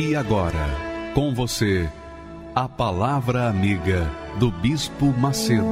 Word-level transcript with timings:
E 0.00 0.14
agora, 0.14 0.64
com 1.12 1.34
você, 1.34 1.90
a 2.54 2.68
Palavra 2.68 3.48
Amiga 3.48 4.08
do 4.38 4.48
Bispo 4.48 5.06
Macedo. 5.06 5.66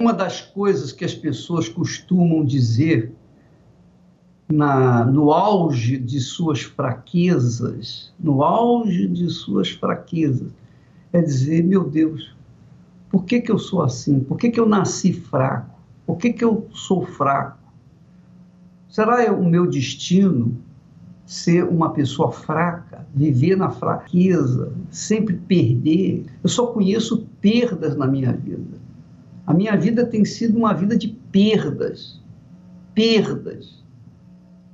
Uma 0.00 0.14
das 0.14 0.40
coisas 0.40 0.92
que 0.92 1.04
as 1.04 1.14
pessoas 1.14 1.68
costumam 1.68 2.42
dizer 2.42 3.12
na, 4.48 5.04
no 5.04 5.30
auge 5.30 5.98
de 5.98 6.20
suas 6.20 6.62
fraquezas, 6.62 8.14
no 8.18 8.42
auge 8.42 9.06
de 9.08 9.28
suas 9.28 9.68
fraquezas, 9.68 10.54
é 11.12 11.20
dizer: 11.20 11.62
meu 11.62 11.84
Deus, 11.84 12.34
por 13.10 13.24
que, 13.24 13.40
que 13.40 13.50
eu 13.50 13.58
sou 13.58 13.82
assim? 13.82 14.20
Por 14.20 14.36
que, 14.36 14.50
que 14.50 14.58
eu 14.58 14.66
nasci 14.66 15.12
fraco? 15.12 15.78
Por 16.06 16.16
que, 16.16 16.32
que 16.32 16.44
eu 16.44 16.68
sou 16.72 17.04
fraco? 17.04 17.58
Será 18.88 19.32
o 19.32 19.44
meu 19.44 19.66
destino 19.66 20.56
ser 21.24 21.64
uma 21.64 21.90
pessoa 21.90 22.30
fraca, 22.30 23.06
viver 23.14 23.56
na 23.56 23.70
fraqueza, 23.70 24.72
sempre 24.90 25.36
perder? 25.36 26.26
Eu 26.42 26.48
só 26.48 26.68
conheço 26.68 27.26
perdas 27.40 27.96
na 27.96 28.06
minha 28.06 28.32
vida. 28.32 28.78
A 29.46 29.54
minha 29.54 29.76
vida 29.76 30.04
tem 30.04 30.24
sido 30.24 30.56
uma 30.56 30.72
vida 30.72 30.96
de 30.96 31.08
perdas. 31.08 32.20
Perdas. 32.94 33.84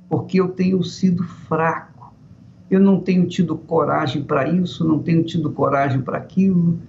Porque 0.09 0.39
eu 0.39 0.49
tenho 0.49 0.83
sido 0.83 1.23
fraco. 1.23 2.13
Eu 2.69 2.79
não 2.79 2.99
tenho 2.99 3.27
tido 3.27 3.55
coragem 3.55 4.23
para 4.23 4.49
isso, 4.49 4.87
não 4.87 4.99
tenho 4.99 5.23
tido 5.23 5.51
coragem 5.51 6.01
para 6.01 6.17
aquilo 6.17 6.79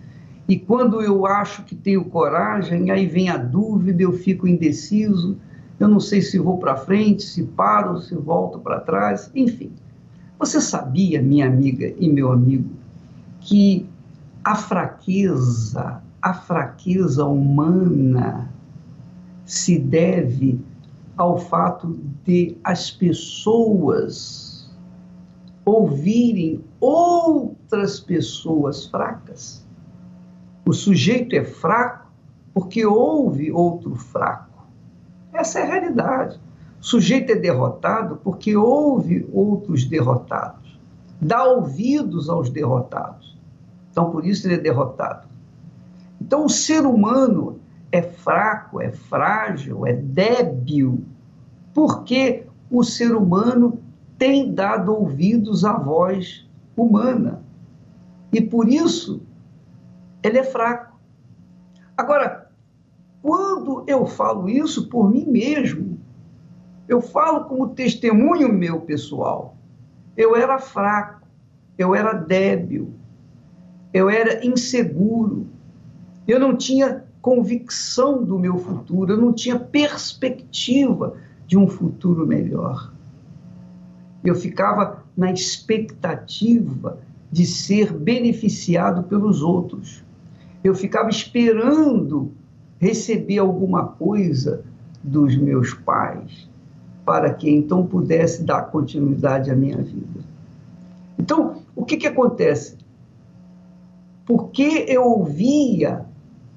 e 0.46 0.58
quando 0.58 1.00
eu 1.00 1.26
acho 1.26 1.62
que 1.64 1.74
tenho 1.74 2.04
coragem, 2.04 2.90
aí 2.90 3.06
vem 3.06 3.30
a 3.30 3.36
dúvida, 3.38 4.02
eu 4.02 4.12
fico 4.12 4.46
indeciso, 4.46 5.38
eu 5.80 5.88
não 5.88 5.98
sei 5.98 6.20
se 6.20 6.38
vou 6.38 6.58
para 6.58 6.76
frente, 6.76 7.22
se 7.22 7.42
paro, 7.44 8.00
se 8.00 8.14
volto 8.14 8.58
para 8.58 8.80
trás, 8.80 9.30
enfim. 9.34 9.72
Você 10.38 10.60
sabia, 10.60 11.22
minha 11.22 11.46
amiga 11.46 11.94
e 11.98 12.08
meu 12.08 12.30
amigo, 12.30 12.68
que 13.40 13.88
a 14.44 14.54
fraqueza, 14.54 16.02
a 16.20 16.34
fraqueza 16.34 17.24
humana 17.24 18.50
se 19.46 19.78
deve 19.78 20.60
ao 21.16 21.38
fato 21.38 21.98
de 22.24 22.56
as 22.62 22.90
pessoas 22.90 24.70
ouvirem 25.64 26.62
outras 26.80 27.98
pessoas 27.98 28.86
fracas? 28.86 29.63
O 30.66 30.72
sujeito 30.72 31.34
é 31.34 31.44
fraco 31.44 32.10
porque 32.52 32.86
houve 32.86 33.50
outro 33.50 33.94
fraco. 33.96 34.66
Essa 35.32 35.58
é 35.58 35.62
a 35.62 35.66
realidade. 35.66 36.40
O 36.80 36.84
sujeito 36.84 37.32
é 37.32 37.34
derrotado 37.34 38.20
porque 38.22 38.56
houve 38.56 39.28
outros 39.32 39.84
derrotados. 39.84 40.78
Dá 41.20 41.44
ouvidos 41.44 42.28
aos 42.28 42.48
derrotados. 42.50 43.36
Então, 43.90 44.10
por 44.10 44.24
isso 44.24 44.46
ele 44.46 44.54
é 44.54 44.58
derrotado. 44.58 45.26
Então, 46.20 46.44
o 46.44 46.48
ser 46.48 46.86
humano 46.86 47.58
é 47.92 48.02
fraco, 48.02 48.80
é 48.80 48.90
frágil, 48.90 49.86
é 49.86 49.92
débil, 49.92 51.04
porque 51.72 52.46
o 52.70 52.82
ser 52.82 53.14
humano 53.14 53.78
tem 54.18 54.52
dado 54.52 54.92
ouvidos 54.94 55.64
à 55.64 55.74
voz 55.74 56.48
humana. 56.76 57.42
E 58.32 58.40
por 58.40 58.68
isso 58.68 59.20
ele 60.24 60.38
é 60.38 60.42
fraco. 60.42 60.98
Agora, 61.96 62.50
quando 63.20 63.84
eu 63.86 64.06
falo 64.06 64.48
isso 64.48 64.88
por 64.88 65.10
mim 65.10 65.26
mesmo, 65.26 66.00
eu 66.88 67.00
falo 67.00 67.44
como 67.44 67.74
testemunho 67.74 68.52
meu 68.52 68.80
pessoal. 68.80 69.56
Eu 70.16 70.34
era 70.34 70.58
fraco, 70.58 71.26
eu 71.76 71.94
era 71.94 72.14
débil, 72.14 72.94
eu 73.92 74.08
era 74.08 74.44
inseguro, 74.44 75.46
eu 76.26 76.40
não 76.40 76.56
tinha 76.56 77.04
convicção 77.20 78.24
do 78.24 78.38
meu 78.38 78.58
futuro, 78.58 79.12
eu 79.12 79.18
não 79.18 79.32
tinha 79.32 79.58
perspectiva 79.58 81.16
de 81.46 81.58
um 81.58 81.68
futuro 81.68 82.26
melhor. 82.26 82.92
Eu 84.22 84.34
ficava 84.34 85.04
na 85.16 85.30
expectativa 85.30 86.98
de 87.30 87.44
ser 87.44 87.92
beneficiado 87.92 89.02
pelos 89.02 89.42
outros 89.42 90.03
eu 90.64 90.74
ficava 90.74 91.10
esperando 91.10 92.32
receber 92.80 93.38
alguma 93.38 93.86
coisa 93.86 94.64
dos 95.02 95.36
meus 95.36 95.74
pais, 95.74 96.48
para 97.04 97.34
que 97.34 97.50
então 97.50 97.86
pudesse 97.86 98.42
dar 98.42 98.62
continuidade 98.70 99.50
à 99.50 99.54
minha 99.54 99.76
vida. 99.76 100.20
Então, 101.18 101.62
o 101.76 101.84
que, 101.84 101.98
que 101.98 102.06
acontece? 102.06 102.78
Porque 104.24 104.86
eu 104.88 105.04
ouvia 105.04 106.06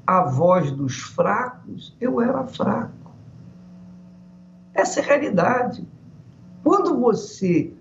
a 0.06 0.22
voz 0.22 0.72
dos 0.72 1.01
fracos, 1.01 1.94
eu 2.00 2.22
era 2.22 2.47
fraco. 2.47 3.12
Essa 4.74 5.01
é 5.01 5.03
a 5.03 5.06
realidade. 5.06 5.85
Quando 6.63 6.97
você 6.97 7.74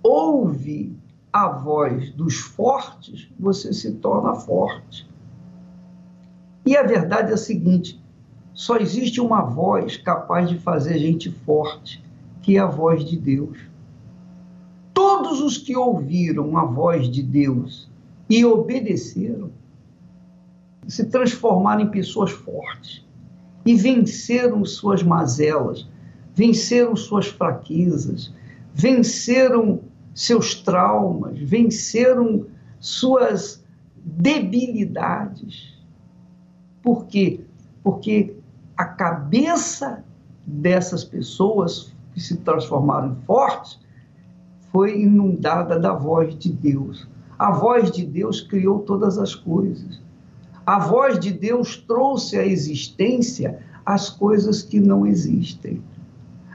ouve 0.00 0.96
a 1.32 1.48
voz 1.48 2.10
dos 2.10 2.38
fortes, 2.38 3.28
você 3.38 3.72
se 3.72 3.94
torna 3.94 4.34
forte. 4.34 5.11
E 6.64 6.76
a 6.76 6.82
verdade 6.82 7.30
é 7.30 7.34
a 7.34 7.38
seguinte: 7.38 8.00
só 8.54 8.76
existe 8.76 9.20
uma 9.20 9.42
voz 9.42 9.96
capaz 9.96 10.48
de 10.48 10.58
fazer 10.58 10.98
gente 10.98 11.30
forte, 11.30 12.02
que 12.42 12.56
é 12.56 12.60
a 12.60 12.66
voz 12.66 13.04
de 13.04 13.16
Deus. 13.16 13.58
Todos 14.94 15.40
os 15.40 15.58
que 15.58 15.76
ouviram 15.76 16.56
a 16.56 16.64
voz 16.64 17.08
de 17.08 17.22
Deus 17.22 17.90
e 18.28 18.44
obedeceram 18.44 19.50
se 20.86 21.06
transformaram 21.06 21.82
em 21.82 21.90
pessoas 21.90 22.30
fortes 22.30 23.04
e 23.64 23.74
venceram 23.74 24.64
suas 24.64 25.02
mazelas, 25.02 25.88
venceram 26.34 26.96
suas 26.96 27.26
fraquezas, 27.26 28.32
venceram 28.74 29.80
seus 30.14 30.54
traumas, 30.54 31.38
venceram 31.38 32.46
suas 32.80 33.64
debilidades 34.04 35.71
por 36.82 37.06
quê? 37.06 37.40
Porque 37.82 38.34
a 38.76 38.84
cabeça 38.84 40.04
dessas 40.46 41.04
pessoas 41.04 41.92
que 42.12 42.20
se 42.20 42.36
transformaram 42.38 43.12
em 43.12 43.24
fortes 43.24 43.78
foi 44.70 45.00
inundada 45.00 45.78
da 45.78 45.92
voz 45.92 46.36
de 46.36 46.50
Deus. 46.50 47.06
A 47.38 47.50
voz 47.50 47.90
de 47.90 48.04
Deus 48.04 48.40
criou 48.40 48.80
todas 48.80 49.18
as 49.18 49.34
coisas. 49.34 50.00
A 50.66 50.78
voz 50.78 51.18
de 51.18 51.32
Deus 51.32 51.76
trouxe 51.76 52.38
à 52.38 52.46
existência 52.46 53.60
as 53.84 54.08
coisas 54.08 54.62
que 54.62 54.78
não 54.80 55.06
existem. 55.06 55.82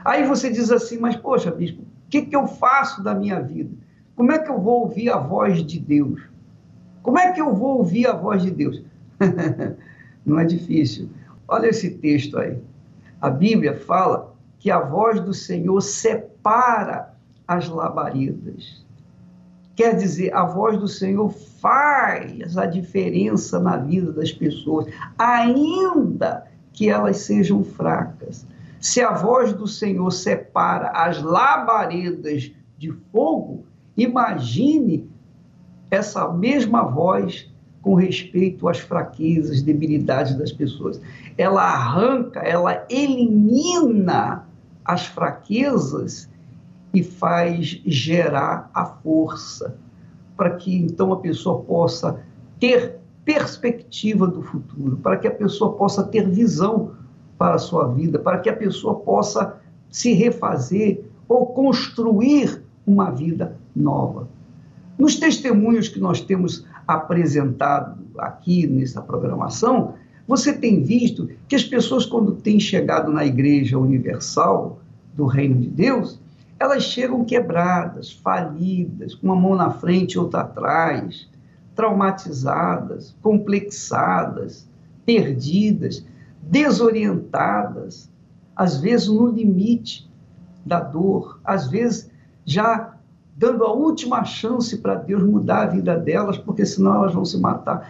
Aí 0.04 0.26
você 0.26 0.50
diz 0.50 0.70
assim, 0.70 0.98
mas 0.98 1.16
poxa, 1.16 1.50
bispo, 1.50 1.82
o 1.82 2.10
que, 2.10 2.22
que 2.22 2.34
eu 2.34 2.46
faço 2.46 3.02
da 3.02 3.14
minha 3.14 3.40
vida? 3.40 3.70
Como 4.16 4.32
é 4.32 4.38
que 4.38 4.50
eu 4.50 4.60
vou 4.60 4.82
ouvir 4.82 5.10
a 5.10 5.18
voz 5.18 5.64
de 5.64 5.78
Deus? 5.78 6.22
Como 7.02 7.18
é 7.18 7.32
que 7.32 7.40
eu 7.40 7.54
vou 7.54 7.78
ouvir 7.78 8.06
a 8.06 8.14
voz 8.14 8.42
de 8.42 8.50
Deus? 8.50 8.82
Não 10.28 10.38
é 10.38 10.44
difícil. 10.44 11.08
Olha 11.48 11.68
esse 11.68 11.90
texto 11.92 12.38
aí. 12.38 12.58
A 13.20 13.30
Bíblia 13.30 13.74
fala 13.74 14.34
que 14.58 14.70
a 14.70 14.80
voz 14.80 15.20
do 15.20 15.32
Senhor 15.32 15.80
separa 15.80 17.14
as 17.46 17.68
labaredas. 17.68 18.84
Quer 19.74 19.96
dizer, 19.96 20.34
a 20.34 20.44
voz 20.44 20.76
do 20.76 20.88
Senhor 20.88 21.30
faz 21.30 22.58
a 22.58 22.66
diferença 22.66 23.58
na 23.58 23.76
vida 23.76 24.12
das 24.12 24.32
pessoas, 24.32 24.92
ainda 25.16 26.46
que 26.72 26.90
elas 26.90 27.18
sejam 27.18 27.64
fracas. 27.64 28.46
Se 28.80 29.00
a 29.00 29.12
voz 29.12 29.52
do 29.52 29.66
Senhor 29.66 30.10
separa 30.10 30.90
as 30.90 31.22
labaredas 31.22 32.52
de 32.76 32.92
fogo, 33.12 33.64
imagine 33.96 35.08
essa 35.90 36.28
mesma 36.32 36.82
voz 36.82 37.50
com 37.82 37.94
respeito 37.94 38.68
às 38.68 38.78
fraquezas, 38.78 39.62
debilidades 39.62 40.34
das 40.34 40.52
pessoas. 40.52 41.00
Ela 41.36 41.62
arranca, 41.62 42.40
ela 42.40 42.84
elimina 42.90 44.46
as 44.84 45.06
fraquezas 45.06 46.28
e 46.92 47.02
faz 47.02 47.80
gerar 47.84 48.70
a 48.74 48.84
força, 48.84 49.76
para 50.36 50.50
que 50.50 50.74
então 50.76 51.12
a 51.12 51.18
pessoa 51.18 51.60
possa 51.60 52.20
ter 52.58 52.98
perspectiva 53.24 54.26
do 54.26 54.42
futuro, 54.42 54.96
para 54.96 55.16
que 55.18 55.28
a 55.28 55.30
pessoa 55.30 55.74
possa 55.74 56.02
ter 56.02 56.28
visão 56.28 56.92
para 57.36 57.54
a 57.54 57.58
sua 57.58 57.88
vida, 57.88 58.18
para 58.18 58.38
que 58.38 58.48
a 58.48 58.56
pessoa 58.56 58.96
possa 58.96 59.58
se 59.90 60.12
refazer 60.12 61.04
ou 61.28 61.46
construir 61.46 62.62
uma 62.86 63.10
vida 63.10 63.56
nova. 63.76 64.28
Nos 64.98 65.16
testemunhos 65.16 65.88
que 65.88 66.00
nós 66.00 66.20
temos 66.20 66.66
apresentado 66.88 67.98
aqui 68.16 68.66
nessa 68.66 69.02
programação, 69.02 69.94
você 70.26 70.54
tem 70.54 70.82
visto 70.82 71.28
que 71.46 71.54
as 71.54 71.62
pessoas, 71.62 72.06
quando 72.06 72.32
têm 72.32 72.58
chegado 72.58 73.12
na 73.12 73.26
Igreja 73.26 73.78
Universal 73.78 74.80
do 75.14 75.26
Reino 75.26 75.60
de 75.60 75.68
Deus, 75.68 76.18
elas 76.58 76.84
chegam 76.84 77.24
quebradas, 77.24 78.10
falidas, 78.10 79.14
com 79.14 79.26
uma 79.26 79.36
mão 79.36 79.54
na 79.54 79.70
frente 79.70 80.14
e 80.14 80.18
outra 80.18 80.40
atrás, 80.40 81.28
traumatizadas, 81.74 83.14
complexadas, 83.22 84.66
perdidas, 85.04 86.04
desorientadas, 86.42 88.10
às 88.56 88.78
vezes 88.78 89.08
no 89.08 89.26
limite 89.28 90.10
da 90.64 90.80
dor, 90.80 91.38
às 91.44 91.68
vezes 91.68 92.10
já 92.44 92.97
dando 93.38 93.64
a 93.64 93.72
última 93.72 94.24
chance 94.24 94.76
para 94.78 94.96
Deus 94.96 95.22
mudar 95.22 95.62
a 95.62 95.66
vida 95.66 95.96
delas, 95.96 96.36
porque 96.36 96.66
senão 96.66 96.96
elas 96.96 97.14
vão 97.14 97.24
se 97.24 97.38
matar. 97.38 97.88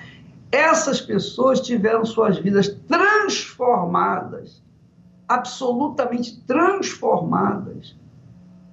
Essas 0.53 1.01
pessoas 1.01 1.59
tiveram 1.63 2.05
suas 2.05 2.37
vidas 2.39 2.69
transformadas, 2.87 4.63
absolutamente 5.27 6.39
transformadas. 6.47 7.97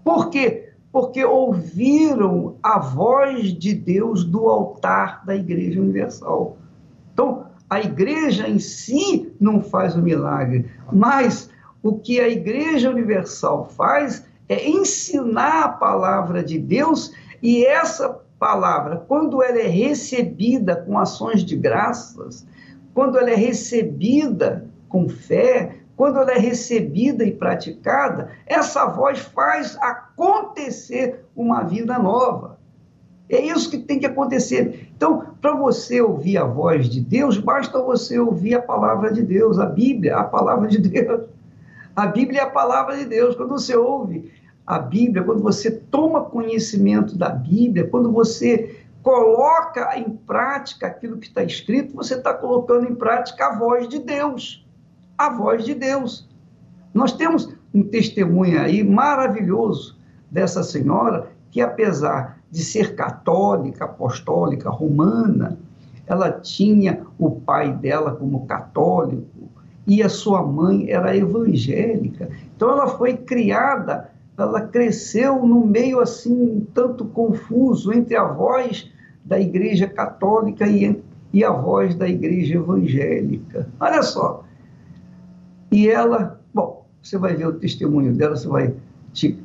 Por 0.03 0.29
quê? 0.29 0.73
Porque 0.91 1.23
ouviram 1.23 2.57
a 2.61 2.77
voz 2.77 3.53
de 3.53 3.73
Deus 3.73 4.25
do 4.25 4.49
altar 4.49 5.25
da 5.25 5.33
Igreja 5.33 5.79
Universal. 5.79 6.57
Então, 7.13 7.45
a 7.69 7.79
igreja 7.79 8.47
em 8.47 8.59
si 8.59 9.33
não 9.39 9.61
faz 9.61 9.95
o 9.95 10.01
milagre, 10.01 10.69
mas 10.91 11.49
o 11.81 11.97
que 11.97 12.19
a 12.19 12.27
Igreja 12.27 12.89
Universal 12.89 13.69
faz 13.69 14.25
é 14.47 14.67
ensinar 14.67 15.63
a 15.63 15.69
palavra 15.69 16.43
de 16.43 16.59
Deus 16.59 17.13
e 17.41 17.65
essa 17.65 18.21
palavra, 18.39 19.03
quando 19.07 19.41
ela 19.41 19.59
é 19.59 19.67
recebida 19.67 20.75
com 20.75 20.97
ações 20.97 21.43
de 21.43 21.55
graças, 21.55 22.45
quando 22.93 23.17
ela 23.17 23.29
é 23.29 23.35
recebida 23.35 24.69
com 24.89 25.09
fé, 25.09 25.77
quando 25.95 26.19
ela 26.19 26.31
é 26.31 26.37
recebida 26.37 27.23
e 27.23 27.31
praticada, 27.31 28.29
essa 28.45 28.85
voz 28.85 29.19
faz 29.19 29.77
acontecer 29.81 31.25
uma 31.35 31.63
vida 31.63 31.97
nova. 31.97 32.59
É 33.29 33.41
isso 33.41 33.71
que 33.71 33.79
tem 33.79 33.99
que 33.99 34.05
acontecer. 34.05 34.89
Então, 34.95 35.35
para 35.41 35.55
você 35.55 35.99
ouvir 36.01 36.37
a 36.37 36.45
voz 36.45 36.87
de 36.87 37.01
Deus, 37.01 37.37
basta 37.37 37.81
você 37.81 38.19
ouvir 38.19 38.55
a 38.55 38.61
palavra 38.61 39.11
de 39.11 39.23
Deus, 39.23 39.57
a 39.57 39.65
Bíblia, 39.65 40.17
a 40.17 40.23
palavra 40.23 40.67
de 40.67 40.77
Deus. 40.77 41.23
A 41.95 42.07
Bíblia 42.07 42.41
é 42.41 42.43
a 42.43 42.49
palavra 42.49 42.97
de 42.97 43.05
Deus. 43.05 43.35
Quando 43.35 43.51
você 43.51 43.75
ouve 43.75 44.31
a 44.67 44.79
Bíblia, 44.79 45.23
quando 45.23 45.41
você 45.41 45.71
toma 45.71 46.25
conhecimento 46.25 47.17
da 47.17 47.29
Bíblia, 47.29 47.87
quando 47.87 48.11
você 48.11 48.81
coloca 49.01 49.97
em 49.97 50.09
prática 50.09 50.87
aquilo 50.87 51.17
que 51.17 51.27
está 51.27 51.43
escrito, 51.43 51.95
você 51.95 52.15
está 52.15 52.33
colocando 52.33 52.89
em 52.89 52.95
prática 52.95 53.47
a 53.47 53.57
voz 53.57 53.87
de 53.87 53.99
Deus. 53.99 54.67
A 55.17 55.29
voz 55.29 55.63
de 55.63 55.75
Deus. 55.75 56.27
Nós 56.93 57.13
temos 57.13 57.53
um 57.73 57.83
testemunho 57.83 58.59
aí 58.59 58.83
maravilhoso 58.83 59.97
dessa 60.29 60.63
senhora 60.63 61.29
que, 61.51 61.61
apesar 61.61 62.41
de 62.51 62.63
ser 62.63 62.95
católica, 62.95 63.85
apostólica, 63.85 64.69
romana, 64.69 65.57
ela 66.07 66.31
tinha 66.31 67.05
o 67.17 67.31
pai 67.31 67.71
dela 67.73 68.15
como 68.15 68.45
católico, 68.45 69.27
e 69.87 70.01
a 70.01 70.09
sua 70.09 70.41
mãe 70.41 70.89
era 70.89 71.15
evangélica. 71.15 72.29
Então 72.55 72.69
ela 72.71 72.87
foi 72.87 73.15
criada, 73.17 74.09
ela 74.37 74.61
cresceu 74.61 75.45
no 75.45 75.65
meio 75.65 75.99
assim 75.99 76.33
um 76.33 76.65
tanto 76.73 77.05
confuso 77.05 77.93
entre 77.93 78.15
a 78.15 78.23
voz 78.23 78.91
da 79.23 79.39
Igreja 79.39 79.87
Católica 79.87 80.67
e, 80.67 81.01
e 81.33 81.43
a 81.43 81.51
voz 81.51 81.95
da 81.95 82.07
Igreja 82.07 82.55
Evangélica. 82.55 83.67
Olha 83.79 84.03
só. 84.03 84.43
E 85.71 85.89
ela, 85.89 86.39
bom, 86.53 86.85
você 87.01 87.17
vai 87.17 87.35
ver 87.35 87.47
o 87.47 87.53
testemunho 87.53 88.13
dela, 88.13 88.35
você 88.35 88.47
vai 88.47 88.73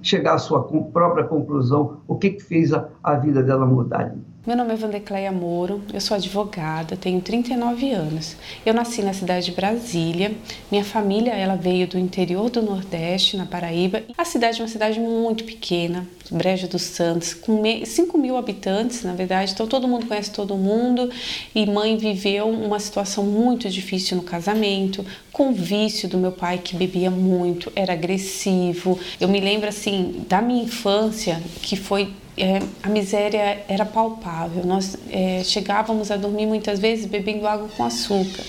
chegar 0.02 0.34
à 0.34 0.38
sua 0.38 0.64
própria 0.64 1.25
conclusão, 1.25 1.98
o 2.08 2.16
que, 2.16 2.31
que 2.31 2.43
fez 2.43 2.72
a, 2.72 2.88
a 3.02 3.14
vida 3.14 3.43
dela 3.43 3.64
mudar. 3.64 4.14
Meu 4.46 4.56
nome 4.56 4.72
é 4.72 4.76
Vandecleia 4.76 5.31
Moro, 5.31 5.82
eu 5.92 6.00
sou 6.00 6.14
advogada, 6.14 6.96
tenho 6.96 7.20
39 7.20 7.92
anos. 7.92 8.37
Eu 8.64 8.72
nasci 8.72 9.02
na 9.02 9.12
cidade 9.12 9.44
de 9.44 9.52
Brasília. 9.52 10.34
Minha 10.70 10.82
família 10.82 11.32
ela 11.32 11.56
veio 11.56 11.87
do 11.87 11.98
interior 11.98 12.48
do 12.48 12.62
Nordeste, 12.62 13.37
na 13.37 13.44
Paraíba. 13.44 14.02
A 14.16 14.25
cidade 14.25 14.58
é 14.58 14.62
uma 14.62 14.69
cidade 14.69 14.98
muito 14.98 15.44
pequena, 15.44 16.08
Brejo 16.31 16.66
dos 16.69 16.81
Santos, 16.81 17.34
com 17.34 17.62
5 17.84 18.16
mil 18.16 18.38
habitantes, 18.38 19.02
na 19.02 19.12
verdade, 19.12 19.52
então 19.52 19.66
todo 19.66 19.87
mundo 19.87 20.06
conhece 20.06 20.31
todo 20.31 20.56
mundo. 20.56 21.10
E 21.54 21.66
mãe 21.66 21.98
viveu 21.98 22.48
uma 22.48 22.81
situação 22.81 23.22
muito 23.25 23.69
difícil 23.69 24.16
no 24.16 24.22
casamento, 24.22 25.04
com 25.31 25.52
vício 25.52 26.08
do 26.08 26.16
meu 26.16 26.32
pai 26.32 26.56
que 26.56 26.75
bebia 26.75 27.10
muito, 27.10 27.70
era 27.76 27.93
agressivo. 27.93 28.98
Eu 29.20 29.28
me 29.28 29.38
lembro 29.38 29.69
assim 29.69 30.25
da 30.26 30.40
minha 30.40 30.64
infância 30.64 31.43
que 31.60 31.76
foi 31.76 32.10
é, 32.40 32.60
a 32.82 32.88
miséria 32.88 33.62
era 33.69 33.84
palpável. 33.84 34.64
Nós 34.64 34.96
é, 35.10 35.42
chegávamos 35.44 36.10
a 36.10 36.16
dormir 36.16 36.46
muitas 36.46 36.78
vezes 36.78 37.06
bebendo 37.06 37.46
água 37.46 37.69
com 37.76 37.84
açúcar. 37.84 38.42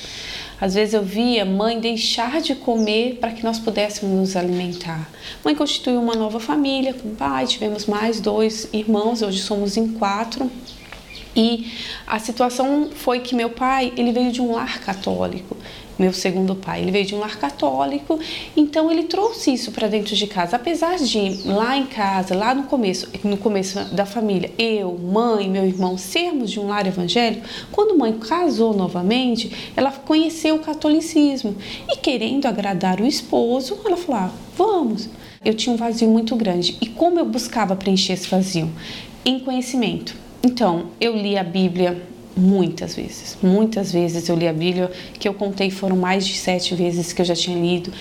Às 0.59 0.75
vezes 0.75 0.93
eu 0.93 1.03
via 1.03 1.43
mãe 1.43 1.79
deixar 1.79 2.39
de 2.39 2.53
comer 2.53 3.17
para 3.19 3.31
que 3.31 3.43
nós 3.43 3.57
pudéssemos 3.59 4.15
nos 4.15 4.35
alimentar. 4.35 5.09
Mãe 5.43 5.55
constituiu 5.55 5.99
uma 5.99 6.15
nova 6.15 6.39
família 6.39 6.93
com 6.93 7.15
pai, 7.15 7.47
tivemos 7.47 7.88
mais 7.88 8.19
dois 8.19 8.69
irmãos, 8.71 9.21
hoje 9.21 9.39
somos 9.39 9.75
em 9.75 9.88
quatro. 9.94 10.49
E 11.35 11.71
a 12.06 12.19
situação 12.19 12.89
foi 12.94 13.21
que 13.21 13.33
meu 13.33 13.49
pai, 13.49 13.92
ele 13.97 14.11
veio 14.11 14.31
de 14.31 14.42
um 14.42 14.51
lar 14.51 14.80
católico 14.81 15.57
meu 15.98 16.14
segundo 16.14 16.56
pai. 16.56 16.81
Ele 16.81 16.92
veio 16.92 17.06
de 17.06 17.16
um 17.16 17.19
lar 17.19 17.38
católico, 17.38 18.19
então 18.56 18.92
ele 18.92 19.04
trouxe 19.04 19.54
isso 19.54 19.71
para 19.71 19.88
dentro 19.88 20.16
de 20.16 20.28
casa. 20.28 20.56
Apesar 20.56 20.98
de 20.98 21.42
lá 21.45 21.78
em 21.78 21.86
casa, 21.86 22.36
lá 22.36 22.54
no 22.54 22.64
começo, 22.64 23.07
no 23.24 23.38
começo 23.38 23.80
da 23.94 24.06
família, 24.06 24.52
eu, 24.57 24.98
mãe, 24.98 25.50
meu 25.50 25.66
irmão 25.66 25.98
sermos 25.98 26.52
de 26.52 26.60
um 26.60 26.68
lar 26.68 26.88
evangélico, 26.88 27.48
quando 27.71 27.98
mãe 27.98 28.14
casou 28.14 28.74
novamente, 28.74 29.71
ela 29.76 29.92
conheceu 29.92 30.56
o 30.56 30.60
catolicismo 30.60 31.56
e 31.90 31.98
querendo 31.98 32.45
agradar 32.45 33.00
o 33.00 33.06
esposo, 33.06 33.78
ela 33.86 33.98
falou: 33.98 34.21
ah, 34.21 34.31
"Vamos". 34.56 35.10
Eu 35.44 35.56
tinha 35.56 35.74
um 35.74 35.78
vazio 35.78 36.07
muito 36.07 36.36
grande. 36.36 36.78
E 36.80 36.86
como 36.86 37.19
eu 37.19 37.26
buscava 37.26 37.76
preencher 37.76 38.14
esse 38.14 38.28
vazio? 38.28 38.69
Em 39.26 39.40
conhecimento. 39.40 40.16
Então, 40.44 40.92
eu 41.00 41.16
li 41.16 41.36
a 41.36 41.44
Bíblia 41.44 42.00
muitas 42.35 42.95
vezes. 42.95 43.38
Muitas 43.42 43.92
vezes 43.92 44.28
eu 44.30 44.35
li 44.35 44.47
a 44.47 44.54
Bíblia, 44.54 44.92
que 45.19 45.28
eu 45.28 45.33
contei 45.33 45.69
foram 45.69 45.95
mais 45.95 46.26
de 46.26 46.35
sete 46.35 46.76
vezes 46.76 47.14
que 47.14 47.21
eu 47.21 47.26
já 47.26 47.35
tinha 47.35 47.59
lido. 47.59 47.92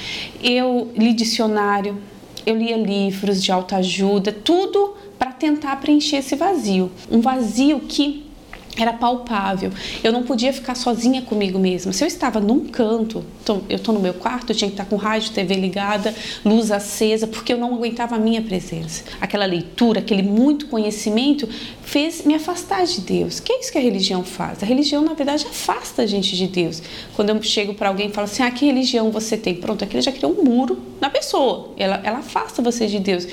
Eu 0.43 0.91
li 0.97 1.13
dicionário, 1.13 1.99
eu 2.47 2.57
lia 2.57 2.77
livros 2.77 3.43
de 3.43 3.53
autoajuda, 3.53 4.33
tudo 4.33 4.95
para 5.19 5.33
tentar 5.33 5.77
preencher 5.77 6.17
esse 6.17 6.35
vazio. 6.37 6.91
Um 7.11 7.21
vazio 7.21 7.81
que 7.81 8.30
era 8.77 8.93
palpável. 8.93 9.71
Eu 10.03 10.13
não 10.13 10.23
podia 10.23 10.53
ficar 10.53 10.75
sozinha 10.75 11.23
comigo 11.23 11.59
mesma. 11.59 11.93
Se 11.93 12.05
eu 12.05 12.09
estava 12.09 12.41
num 12.41 12.67
canto, 12.67 13.25
eu 13.69 13.77
estou 13.77 13.95
no 13.95 14.01
meu 14.01 14.15
quarto, 14.15 14.51
eu 14.51 14.57
tinha 14.57 14.69
que 14.69 14.75
estar 14.75 14.85
com 14.85 14.97
rádio, 14.97 15.33
TV 15.33 15.55
ligada, 15.55 16.15
luz 16.45 16.71
acesa, 16.71 17.27
porque 17.27 17.53
eu 17.53 17.59
não 17.59 17.75
aguentava 17.75 18.17
a 18.17 18.19
minha 18.19 18.41
presença. 18.41 19.05
Aquela 19.21 19.45
leitura, 19.45 20.01
aquele 20.01 20.23
muito 20.23 20.67
conhecimento 20.67 21.49
fez 21.83 22.25
me 22.25 22.35
afastar 22.35 22.85
de 22.85 23.01
Deus. 23.01 23.41
Que 23.41 23.53
é 23.53 23.61
isso 23.61 23.73
que 23.73 23.79
a 23.79 23.81
religião 23.81 24.23
faz? 24.23 24.63
A 24.63 24.67
religião, 24.67 25.03
na 25.03 25.15
verdade, 25.15 25.47
afasta 25.49 26.03
a 26.03 26.07
gente 26.07 26.37
de 26.37 26.47
Deus. 26.47 26.83
Quando 27.17 27.31
eu 27.31 27.43
chego 27.43 27.75
para 27.75 27.89
alguém 27.89 28.09
e 28.09 28.13
falo 28.13 28.27
assim, 28.27 28.43
ah, 28.43 28.51
que 28.51 28.65
religião 28.65 29.11
você 29.11 29.37
tem? 29.37 29.55
Pronto, 29.55 29.83
aquilo 29.83 30.01
já 30.01 30.13
criou 30.13 30.33
um 30.39 30.45
muro 30.45 30.79
na 31.01 31.11
pessoa. 31.11 31.71
Ela, 31.77 32.01
ela 32.05 32.19
afasta 32.19 32.63
você 32.63 32.87
de 32.87 33.01
Deus. 33.01 33.27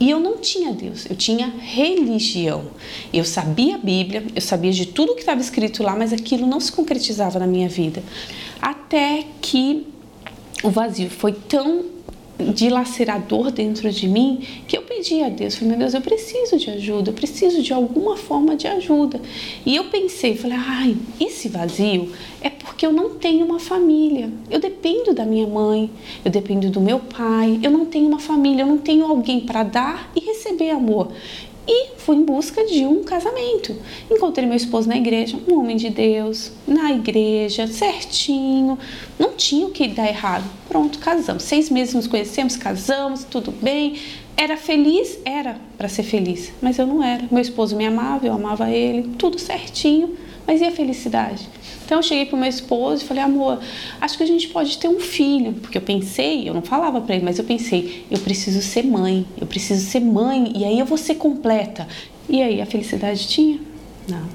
E 0.00 0.10
eu 0.10 0.20
não 0.20 0.38
tinha 0.38 0.72
Deus, 0.72 1.06
eu 1.10 1.16
tinha 1.16 1.52
religião. 1.58 2.66
Eu 3.12 3.24
sabia 3.24 3.74
a 3.74 3.78
Bíblia, 3.78 4.24
eu 4.34 4.40
sabia 4.40 4.70
de 4.70 4.86
tudo 4.86 5.14
que 5.14 5.20
estava 5.20 5.40
escrito 5.40 5.82
lá, 5.82 5.96
mas 5.96 6.12
aquilo 6.12 6.46
não 6.46 6.60
se 6.60 6.70
concretizava 6.70 7.38
na 7.38 7.46
minha 7.46 7.68
vida. 7.68 8.02
Até 8.62 9.24
que 9.40 9.86
o 10.62 10.70
vazio 10.70 11.10
foi 11.10 11.32
tão 11.32 11.84
dilacerador 12.38 13.50
dentro 13.50 13.90
de 13.90 14.06
mim 14.06 14.46
que 14.66 14.76
eu 14.76 14.82
pedi 14.82 15.22
a 15.22 15.28
Deus, 15.28 15.56
falei, 15.56 15.70
meu 15.70 15.78
Deus, 15.78 15.94
eu 15.94 16.00
preciso 16.00 16.56
de 16.56 16.70
ajuda, 16.70 17.10
eu 17.10 17.14
preciso 17.14 17.62
de 17.62 17.72
alguma 17.72 18.16
forma 18.16 18.54
de 18.54 18.66
ajuda. 18.66 19.20
E 19.66 19.74
eu 19.74 19.84
pensei, 19.84 20.36
falei, 20.36 20.56
ai, 20.56 20.96
esse 21.18 21.48
vazio 21.48 22.12
é 22.40 22.48
porque 22.78 22.86
eu 22.86 22.92
não 22.92 23.10
tenho 23.10 23.44
uma 23.44 23.58
família. 23.58 24.30
Eu 24.48 24.60
dependo 24.60 25.12
da 25.12 25.24
minha 25.24 25.48
mãe, 25.48 25.90
eu 26.24 26.30
dependo 26.30 26.70
do 26.70 26.80
meu 26.80 27.00
pai, 27.00 27.58
eu 27.60 27.72
não 27.72 27.84
tenho 27.84 28.06
uma 28.06 28.20
família, 28.20 28.62
eu 28.62 28.68
não 28.68 28.78
tenho 28.78 29.04
alguém 29.04 29.40
para 29.40 29.64
dar 29.64 30.08
e 30.14 30.20
receber 30.20 30.70
amor 30.70 31.10
e 31.66 31.96
fui 31.96 32.14
em 32.14 32.24
busca 32.24 32.64
de 32.64 32.86
um 32.86 33.02
casamento. 33.02 33.74
Encontrei 34.08 34.46
meu 34.46 34.56
esposo 34.56 34.88
na 34.88 34.96
igreja, 34.96 35.36
um 35.48 35.58
homem 35.58 35.76
de 35.76 35.90
Deus, 35.90 36.52
na 36.68 36.92
igreja, 36.92 37.66
certinho, 37.66 38.78
não 39.18 39.32
tinha 39.32 39.66
o 39.66 39.70
que 39.70 39.88
dar 39.88 40.06
errado. 40.06 40.44
Pronto, 40.68 41.00
casamos. 41.00 41.42
Seis 41.42 41.68
meses 41.68 41.94
nos 41.94 42.06
conhecemos, 42.06 42.56
casamos, 42.56 43.24
tudo 43.24 43.50
bem. 43.50 43.96
Era 44.36 44.56
feliz? 44.56 45.18
Era 45.24 45.58
para 45.76 45.88
ser 45.88 46.04
feliz, 46.04 46.52
mas 46.62 46.78
eu 46.78 46.86
não 46.86 47.02
era. 47.02 47.24
Meu 47.28 47.42
esposo 47.42 47.74
me 47.74 47.84
amava, 47.84 48.24
eu 48.24 48.32
amava 48.32 48.70
ele, 48.70 49.10
tudo 49.18 49.36
certinho, 49.36 50.16
mas 50.46 50.60
e 50.60 50.64
a 50.64 50.70
felicidade? 50.70 51.48
Então 51.88 52.00
eu 52.00 52.02
cheguei 52.02 52.26
pro 52.26 52.36
meu 52.36 52.50
esposo 52.50 53.02
e 53.02 53.06
falei, 53.06 53.22
amor, 53.22 53.58
acho 53.98 54.18
que 54.18 54.22
a 54.22 54.26
gente 54.26 54.48
pode 54.48 54.76
ter 54.76 54.88
um 54.88 55.00
filho, 55.00 55.54
porque 55.54 55.78
eu 55.78 55.80
pensei, 55.80 56.46
eu 56.46 56.52
não 56.52 56.60
falava 56.60 57.00
para 57.00 57.14
ele, 57.14 57.24
mas 57.24 57.38
eu 57.38 57.46
pensei, 57.46 58.04
eu 58.10 58.18
preciso 58.18 58.60
ser 58.60 58.84
mãe, 58.84 59.24
eu 59.40 59.46
preciso 59.46 59.80
ser 59.86 60.00
mãe 60.00 60.52
e 60.54 60.66
aí 60.66 60.78
eu 60.78 60.84
vou 60.84 60.98
ser 60.98 61.14
completa. 61.14 61.88
E 62.28 62.42
aí 62.42 62.60
a 62.60 62.66
felicidade 62.66 63.26
tinha? 63.26 63.58
Não. 64.06 64.28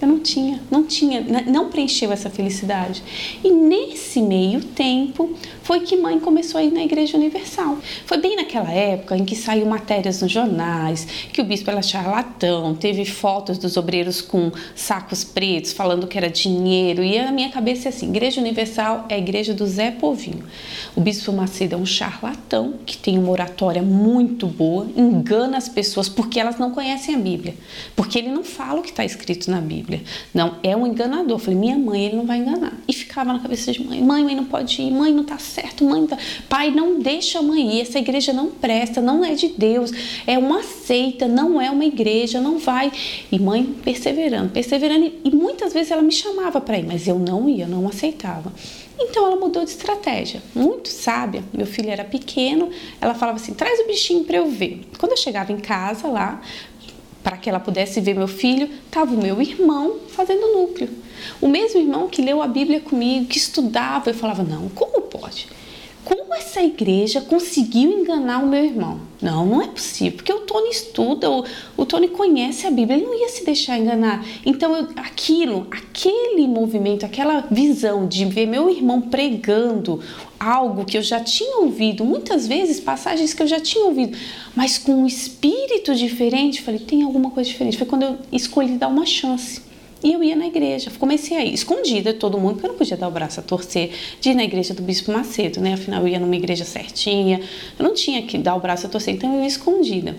Eu 0.00 0.08
não 0.08 0.20
tinha, 0.20 0.58
não 0.70 0.84
tinha, 0.84 1.20
não 1.46 1.68
preencheu 1.68 2.10
essa 2.12 2.30
felicidade. 2.30 3.02
E 3.44 3.50
nesse 3.50 4.22
meio 4.22 4.62
tempo 4.62 5.34
foi 5.66 5.80
que 5.80 5.96
mãe 5.96 6.20
começou 6.20 6.60
a 6.60 6.62
ir 6.62 6.70
na 6.70 6.84
Igreja 6.84 7.16
Universal. 7.16 7.78
Foi 8.04 8.18
bem 8.18 8.36
naquela 8.36 8.70
época 8.70 9.16
em 9.16 9.24
que 9.24 9.34
saiu 9.34 9.66
matérias 9.66 10.22
nos 10.22 10.30
jornais, 10.30 11.04
que 11.32 11.40
o 11.40 11.44
bispo 11.44 11.68
era 11.68 11.82
charlatão, 11.82 12.72
teve 12.72 13.04
fotos 13.04 13.58
dos 13.58 13.76
obreiros 13.76 14.20
com 14.20 14.52
sacos 14.76 15.24
pretos 15.24 15.72
falando 15.72 16.06
que 16.06 16.16
era 16.16 16.30
dinheiro. 16.30 17.02
E 17.02 17.18
a 17.18 17.32
minha 17.32 17.48
cabeça 17.48 17.88
é 17.88 17.90
assim: 17.90 18.10
Igreja 18.10 18.40
Universal 18.40 19.06
é 19.08 19.16
a 19.16 19.18
igreja 19.18 19.52
do 19.52 19.66
Zé 19.66 19.90
Povinho. 19.90 20.44
O 20.94 21.00
bispo 21.00 21.32
Macedo 21.32 21.74
é 21.74 21.78
um 21.78 21.84
charlatão 21.84 22.74
que 22.86 22.96
tem 22.96 23.18
uma 23.18 23.30
oratória 23.32 23.82
muito 23.82 24.46
boa, 24.46 24.86
engana 24.96 25.58
as 25.58 25.68
pessoas 25.68 26.08
porque 26.08 26.38
elas 26.38 26.58
não 26.58 26.70
conhecem 26.70 27.16
a 27.16 27.18
Bíblia, 27.18 27.56
porque 27.96 28.20
ele 28.20 28.28
não 28.28 28.44
fala 28.44 28.78
o 28.78 28.82
que 28.84 28.90
está 28.90 29.04
escrito 29.04 29.50
na 29.50 29.60
Bíblia. 29.60 30.00
Não, 30.32 30.58
é 30.62 30.76
um 30.76 30.86
enganador. 30.86 31.36
Eu 31.36 31.38
falei, 31.40 31.58
minha 31.58 31.76
mãe, 31.76 32.04
ele 32.04 32.16
não 32.16 32.24
vai 32.24 32.38
enganar. 32.38 32.72
E 32.86 32.92
ficava 32.92 33.32
na 33.32 33.40
cabeça 33.40 33.72
de 33.72 33.84
mãe, 33.84 34.00
mãe, 34.00 34.22
mãe 34.22 34.36
não 34.36 34.44
pode 34.44 34.80
ir, 34.80 34.92
mãe 34.92 35.12
não 35.12 35.24
tá 35.24 35.36
certo, 35.38 35.55
mãe 35.84 36.00
não 36.00 36.06
tá... 36.06 36.18
Pai, 36.48 36.70
não 36.70 36.98
deixa 36.98 37.38
a 37.38 37.42
mãe 37.42 37.78
ir, 37.78 37.82
essa 37.82 37.98
igreja 37.98 38.32
não 38.32 38.50
presta, 38.50 39.00
não 39.00 39.24
é 39.24 39.34
de 39.34 39.48
Deus, 39.48 39.90
é 40.26 40.38
uma 40.38 40.62
seita, 40.62 41.26
não 41.26 41.60
é 41.60 41.70
uma 41.70 41.84
igreja, 41.84 42.40
não 42.40 42.58
vai. 42.58 42.92
E 43.30 43.38
mãe 43.38 43.64
perseverando, 43.64 44.50
perseverando. 44.50 45.12
E 45.24 45.30
muitas 45.30 45.72
vezes 45.72 45.90
ela 45.90 46.02
me 46.02 46.12
chamava 46.12 46.60
para 46.60 46.78
ir, 46.78 46.86
mas 46.86 47.06
eu 47.06 47.18
não 47.18 47.48
ia, 47.48 47.66
não 47.66 47.88
aceitava. 47.88 48.52
Então 48.98 49.26
ela 49.26 49.36
mudou 49.36 49.62
de 49.64 49.70
estratégia, 49.70 50.42
muito 50.54 50.88
sábia. 50.88 51.44
Meu 51.52 51.66
filho 51.66 51.90
era 51.90 52.04
pequeno, 52.04 52.70
ela 53.00 53.14
falava 53.14 53.38
assim: 53.38 53.52
traz 53.52 53.80
o 53.80 53.86
bichinho 53.86 54.24
para 54.24 54.36
eu 54.36 54.48
ver. 54.48 54.82
Quando 54.98 55.12
eu 55.12 55.18
chegava 55.18 55.52
em 55.52 55.58
casa 55.58 56.08
lá, 56.08 56.40
para 57.22 57.36
que 57.36 57.50
ela 57.50 57.60
pudesse 57.60 58.00
ver 58.00 58.14
meu 58.14 58.28
filho, 58.28 58.70
estava 58.86 59.12
o 59.14 59.20
meu 59.20 59.40
irmão 59.42 59.96
fazendo 60.08 60.46
núcleo. 60.54 60.88
O 61.40 61.48
mesmo 61.48 61.80
irmão 61.80 62.08
que 62.08 62.22
leu 62.22 62.42
a 62.42 62.46
Bíblia 62.46 62.80
comigo, 62.80 63.26
que 63.26 63.38
estudava, 63.38 64.10
eu 64.10 64.14
falava: 64.14 64.42
não, 64.42 64.68
como 64.70 65.02
pode? 65.02 65.46
Como 66.06 66.32
essa 66.34 66.62
igreja 66.62 67.20
conseguiu 67.20 67.90
enganar 67.90 68.38
o 68.38 68.46
meu 68.46 68.64
irmão? 68.64 69.00
Não, 69.20 69.44
não 69.44 69.60
é 69.60 69.66
possível, 69.66 70.12
porque 70.12 70.32
o 70.32 70.42
Tony 70.42 70.70
estuda, 70.70 71.28
o, 71.28 71.44
o 71.76 71.84
Tony 71.84 72.06
conhece 72.06 72.64
a 72.64 72.70
Bíblia, 72.70 72.96
ele 72.96 73.06
não 73.06 73.20
ia 73.20 73.28
se 73.28 73.44
deixar 73.44 73.76
enganar. 73.76 74.24
Então, 74.44 74.76
eu, 74.76 74.88
aquilo, 74.94 75.66
aquele 75.68 76.46
movimento, 76.46 77.04
aquela 77.04 77.40
visão 77.50 78.06
de 78.06 78.24
ver 78.24 78.46
meu 78.46 78.70
irmão 78.70 79.00
pregando 79.00 80.00
algo 80.38 80.84
que 80.84 80.96
eu 80.96 81.02
já 81.02 81.18
tinha 81.18 81.56
ouvido, 81.56 82.04
muitas 82.04 82.46
vezes 82.46 82.78
passagens 82.78 83.34
que 83.34 83.42
eu 83.42 83.46
já 83.48 83.58
tinha 83.58 83.84
ouvido, 83.84 84.16
mas 84.54 84.78
com 84.78 84.92
um 84.92 85.06
espírito 85.08 85.92
diferente, 85.92 86.62
falei, 86.62 86.78
tem 86.78 87.02
alguma 87.02 87.30
coisa 87.32 87.50
diferente. 87.50 87.76
Foi 87.76 87.86
quando 87.86 88.04
eu 88.04 88.18
escolhi 88.30 88.78
dar 88.78 88.86
uma 88.86 89.06
chance. 89.06 89.60
E 90.02 90.12
eu 90.12 90.22
ia 90.22 90.36
na 90.36 90.46
igreja, 90.46 90.90
comecei 90.98 91.36
a 91.36 91.44
ir 91.44 91.54
escondida 91.54 92.12
de 92.12 92.18
todo 92.18 92.38
mundo, 92.38 92.54
porque 92.54 92.66
eu 92.66 92.70
não 92.70 92.78
podia 92.78 92.96
dar 92.96 93.08
o 93.08 93.10
braço 93.10 93.40
a 93.40 93.42
torcer 93.42 93.92
de 94.20 94.30
ir 94.30 94.34
na 94.34 94.44
igreja 94.44 94.74
do 94.74 94.82
Bispo 94.82 95.10
Macedo, 95.10 95.60
né? 95.60 95.74
Afinal, 95.74 96.02
eu 96.02 96.08
ia 96.08 96.20
numa 96.20 96.36
igreja 96.36 96.64
certinha, 96.64 97.40
eu 97.78 97.82
não 97.82 97.94
tinha 97.94 98.22
que 98.22 98.36
dar 98.36 98.54
o 98.54 98.60
braço 98.60 98.86
a 98.86 98.90
torcer, 98.90 99.14
então 99.14 99.34
eu 99.34 99.40
ia 99.40 99.46
escondida. 99.46 100.16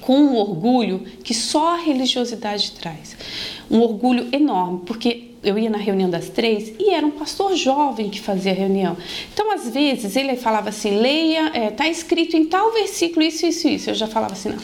Com 0.00 0.18
um 0.18 0.36
orgulho 0.36 1.04
que 1.22 1.32
só 1.32 1.74
a 1.74 1.76
religiosidade 1.76 2.72
traz. 2.72 3.16
Um 3.70 3.80
orgulho 3.80 4.28
enorme, 4.32 4.82
porque 4.84 5.30
eu 5.42 5.56
ia 5.56 5.70
na 5.70 5.78
reunião 5.78 6.10
das 6.10 6.28
três 6.28 6.72
e 6.78 6.90
era 6.90 7.06
um 7.06 7.12
pastor 7.12 7.54
jovem 7.54 8.10
que 8.10 8.20
fazia 8.20 8.52
a 8.52 8.54
reunião. 8.54 8.96
Então, 9.32 9.52
às 9.52 9.68
vezes, 9.68 10.16
ele 10.16 10.36
falava 10.36 10.68
assim: 10.70 10.90
leia, 10.90 11.50
é, 11.54 11.70
tá 11.70 11.88
escrito 11.88 12.36
em 12.36 12.46
tal 12.46 12.72
versículo 12.72 13.24
isso, 13.24 13.46
isso, 13.46 13.68
isso. 13.68 13.90
Eu 13.90 13.94
já 13.94 14.06
falava 14.08 14.32
assim: 14.32 14.50
não, 14.50 14.58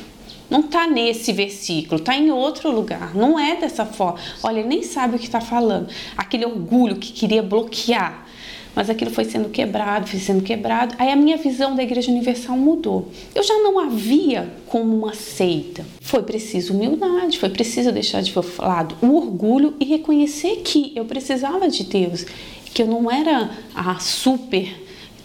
não 0.53 0.61
está 0.61 0.87
nesse 0.87 1.33
versículo, 1.33 1.99
está 1.99 2.15
em 2.15 2.31
outro 2.31 2.71
lugar. 2.71 3.15
Não 3.15 3.41
é 3.41 3.57
dessa 3.57 3.87
forma. 3.87 4.19
Olha, 4.43 4.59
ele 4.59 4.69
nem 4.69 4.83
sabe 4.83 5.17
o 5.17 5.19
que 5.19 5.25
está 5.25 5.41
falando. 5.41 5.89
Aquele 6.15 6.45
orgulho 6.45 6.97
que 6.97 7.11
queria 7.11 7.43
bloquear. 7.43 8.27
Mas 8.75 8.91
aquilo 8.91 9.11
foi 9.11 9.25
sendo 9.25 9.49
quebrado, 9.49 10.07
foi 10.07 10.21
sendo 10.21 10.43
quebrado. 10.43 10.95
Aí 10.99 11.11
a 11.11 11.17
minha 11.17 11.39
visão 11.39 11.75
da 11.75 11.83
Igreja 11.83 12.11
Universal 12.11 12.59
mudou. 12.59 13.11
Eu 13.35 13.43
já 13.43 13.55
não 13.63 13.79
havia 13.79 14.53
como 14.67 14.95
uma 14.95 15.15
seita. 15.15 15.87
Foi 16.03 16.23
preciso 16.23 16.75
humildade, 16.75 17.39
foi 17.39 17.49
preciso 17.49 17.91
deixar 17.91 18.21
de 18.21 18.31
lado 18.59 18.95
o 19.01 19.17
orgulho 19.17 19.75
e 19.81 19.87
reconhecer 19.87 20.57
que 20.57 20.93
eu 20.95 21.07
precisava 21.07 21.67
de 21.67 21.85
Deus, 21.85 22.27
que 22.75 22.83
eu 22.83 22.87
não 22.87 23.11
era 23.11 23.51
a 23.75 23.99
super 23.99 24.82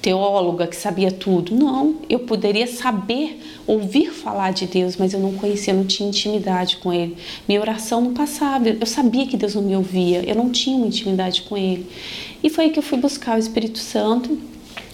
teóloga 0.07 0.65
que 0.67 0.75
sabia 0.77 1.11
tudo. 1.11 1.53
Não, 1.53 1.95
eu 2.09 2.19
poderia 2.19 2.65
saber, 2.65 3.41
ouvir 3.67 4.09
falar 4.09 4.53
de 4.53 4.65
Deus, 4.65 4.95
mas 4.95 5.11
eu 5.11 5.19
não 5.19 5.33
conhecia, 5.33 5.73
não 5.73 5.83
tinha 5.83 6.07
intimidade 6.07 6.77
com 6.77 6.93
Ele. 6.93 7.17
Minha 7.45 7.59
oração 7.59 7.99
não 7.99 8.13
passava, 8.13 8.69
eu 8.69 8.85
sabia 8.85 9.27
que 9.27 9.35
Deus 9.35 9.53
não 9.53 9.61
me 9.61 9.75
ouvia, 9.75 10.23
eu 10.25 10.33
não 10.33 10.49
tinha 10.49 10.77
uma 10.77 10.87
intimidade 10.87 11.41
com 11.41 11.57
Ele. 11.57 11.85
E 12.41 12.49
foi 12.49 12.65
aí 12.65 12.69
que 12.69 12.79
eu 12.79 12.83
fui 12.83 12.97
buscar 12.97 13.35
o 13.35 13.39
Espírito 13.39 13.79
Santo, 13.79 14.37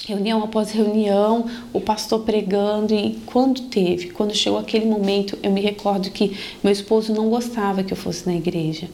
reunião 0.08 0.44
após 0.44 0.72
reunião, 0.72 1.46
o 1.72 1.80
pastor 1.80 2.22
pregando 2.22 2.96
e 2.96 3.20
quando 3.28 3.62
teve, 3.70 4.10
quando 4.10 4.34
chegou 4.34 4.58
aquele 4.58 4.88
momento, 4.88 5.38
eu 5.44 5.52
me 5.52 5.62
recordo 5.62 6.10
que 6.10 6.36
meu 6.64 6.74
esposo 6.74 7.14
não 7.14 7.30
gostava 7.30 7.84
que 7.84 7.94
eu 7.94 7.98
fosse 7.98 8.26
na 8.26 8.34
igreja. 8.34 8.90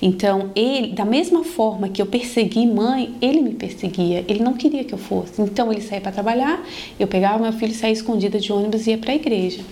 Então, 0.00 0.50
ele, 0.54 0.88
da 0.88 1.04
mesma 1.04 1.42
forma 1.42 1.88
que 1.88 2.00
eu 2.02 2.06
persegui 2.06 2.66
mãe, 2.66 3.14
ele 3.20 3.40
me 3.40 3.54
perseguia. 3.54 4.24
Ele 4.28 4.42
não 4.42 4.54
queria 4.54 4.84
que 4.84 4.92
eu 4.92 4.98
fosse. 4.98 5.40
Então, 5.40 5.72
ele 5.72 5.80
saía 5.80 6.00
para 6.00 6.12
trabalhar, 6.12 6.62
eu 6.98 7.06
pegava 7.06 7.42
meu 7.42 7.52
filho, 7.52 7.74
saía 7.74 7.92
escondida 7.92 8.38
de 8.38 8.52
ônibus 8.52 8.86
e 8.86 8.90
ia 8.90 8.98
para 8.98 9.12
a 9.12 9.14
igreja. 9.14 9.62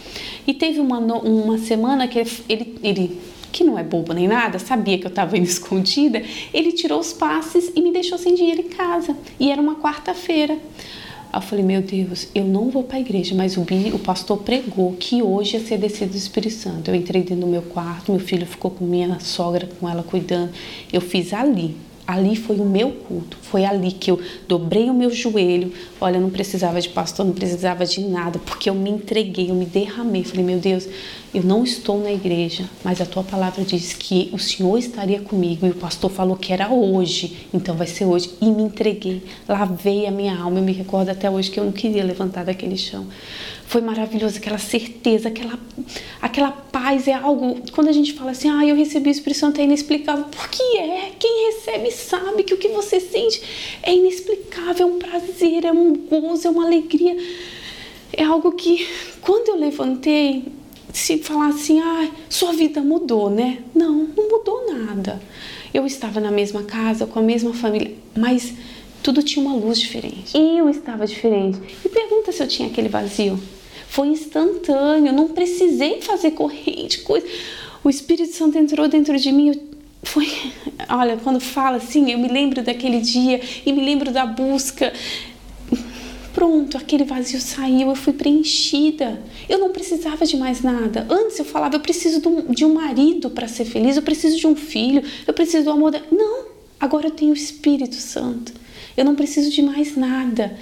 E 0.47 0.55
teve 0.55 0.81
uma, 0.81 0.99
uma 0.99 1.59
semana 1.59 2.09
que 2.09 2.19
ele, 2.49 2.79
ele, 2.83 3.21
que 3.53 3.63
não 3.63 3.79
é 3.79 3.85
bobo 3.85 4.13
nem 4.15 4.27
nada, 4.27 4.59
sabia 4.59 4.99
que 4.99 5.07
eu 5.07 5.11
estava 5.11 5.37
indo 5.37 5.45
escondida, 5.49 6.23
ele 6.53 6.73
tirou 6.73 7.01
os 7.01 7.13
passes 7.13 7.71
e 7.75 7.83
me 7.83 7.93
deixou 7.93 8.17
sem 8.17 8.35
dinheiro 8.35 8.63
em 8.63 8.69
casa. 8.69 9.17
E 9.39 9.51
era 9.51 9.61
uma 9.61 9.77
quarta-feira. 9.77 10.59
Aí 11.35 11.39
eu 11.39 11.43
falei, 11.43 11.65
meu 11.65 11.83
Deus, 11.83 12.29
eu 12.33 12.45
não 12.45 12.71
vou 12.71 12.85
para 12.85 12.97
a 12.97 13.01
igreja, 13.01 13.35
mas 13.35 13.57
o, 13.57 13.67
o 13.93 13.99
pastor 13.99 14.39
pregou 14.39 14.93
que 14.93 15.21
hoje 15.21 15.57
ia 15.57 15.67
ser 15.67 15.79
descido 15.79 16.13
do 16.13 16.17
Espírito 16.17 16.55
Santo. 16.55 16.89
Eu 16.89 16.95
entrei 16.95 17.23
dentro 17.23 17.45
do 17.45 17.49
meu 17.49 17.63
quarto, 17.63 18.13
meu 18.13 18.21
filho 18.21 18.47
ficou 18.47 18.71
com 18.71 18.85
minha 18.85 19.19
sogra, 19.19 19.69
com 19.81 19.89
ela 19.89 20.05
cuidando. 20.05 20.53
Eu 20.93 21.01
fiz 21.01 21.33
ali, 21.33 21.75
Ali 22.07 22.37
foi 22.37 22.57
o 22.57 22.67
meu 22.67 22.91
culto, 22.91 23.39
foi 23.55 23.65
ali 23.65 23.93
que 23.93 24.11
eu 24.11 24.21
dobrei 24.49 24.91
o 24.91 24.95
meu 24.95 25.11
joelho. 25.11 25.73
Olha, 26.01 26.17
eu 26.17 26.21
não 26.21 26.29
precisava 26.29 26.81
de 26.81 26.89
pastor, 26.89 27.25
não 27.25 27.33
precisava 27.33 27.87
de 27.87 28.01
nada, 28.01 28.37
porque 28.41 28.69
eu 28.69 28.75
me 28.75 28.91
entreguei, 28.91 29.49
eu 29.49 29.55
me 29.55 29.65
derramei. 29.65 30.25
Falei, 30.25 30.45
meu 30.45 30.59
Deus, 30.59 30.89
eu 31.33 31.45
não 31.45 31.63
estou 31.63 32.01
na 32.01 32.13
igreja, 32.13 32.69
mas 32.83 33.01
a 33.01 33.07
tua 33.07 33.23
palavra 33.23 33.65
diz 33.65 33.93
que 33.93 34.29
o 34.33 34.39
Senhor 34.39 34.77
estaria 34.79 35.21
comigo 35.21 35.67
e 35.67 35.71
o 35.71 35.75
pastor 35.75 36.11
falou 36.11 36.37
que 36.37 36.53
era 36.53 36.69
hoje, 36.73 37.47
então 37.55 37.77
vai 37.77 37.87
ser 37.87 38.05
hoje. 38.05 38.31
E 38.41 38.47
me 38.47 38.63
entreguei, 38.63 39.23
lavei 39.49 40.07
a 40.07 40.11
minha 40.11 40.37
alma. 40.37 40.59
Eu 40.59 40.63
me 40.65 40.73
recordo 40.73 41.09
até 41.09 41.31
hoje 41.31 41.51
que 41.51 41.59
eu 41.59 41.65
não 41.65 41.73
queria 41.73 42.05
levantar 42.05 42.45
daquele 42.45 42.77
chão. 42.77 43.07
Foi 43.67 43.81
maravilhoso 43.81 44.37
aquela 44.37 44.59
certeza, 44.59 45.29
aquela, 45.29 45.59
aquela 46.21 46.53
paz. 46.53 47.09
É 47.09 47.15
algo. 47.15 47.63
Quando 47.73 47.89
a 47.89 47.93
gente 47.93 48.13
fala 48.13 48.31
assim, 48.31 48.49
ah, 48.49 48.65
eu 48.65 48.77
recebi 48.77 49.09
o 49.09 49.11
Espírito 49.11 49.41
Santo, 49.41 49.61
é 49.61 49.65
inexplicável. 49.65 50.27
Por 50.27 50.49
que 50.49 50.79
é? 50.79 51.13
Quem 51.19 51.47
recebe 51.51 51.91
sabe 51.91 52.45
que 52.45 52.55
o 52.55 52.59
que 52.59 52.69
você 52.69 53.01
sente 53.01 53.43
é 53.83 53.95
inexplicável, 53.95 54.87
é 54.87 54.91
um 54.91 54.99
prazer, 54.99 55.65
é 55.65 55.73
um 55.73 55.95
gozo, 55.95 56.47
é 56.47 56.51
uma 56.51 56.65
alegria. 56.65 57.17
É 58.13 58.23
algo 58.23 58.53
que, 58.53 58.87
quando 59.21 59.49
eu 59.49 59.57
levantei, 59.57 60.45
se 60.93 61.19
falar 61.19 61.49
assim, 61.49 61.81
ah, 61.81 62.09
sua 62.29 62.53
vida 62.53 62.81
mudou, 62.81 63.29
né? 63.29 63.59
Não, 63.75 64.09
não 64.17 64.29
mudou 64.31 64.73
nada. 64.73 65.21
Eu 65.73 65.85
estava 65.85 66.21
na 66.21 66.31
mesma 66.31 66.63
casa, 66.63 67.05
com 67.05 67.19
a 67.19 67.23
mesma 67.23 67.53
família, 67.53 67.93
mas 68.17 68.55
tudo 69.03 69.23
tinha 69.23 69.45
uma 69.45 69.57
luz 69.57 69.81
diferente. 69.81 70.37
Eu 70.37 70.69
estava 70.71 71.07
diferente. 71.07 71.59
E 71.85 71.89
pergunta 71.89 72.31
se 72.31 72.43
eu 72.43 72.47
tinha 72.47 72.69
aquele 72.69 72.89
vazio. 72.89 73.39
Foi 73.89 74.09
instantâneo, 74.09 75.13
não 75.13 75.29
precisei 75.29 76.01
fazer 76.01 76.31
corrente, 76.31 77.01
coisa. 77.01 77.27
O 77.83 77.91
Espírito 77.91 78.33
Santo 78.33 78.57
entrou 78.57 78.89
dentro 78.89 79.19
de 79.19 79.31
mim. 79.31 79.53
Foi, 80.05 80.29
olha, 80.89 81.17
quando 81.17 81.41
fala 81.41 81.79
assim, 81.79 82.11
eu 82.11 82.19
me 82.19 82.29
lembro 82.29 82.63
daquele 82.63 83.01
dia 83.01 83.41
e 83.65 83.73
me 83.73 83.85
lembro 83.85 84.13
da 84.13 84.27
busca. 84.27 84.93
Pronto, 86.35 86.77
aquele 86.77 87.05
vazio 87.05 87.41
saiu, 87.41 87.89
eu 87.89 87.95
fui 87.95 88.13
preenchida. 88.13 89.23
Eu 89.49 89.59
não 89.59 89.71
precisava 89.71 90.27
de 90.27 90.37
mais 90.37 90.63
nada. 90.63 91.07
Antes 91.09 91.39
eu 91.39 91.45
falava, 91.45 91.77
eu 91.77 91.81
preciso 91.81 92.21
de 92.51 92.65
um 92.65 92.75
marido 92.75 93.31
para 93.31 93.47
ser 93.47 93.65
feliz, 93.65 93.97
eu 93.97 94.03
preciso 94.03 94.37
de 94.37 94.47
um 94.47 94.57
filho, 94.57 95.03
eu 95.27 95.33
preciso 95.33 95.65
do 95.65 95.71
amor. 95.71 95.93
Da... 95.93 96.03
Não, 96.11 96.47
agora 96.79 97.07
eu 97.07 97.13
tenho 97.13 97.31
o 97.31 97.37
Espírito 97.37 97.95
Santo. 97.95 98.53
Eu 98.97 99.05
não 99.05 99.15
preciso 99.15 99.51
de 99.51 99.63
mais 99.63 99.97
nada. 99.97 100.57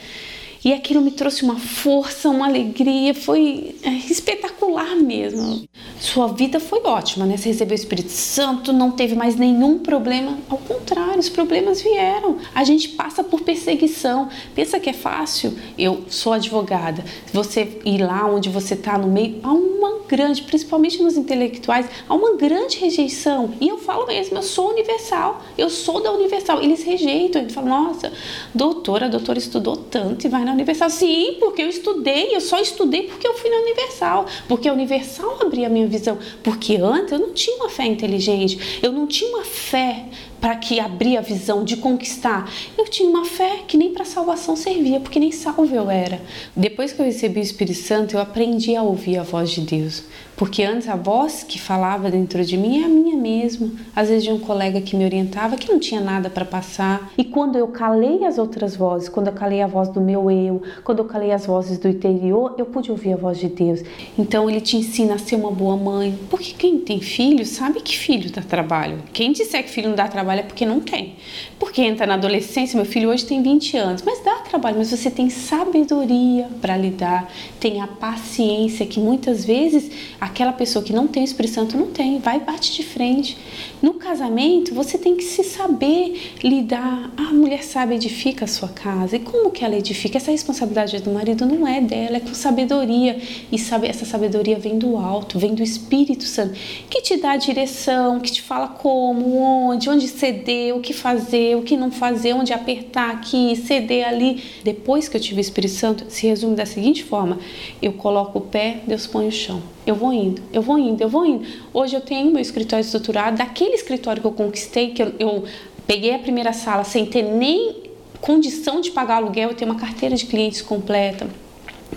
E 0.65 0.73
aquilo 0.73 1.01
me 1.01 1.11
trouxe 1.11 1.43
uma 1.43 1.59
força, 1.59 2.29
uma 2.29 2.47
alegria, 2.47 3.13
foi 3.15 3.75
é, 3.83 3.91
espetacular 3.91 4.95
mesmo. 4.95 5.65
Sua 5.99 6.29
vida 6.29 6.61
foi 6.61 6.81
ótima, 6.85 7.27
né? 7.27 7.37
Você 7.37 7.49
recebeu 7.49 7.73
o 7.73 7.81
Espírito 7.81 8.11
Santo, 8.11 8.73
não 8.73 8.93
teve 8.93 9.17
mais 9.17 9.35
nenhum 9.35 9.79
problema. 9.79 10.39
Ao 10.49 10.59
contrário, 10.59 11.19
os 11.19 11.29
problemas 11.29 11.83
vieram. 11.83 12.39
A 12.55 12.63
gente 12.63 12.91
passa 12.91 13.25
por 13.25 13.41
perseguição. 13.41 14.29
Pensa 14.55 14.79
que 14.79 14.91
é 14.91 14.93
fácil? 14.93 15.57
Eu 15.77 16.05
sou 16.09 16.33
advogada. 16.33 17.05
Você 17.33 17.81
ir 17.85 17.99
lá 17.99 18.27
onde 18.27 18.49
você 18.49 18.75
está 18.75 18.97
no 18.97 19.09
meio, 19.09 19.41
há 19.43 19.53
uma 19.53 20.03
grande, 20.09 20.43
principalmente 20.43 21.03
nos 21.03 21.17
intelectuais, 21.17 21.87
há 22.09 22.15
uma 22.15 22.37
grande 22.37 22.79
rejeição. 22.79 23.55
E 23.61 23.69
eu 23.69 23.79
falo 23.79 24.07
mesmo, 24.07 24.37
eu 24.37 24.43
sou 24.43 24.71
universal, 24.71 25.43
eu 25.57 25.71
sou 25.71 26.03
da 26.03 26.13
universal. 26.13 26.63
Eles 26.63 26.85
rejeitam, 26.85 27.43
eles 27.43 27.55
falam, 27.55 27.71
nossa, 27.71 28.13
doutora, 28.55 29.07
a 29.07 29.09
doutora 29.09 29.39
estudou 29.39 29.77
tanto 29.77 30.27
e 30.27 30.29
vai 30.29 30.45
na 30.45 30.52
na 30.53 30.55
Universal. 30.55 30.91
Sim, 30.91 31.37
porque 31.41 31.63
eu 31.63 31.69
estudei, 31.69 32.35
eu 32.35 32.41
só 32.41 32.61
estudei 32.61 33.05
porque 33.05 33.27
eu 33.27 33.35
fui 33.35 33.51
na 33.51 33.57
Universal, 33.57 34.27
porque 34.47 34.69
a 34.69 34.73
Universal 34.73 35.39
abria 35.41 35.67
a 35.67 35.71
minha 35.71 35.87
visão, 35.87 36.19
porque 36.43 36.77
antes 36.77 37.13
eu 37.13 37.19
não 37.19 37.33
tinha 37.33 37.57
uma 37.57 37.69
fé 37.69 37.87
inteligente, 37.87 38.81
eu 38.83 38.93
não 38.93 39.07
tinha 39.07 39.31
uma 39.31 39.45
fé 39.45 40.07
para 40.43 40.57
que 40.57 40.81
abria 40.81 41.21
a 41.21 41.23
visão 41.23 41.63
de 41.63 41.77
conquistar. 41.77 42.51
Eu 42.77 42.85
tinha 42.87 43.09
uma 43.09 43.25
fé 43.25 43.61
que 43.69 43.79
nem 43.79 43.93
para 43.93 44.05
salvação 44.05 44.57
servia, 44.57 44.99
porque 44.99 45.21
nem 45.21 45.31
salvo 45.31 45.73
eu 45.73 45.89
era. 45.89 46.21
Depois 46.57 46.93
que 46.93 47.01
eu 47.01 47.07
recebi 47.07 47.39
o 47.39 47.43
Espírito 47.43 47.79
Santo, 47.79 48.17
eu 48.17 48.21
aprendi 48.21 48.75
a 48.75 48.83
ouvir 48.83 49.19
a 49.19 49.23
voz 49.23 49.53
de 49.53 49.61
Deus. 49.61 50.03
Porque 50.37 50.65
antes 50.65 50.89
a 50.89 50.97
voz 50.97 51.45
que 51.45 51.61
falava 51.61 52.11
dentro 52.11 52.45
de 52.45 52.57
mim 52.57 52.83
é 52.83 52.87
a 52.87 52.89
minha 52.89 53.17
mesma. 53.17 53.71
Às 53.95 54.09
vezes 54.09 54.25
de 54.25 54.31
um 54.33 54.41
colega 54.41 54.81
que 54.81 54.97
me 54.97 55.05
orientava 55.05 55.57
que 55.57 55.71
não 55.71 55.79
tinha 55.79 56.01
nada 56.01 56.29
para 56.29 56.45
passar. 56.45 57.13
E 57.17 57.23
quando 57.23 57.57
eu 57.57 57.69
calei 57.69 58.25
as 58.25 58.39
outras 58.39 58.75
vozes, 58.75 59.09
quando 59.09 59.29
eu 59.29 59.33
calei 59.33 59.63
a 59.63 59.69
voz 59.69 59.89
do 59.91 60.01
meu 60.01 60.29
eu, 60.29 60.61
quando 60.83 60.99
eu 60.99 61.05
calei 61.05 61.31
as 61.31 61.47
vozes 61.47 61.79
do 61.79 61.89
interior, 61.89 62.57
eu 62.59 62.67
pude 62.67 62.91
ouvir 62.91 63.13
a 63.13 63.17
voz 63.17 63.39
de 63.39 63.49
Deus. 63.49 63.83
Então 64.19 64.51
ele 64.51 64.61
te 64.61 64.77
ensina 64.77 65.15
a 65.15 65.19
ser 65.19 65.37
uma 65.37 65.53
boa 65.53 65.77
mãe. 65.77 66.19
Porque 66.29 66.55
quem 66.55 66.81
tem 66.81 67.01
filho 67.01 67.47
sabe 67.47 67.81
que 67.81 67.97
filho 67.97 68.29
dá 68.33 68.43
trabalho. 68.43 68.99
Quem 69.13 69.31
disser 69.31 69.63
que 69.63 69.71
filho 69.71 69.91
não 69.91 69.97
dá 69.97 70.09
trabalho 70.09 70.32
é 70.41 70.43
porque 70.43 70.65
não 70.65 70.81
tem. 70.81 71.15
Porque 71.59 71.83
entra 71.83 72.07
na 72.07 72.15
adolescência, 72.15 72.77
meu 72.77 72.85
filho 72.85 73.11
hoje 73.11 73.25
tem 73.25 73.43
20 73.43 73.77
anos, 73.77 74.03
mas 74.03 74.23
dá 74.25 74.37
trabalho, 74.37 74.79
mas 74.79 74.91
você 74.91 75.11
tem 75.11 75.31
sabedoria 75.31 76.49
para 76.61 76.77
lidar, 76.77 77.31
tem 77.61 77.81
a 77.81 77.87
paciência 77.87 78.87
que 78.87 78.99
muitas 78.99 79.45
vezes 79.45 79.91
aquela 80.21 80.53
pessoa 80.53 80.85
que 80.85 80.93
não 80.93 81.07
tem 81.07 81.23
o 81.23 81.25
Espírito 81.25 81.55
Santo 81.55 81.77
não 81.77 81.89
tem, 81.89 82.19
vai 82.19 82.41
bate 82.41 82.73
de 82.73 82.83
frente. 82.83 83.37
No 83.83 83.95
casamento, 83.95 84.73
você 84.73 84.97
tem 84.97 85.17
que 85.17 85.25
se 85.25 85.43
saber 85.43 86.37
lidar. 86.41 87.11
A 87.17 87.35
mulher 87.35 87.65
sabe 87.65 87.97
edifica 87.97 88.45
a 88.45 88.49
sua 88.49 88.69
casa. 88.69 89.17
E 89.17 89.19
como 89.19 89.51
que 89.51 89.65
ela 89.65 89.75
edifica? 89.75 90.19
Essa 90.19 90.31
responsabilidade 90.31 91.03
do 91.03 91.11
marido 91.11 91.45
não 91.45 91.67
é 91.67 91.81
dela, 91.81 92.19
é 92.19 92.21
com 92.21 92.33
sabedoria. 92.33 93.21
E 93.51 93.59
sabe, 93.59 93.89
essa 93.89 94.05
sabedoria 94.05 94.57
vem 94.57 94.79
do 94.79 94.97
alto, 94.97 95.37
vem 95.37 95.53
do 95.53 95.65
Espírito 95.65 96.23
Santo, 96.23 96.55
que 96.89 97.03
te 97.03 97.17
dá 97.17 97.33
a 97.33 97.37
direção, 97.37 98.21
que 98.21 98.31
te 98.31 98.41
fala 98.41 98.69
como, 98.69 99.37
onde, 99.37 99.91
onde 99.91 100.07
ceder, 100.07 100.77
o 100.77 100.81
que 100.81 100.93
fazer, 100.93 101.57
o 101.57 101.63
que 101.63 101.77
não 101.77 101.91
fazer, 101.91 102.35
onde 102.35 102.53
apertar 102.53 103.11
aqui, 103.11 103.57
ceder 103.57 104.07
ali. 104.07 104.45
Depois 104.63 105.09
que 105.09 105.17
eu 105.17 105.21
tive 105.21 105.41
o 105.41 105.43
Espírito 105.43 105.75
Santo, 105.75 106.05
se 106.09 106.29
resume 106.29 106.55
da 106.55 106.67
seguinte 106.67 107.03
forma: 107.03 107.37
eu 107.83 107.93
coloco 107.95 108.39
o 108.39 108.43
pé, 108.43 108.81
Deus 108.87 109.09
põe 109.09 109.27
o 109.27 109.33
chão. 109.33 109.61
Eu 109.85 109.97
vou 109.97 110.13
indo, 110.13 110.41
eu 110.53 110.63
vou 110.63 110.79
indo, 110.79 111.03
eu 111.03 111.09
vou 111.09 111.27
indo. 111.27 111.45
Hoje 111.75 111.97
eu 111.97 112.01
tenho 112.01 112.31
meu 112.31 112.41
escritório 112.41 112.85
estruturado, 112.85 113.37
daquele 113.37 113.72
escritório 113.75 114.21
que 114.21 114.27
eu 114.27 114.33
conquistei, 114.33 114.91
que 114.91 115.03
eu, 115.03 115.15
eu 115.19 115.45
peguei 115.87 116.15
a 116.15 116.19
primeira 116.19 116.53
sala 116.53 116.85
sem 116.85 117.07
ter 117.07 117.23
nem 117.23 117.83
condição 118.21 118.81
de 118.81 118.91
pagar 118.91 119.17
aluguel, 119.17 119.51
eu 119.51 119.55
tenho 119.55 119.71
uma 119.71 119.79
carteira 119.79 120.15
de 120.15 120.27
clientes 120.27 120.63
completa, 120.63 121.27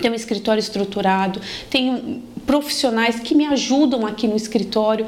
tenho 0.01 0.13
um 0.13 0.15
escritório 0.15 0.59
estruturado, 0.59 1.39
tenho 1.69 2.21
profissionais 2.45 3.19
que 3.19 3.35
me 3.35 3.45
ajudam 3.45 4.05
aqui 4.05 4.27
no 4.27 4.35
escritório. 4.35 5.05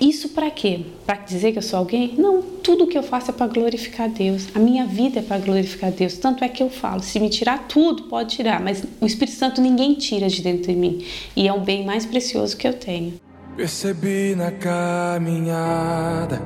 Isso 0.00 0.28
para 0.28 0.48
quê? 0.50 0.80
Para 1.04 1.16
dizer 1.16 1.52
que 1.52 1.58
eu 1.58 1.62
sou 1.62 1.78
alguém? 1.78 2.14
Não, 2.16 2.40
tudo 2.40 2.86
que 2.86 2.96
eu 2.96 3.02
faço 3.02 3.30
é 3.30 3.34
para 3.34 3.48
glorificar 3.48 4.08
Deus. 4.08 4.46
A 4.54 4.58
minha 4.58 4.84
vida 4.84 5.18
é 5.18 5.22
para 5.22 5.38
glorificar 5.38 5.90
Deus. 5.90 6.18
Tanto 6.18 6.44
é 6.44 6.48
que 6.48 6.62
eu 6.62 6.70
falo, 6.70 7.02
se 7.02 7.18
me 7.18 7.28
tirar 7.28 7.66
tudo, 7.66 8.04
pode 8.04 8.36
tirar, 8.36 8.60
mas 8.60 8.84
o 9.00 9.06
Espírito 9.06 9.36
Santo 9.36 9.60
ninguém 9.60 9.94
tira 9.94 10.28
de 10.28 10.40
dentro 10.40 10.72
de 10.72 10.78
mim. 10.78 11.04
E 11.34 11.48
é 11.48 11.52
o 11.52 11.60
bem 11.60 11.84
mais 11.84 12.06
precioso 12.06 12.56
que 12.56 12.68
eu 12.68 12.74
tenho. 12.74 13.27
Percebi 13.58 14.36
na 14.36 14.52
caminhada 14.52 16.40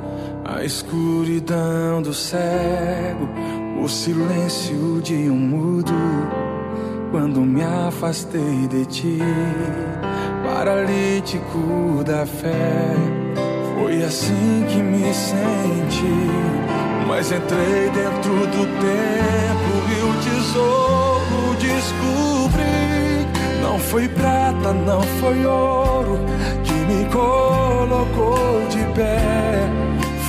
a 0.47 0.65
escuridão 0.65 2.01
do 2.01 2.15
cego, 2.15 3.29
o 3.85 3.87
silêncio 3.87 4.99
de 5.03 5.29
um 5.29 5.37
mudo. 5.37 5.93
Quando 7.11 7.43
me 7.43 7.63
afastei 7.63 8.67
de 8.67 8.87
ti, 8.87 9.19
paralítico 10.43 12.03
da 12.03 12.25
fé 12.25 12.95
foi 13.75 14.03
assim 14.03 14.65
que 14.71 14.79
me 14.79 15.13
senti. 15.13 16.17
Mas 17.07 17.31
entrei 17.31 17.91
dentro 17.91 18.33
do 18.47 18.67
templo 18.81 19.77
e 19.87 20.01
o 20.01 20.13
tesouro 20.25 21.57
descobri. 21.61 23.27
Não 23.61 23.79
foi 23.79 24.09
prata, 24.09 24.73
não 24.73 25.03
foi 25.21 25.45
ouro 25.45 26.19
me 26.93 27.05
colocou 27.07 28.67
de 28.69 28.85
pé. 28.95 29.19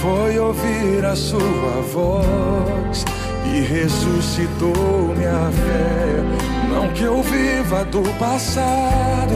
Foi 0.01 0.37
ouvir 0.39 1.05
a 1.05 1.15
sua 1.15 1.81
voz 1.93 3.05
e 3.45 3.59
ressuscitou 3.61 5.13
minha 5.15 5.49
fé. 5.51 6.23
Não 6.69 6.89
que 6.89 7.03
eu 7.03 7.21
viva 7.21 7.85
do 7.85 8.01
passado, 8.17 9.35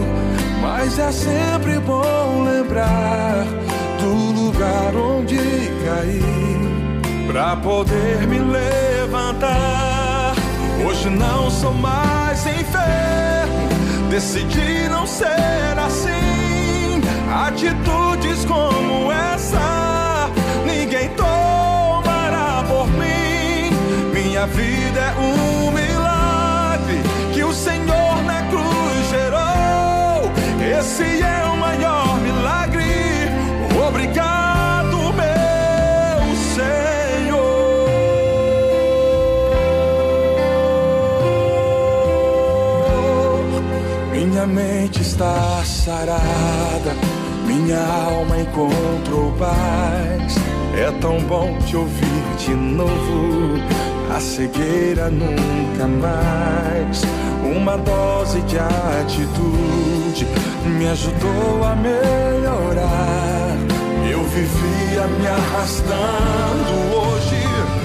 mas 0.61 0.97
é 0.99 1.11
sempre 1.11 1.79
bom 1.79 2.43
lembrar 2.43 3.45
do 3.99 4.41
lugar 4.41 4.95
onde 4.95 5.37
caí, 5.85 6.23
pra 7.27 7.55
poder 7.57 8.27
me 8.27 8.39
levantar. 8.39 10.33
Hoje 10.85 11.09
não 11.09 11.49
sou 11.49 11.73
mais 11.73 12.45
enfermo, 12.45 13.69
decidi 14.09 14.87
não 14.89 15.05
ser 15.05 15.77
assim. 15.77 16.36
Atitudes 17.31 18.45
como 18.45 19.11
essa, 19.11 20.29
ninguém 20.65 21.09
tomará 21.09 22.63
por 22.67 22.87
mim. 22.87 23.71
Minha 24.13 24.45
vida 24.47 24.99
é 24.99 25.13
um 25.19 25.71
milagre 25.71 27.01
que 27.33 27.43
o 27.43 27.53
Senhor 27.53 28.23
na 28.23 28.41
cruz 28.43 29.09
gerou. 29.09 30.31
Esse 30.79 31.21
é 31.21 31.45
o 31.45 31.57
maior 31.57 32.17
milagre 32.19 32.57
Obrigado, 33.87 34.97
meu 35.13 36.35
Senhor. 36.55 37.37
Minha 44.11 44.45
mente 44.45 45.01
está 45.01 45.63
sarada, 45.63 46.95
minha 47.47 47.79
alma 47.79 48.39
encontrou 48.39 49.31
paz. 49.39 50.35
É 50.77 50.91
tão 50.99 51.19
bom 51.21 51.57
te 51.65 51.75
ouvir 51.75 52.23
de 52.37 52.53
novo. 52.53 53.57
A 54.15 54.19
cegueira 54.19 55.09
nunca 55.09 55.87
mais. 55.87 57.01
Uma 57.43 57.77
dose 57.77 58.41
de 58.41 58.57
atitude 58.59 60.27
me 60.65 60.87
ajudou 60.87 61.63
a 61.63 61.75
melhorar 61.75 63.37
vivia 64.37 65.07
me 65.07 65.27
arrastando, 65.27 66.73
hoje 66.95 67.41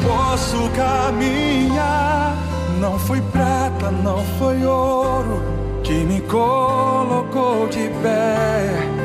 posso 0.06 0.68
caminhar. 0.76 2.36
Não 2.78 2.98
foi 2.98 3.20
prata, 3.20 3.90
não 3.90 4.22
foi 4.38 4.64
ouro 4.64 5.42
que 5.82 6.04
me 6.04 6.20
colocou 6.22 7.68
de 7.68 7.88
pé. 8.02 9.01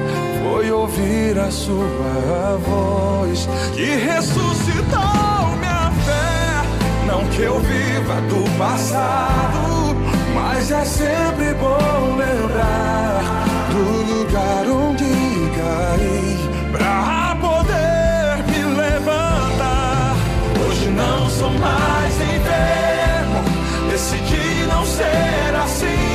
Foi 0.50 0.72
ouvir 0.72 1.38
a 1.38 1.52
sua 1.52 2.58
voz 2.66 3.50
que 3.76 3.84
ressuscitou 3.84 5.58
minha 5.60 5.92
fé. 6.06 7.06
Não 7.06 7.26
que 7.28 7.42
eu 7.42 7.60
viva 7.60 8.16
do 8.30 8.58
passado 8.58 9.96
mas 10.34 10.72
é 10.72 10.86
sempre 10.86 11.54
bom 11.56 12.16
lembrar 12.16 13.22
do 13.72 14.14
lugar 14.14 14.66
onde 14.68 15.04
caí 15.58 16.50
pra 16.72 17.38
poder 17.42 18.44
me 18.48 18.76
levantar. 18.76 20.16
Hoje 20.66 20.90
não 20.90 21.30
sou 21.30 21.52
mais 21.52 22.14
enfermo, 22.16 23.44
decidi 23.90 24.66
não 24.68 24.86
ser 24.86 25.56
assim. 25.64 26.07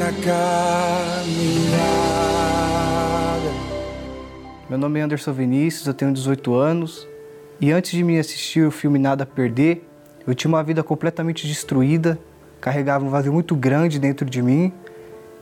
Na 0.00 0.06
caminhada. 0.12 0.30
Meu 4.66 4.78
nome 4.78 4.98
é 4.98 5.02
Anderson 5.02 5.34
Vinícius, 5.34 5.86
eu 5.86 5.92
tenho 5.92 6.10
18 6.10 6.54
anos 6.54 7.06
e 7.60 7.70
antes 7.70 7.90
de 7.90 8.02
me 8.02 8.18
assistir 8.18 8.66
o 8.66 8.70
filme 8.70 8.98
Nada 8.98 9.24
a 9.24 9.26
Perder, 9.26 9.86
eu 10.26 10.34
tinha 10.34 10.48
uma 10.48 10.64
vida 10.64 10.82
completamente 10.82 11.46
destruída, 11.46 12.18
carregava 12.62 13.04
um 13.04 13.10
vazio 13.10 13.30
muito 13.30 13.54
grande 13.54 13.98
dentro 13.98 14.24
de 14.24 14.40
mim 14.40 14.72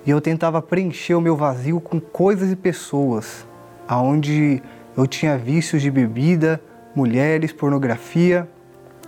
e 0.05 0.11
eu 0.11 0.21
tentava 0.21 0.61
preencher 0.61 1.15
o 1.15 1.21
meu 1.21 1.37
vazio 1.37 1.81
com 1.81 2.01
coisas 2.01 2.51
e 2.51 2.57
pessoas, 2.57 3.47
aonde 3.87 4.61
eu 4.97 5.07
tinha 5.07 5.39
vícios 5.39 5.81
de 5.83 5.89
bebida, 5.89 6.61
mulheres, 6.97 7.53
pornografia 7.53 8.49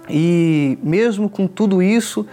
e 0.08 0.78
mesmo 0.80 1.28
com 1.28 1.48
tudo 1.48 1.82
isso 1.82 2.24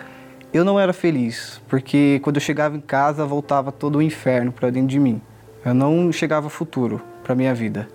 eu 0.58 0.65
não 0.65 0.80
era 0.80 0.91
feliz, 0.91 1.62
porque 1.67 2.20
quando 2.24 2.38
eu 2.38 2.41
chegava 2.41 2.76
em 2.76 2.82
casa 2.82 3.26
voltava 3.26 3.72
todo 3.72 4.00
o 4.00 4.02
inferno 4.02 4.52
para 4.52 4.70
dentro 4.70 4.89
de 4.89 5.00
mim. 5.00 5.22
Eu 5.63 5.74
não 5.74 6.12
chegava 6.12 6.50
futuro 6.50 7.02
para 7.24 7.36
minha 7.36 7.54
vida. 7.54 7.88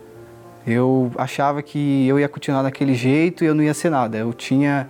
Eu 0.67 1.11
achava 1.17 1.63
que 1.63 2.07
eu 2.07 2.21
ia 2.21 2.29
continuar 2.29 2.63
daquele 2.63 2.95
jeito 2.95 3.43
e 3.43 3.47
eu 3.47 3.55
não 3.55 3.65
ia 3.65 3.75
ser 3.75 3.91
nada. 3.91 4.17
Eu 4.17 4.33
tinha 4.33 4.89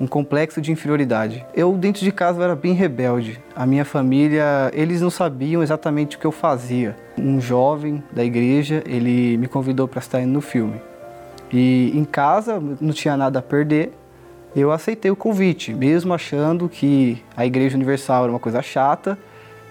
um 0.00 0.06
complexo 0.06 0.60
de 0.60 0.70
inferioridade. 0.70 1.44
Eu 1.54 1.72
dentro 1.72 2.04
de 2.04 2.12
casa 2.12 2.42
era 2.42 2.54
bem 2.54 2.72
rebelde. 2.72 3.40
A 3.54 3.66
minha 3.66 3.84
família, 3.84 4.70
eles 4.72 5.00
não 5.00 5.10
sabiam 5.10 5.62
exatamente 5.62 6.16
o 6.16 6.20
que 6.20 6.26
eu 6.26 6.32
fazia. 6.32 6.94
Um 7.18 7.40
jovem 7.40 8.02
da 8.12 8.24
igreja, 8.24 8.82
ele 8.86 9.36
me 9.36 9.48
convidou 9.48 9.88
para 9.88 9.98
estar 9.98 10.20
no 10.20 10.40
filme. 10.40 10.80
E 11.52 11.90
em 11.94 12.04
casa 12.04 12.62
não 12.80 12.92
tinha 12.92 13.16
nada 13.16 13.40
a 13.40 13.42
perder. 13.42 13.92
Eu 14.56 14.72
aceitei 14.72 15.10
o 15.10 15.16
convite, 15.16 15.72
mesmo 15.74 16.12
achando 16.14 16.68
que 16.68 17.22
a 17.36 17.44
Igreja 17.44 17.76
Universal 17.76 18.24
era 18.24 18.32
uma 18.32 18.38
coisa 18.38 18.62
chata, 18.62 19.18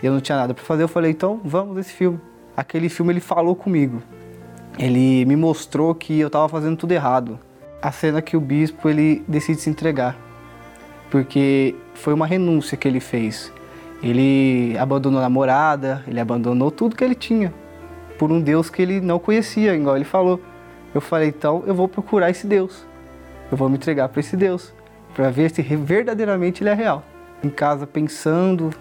eu 0.01 0.13
não 0.13 0.21
tinha 0.21 0.37
nada 0.37 0.53
para 0.53 0.63
fazer. 0.63 0.83
Eu 0.83 0.87
falei, 0.87 1.11
então 1.11 1.41
vamos 1.43 1.75
nesse 1.75 1.93
filme. 1.93 2.19
Aquele 2.55 2.89
filme 2.89 3.11
ele 3.11 3.19
falou 3.19 3.55
comigo. 3.55 4.01
Ele 4.77 5.25
me 5.25 5.35
mostrou 5.35 5.93
que 5.95 6.19
eu 6.19 6.27
estava 6.27 6.47
fazendo 6.47 6.77
tudo 6.77 6.91
errado. 6.91 7.39
A 7.81 7.91
cena 7.91 8.21
que 8.21 8.37
o 8.37 8.41
bispo 8.41 8.89
ele 8.89 9.23
decide 9.27 9.61
se 9.61 9.69
entregar, 9.69 10.15
porque 11.11 11.75
foi 11.93 12.13
uma 12.13 12.25
renúncia 12.25 12.77
que 12.77 12.87
ele 12.87 12.99
fez. 12.99 13.51
Ele 14.01 14.75
abandonou 14.77 15.19
a 15.19 15.23
namorada, 15.23 16.03
ele 16.07 16.19
abandonou 16.19 16.69
tudo 16.69 16.95
que 16.95 17.03
ele 17.03 17.15
tinha 17.15 17.53
por 18.17 18.31
um 18.31 18.41
Deus 18.41 18.69
que 18.69 18.81
ele 18.81 18.99
não 18.99 19.19
conhecia, 19.19 19.75
igual 19.75 19.95
ele 19.95 20.05
falou. 20.05 20.41
Eu 20.93 21.01
falei, 21.01 21.29
então 21.29 21.63
eu 21.67 21.75
vou 21.75 21.87
procurar 21.87 22.29
esse 22.29 22.47
Deus. 22.47 22.85
Eu 23.49 23.57
vou 23.57 23.69
me 23.69 23.75
entregar 23.75 24.09
para 24.09 24.19
esse 24.19 24.35
Deus, 24.35 24.73
para 25.15 25.29
ver 25.29 25.49
se 25.51 25.61
verdadeiramente 25.61 26.63
ele 26.63 26.69
é 26.69 26.73
real. 26.73 27.03
Em 27.43 27.49
casa 27.49 27.87
pensando, 27.87 28.71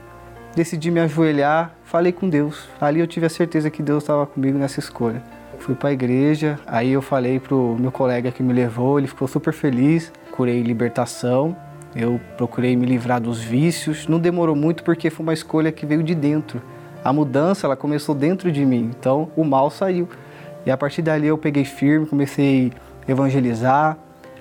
decidi 0.56 0.90
me 0.90 0.98
ajoelhar, 1.00 1.74
falei 1.84 2.10
com 2.10 2.28
Deus. 2.28 2.68
Ali 2.80 3.00
eu 3.00 3.06
tive 3.06 3.26
a 3.26 3.30
certeza 3.30 3.70
que 3.70 3.82
Deus 3.82 4.02
estava 4.02 4.26
comigo 4.26 4.58
nessa 4.58 4.80
escolha. 4.80 5.22
Fui 5.58 5.74
para 5.74 5.90
a 5.90 5.92
igreja, 5.92 6.58
aí 6.66 6.92
eu 6.92 7.00
falei 7.00 7.38
pro 7.38 7.76
meu 7.78 7.92
colega 7.92 8.30
que 8.30 8.42
me 8.42 8.52
levou, 8.52 8.98
ele 8.98 9.06
ficou 9.06 9.28
super 9.28 9.52
feliz. 9.52 10.12
Curei 10.32 10.62
libertação, 10.62 11.56
eu 11.94 12.20
procurei 12.36 12.76
me 12.76 12.86
livrar 12.86 13.20
dos 13.20 13.40
vícios. 13.40 14.06
Não 14.06 14.18
demorou 14.18 14.56
muito 14.56 14.82
porque 14.82 15.10
foi 15.10 15.22
uma 15.24 15.32
escolha 15.32 15.72
que 15.72 15.86
veio 15.86 16.02
de 16.02 16.14
dentro. 16.14 16.60
A 17.04 17.12
mudança 17.12 17.66
ela 17.66 17.76
começou 17.76 18.14
dentro 18.14 18.50
de 18.50 18.64
mim, 18.66 18.90
então 18.98 19.30
o 19.36 19.44
mal 19.44 19.70
saiu. 19.70 20.08
E 20.64 20.70
a 20.70 20.76
partir 20.76 21.02
dali 21.02 21.28
eu 21.28 21.38
peguei 21.38 21.64
firme, 21.64 22.06
comecei 22.06 22.72
a 23.06 23.10
evangelizar, 23.10 23.96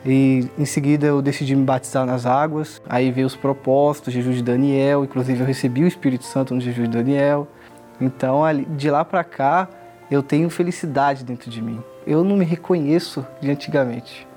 e 0.06 0.48
em 0.58 0.66
seguida 0.66 1.08
eu 1.08 1.22
decidi 1.22 1.56
me 1.56 1.64
batizar 1.64 2.06
nas 2.06 2.26
águas. 2.26 2.82
Aí 2.88 3.12
veio 3.12 3.26
os 3.26 3.36
propósitos, 3.36 4.14
jejum 4.14 4.32
de 4.32 4.44
Daniel, 4.44 5.04
inclusive 5.04 5.40
eu 5.40 5.46
recebi 5.46 5.84
o 5.84 5.88
Espírito 5.88 6.26
Santo 6.26 6.54
no 6.54 6.62
jejum 6.62 6.84
de 6.84 6.90
Daniel. 6.90 7.48
Então 8.00 8.42
de 8.78 8.90
lá 8.92 9.04
para 9.04 9.24
cá 9.24 9.68
eu 10.12 10.22
tenho 10.22 10.50
felicidade 10.50 11.24
dentro 11.24 11.50
de 11.50 11.62
mim. 11.62 11.82
Eu 12.06 12.24
não 12.24 12.38
me 12.38 12.46
reconheço 12.46 13.26
de 13.42 13.50
antigamente. 13.50 14.28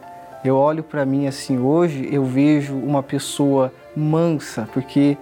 Eu 0.43 0.57
olho 0.57 0.83
para 0.83 1.05
mim 1.05 1.27
assim 1.27 1.59
hoje, 1.59 2.09
eu 2.11 2.25
vejo 2.25 2.75
uma 2.75 3.03
pessoa 3.03 3.73
mansa, 3.95 4.69
porque 4.73 5.19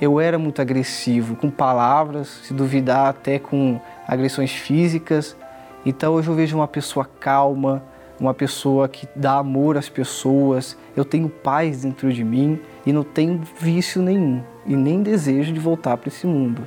eu 0.00 0.18
era 0.18 0.38
muito 0.38 0.62
agressivo 0.62 1.36
com 1.36 1.50
palavras, 1.50 2.28
se 2.44 2.54
duvidar 2.54 3.08
até 3.08 3.38
com 3.38 3.78
agressões 4.08 4.52
físicas. 4.52 5.36
Então 5.84 6.14
hoje 6.14 6.28
eu 6.28 6.34
vejo 6.34 6.56
uma 6.56 6.68
pessoa 6.68 7.04
calma, 7.04 7.82
uma 8.20 8.34
pessoa 8.34 8.86
que 8.86 9.08
dá 9.16 9.38
amor 9.38 9.78
às 9.78 9.88
pessoas, 9.88 10.76
eu 10.94 11.04
tenho 11.04 11.28
paz 11.28 11.82
dentro 11.82 12.12
de 12.12 12.22
mim 12.22 12.60
e 12.84 12.92
não 12.92 13.02
tenho 13.02 13.40
vício 13.58 14.02
nenhum 14.02 14.42
e 14.66 14.76
nem 14.76 15.02
desejo 15.02 15.52
de 15.52 15.58
voltar 15.58 15.96
para 15.96 16.08
esse 16.08 16.26
mundo. 16.26 16.62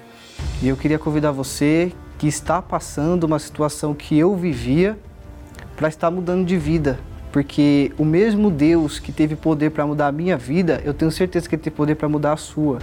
E 0.61 0.67
eu 0.67 0.75
queria 0.75 0.97
convidar 0.97 1.31
você 1.31 1.93
que 2.17 2.27
está 2.27 2.61
passando 2.61 3.25
uma 3.25 3.37
situação 3.37 3.93
que 3.93 4.17
eu 4.17 4.35
vivia 4.35 4.97
para 5.75 5.87
estar 5.87 6.09
mudando 6.09 6.45
de 6.45 6.57
vida, 6.57 6.99
porque 7.31 7.91
o 7.97 8.05
mesmo 8.05 8.49
Deus 8.49 8.99
que 8.99 9.11
teve 9.11 9.35
poder 9.35 9.71
para 9.71 9.85
mudar 9.85 10.07
a 10.07 10.11
minha 10.11 10.37
vida, 10.37 10.81
eu 10.83 10.93
tenho 10.93 11.11
certeza 11.11 11.47
que 11.47 11.55
ele 11.55 11.61
tem 11.61 11.71
poder 11.71 11.95
para 11.95 12.09
mudar 12.09 12.33
a 12.33 12.37
sua. 12.37 12.79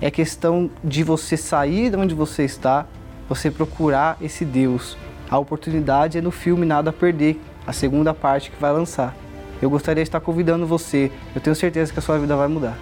É 0.00 0.10
questão 0.10 0.70
de 0.82 1.02
você 1.02 1.36
sair 1.36 1.90
de 1.90 1.96
onde 1.96 2.14
você 2.14 2.44
está, 2.44 2.86
você 3.28 3.50
procurar 3.50 4.16
esse 4.20 4.44
Deus. 4.44 4.96
A 5.30 5.38
oportunidade 5.38 6.18
é 6.18 6.20
no 6.20 6.30
filme 6.30 6.66
Nada 6.66 6.90
a 6.90 6.92
Perder, 6.92 7.40
a 7.66 7.72
segunda 7.72 8.12
parte 8.12 8.50
que 8.50 8.60
vai 8.60 8.72
lançar. 8.72 9.16
Eu 9.60 9.70
gostaria 9.70 10.02
de 10.02 10.08
estar 10.08 10.20
convidando 10.20 10.66
você. 10.66 11.10
Eu 11.34 11.40
tenho 11.40 11.54
certeza 11.54 11.92
que 11.92 11.98
a 11.98 12.02
sua 12.02 12.18
vida 12.18 12.36
vai 12.36 12.48
mudar. 12.48 12.76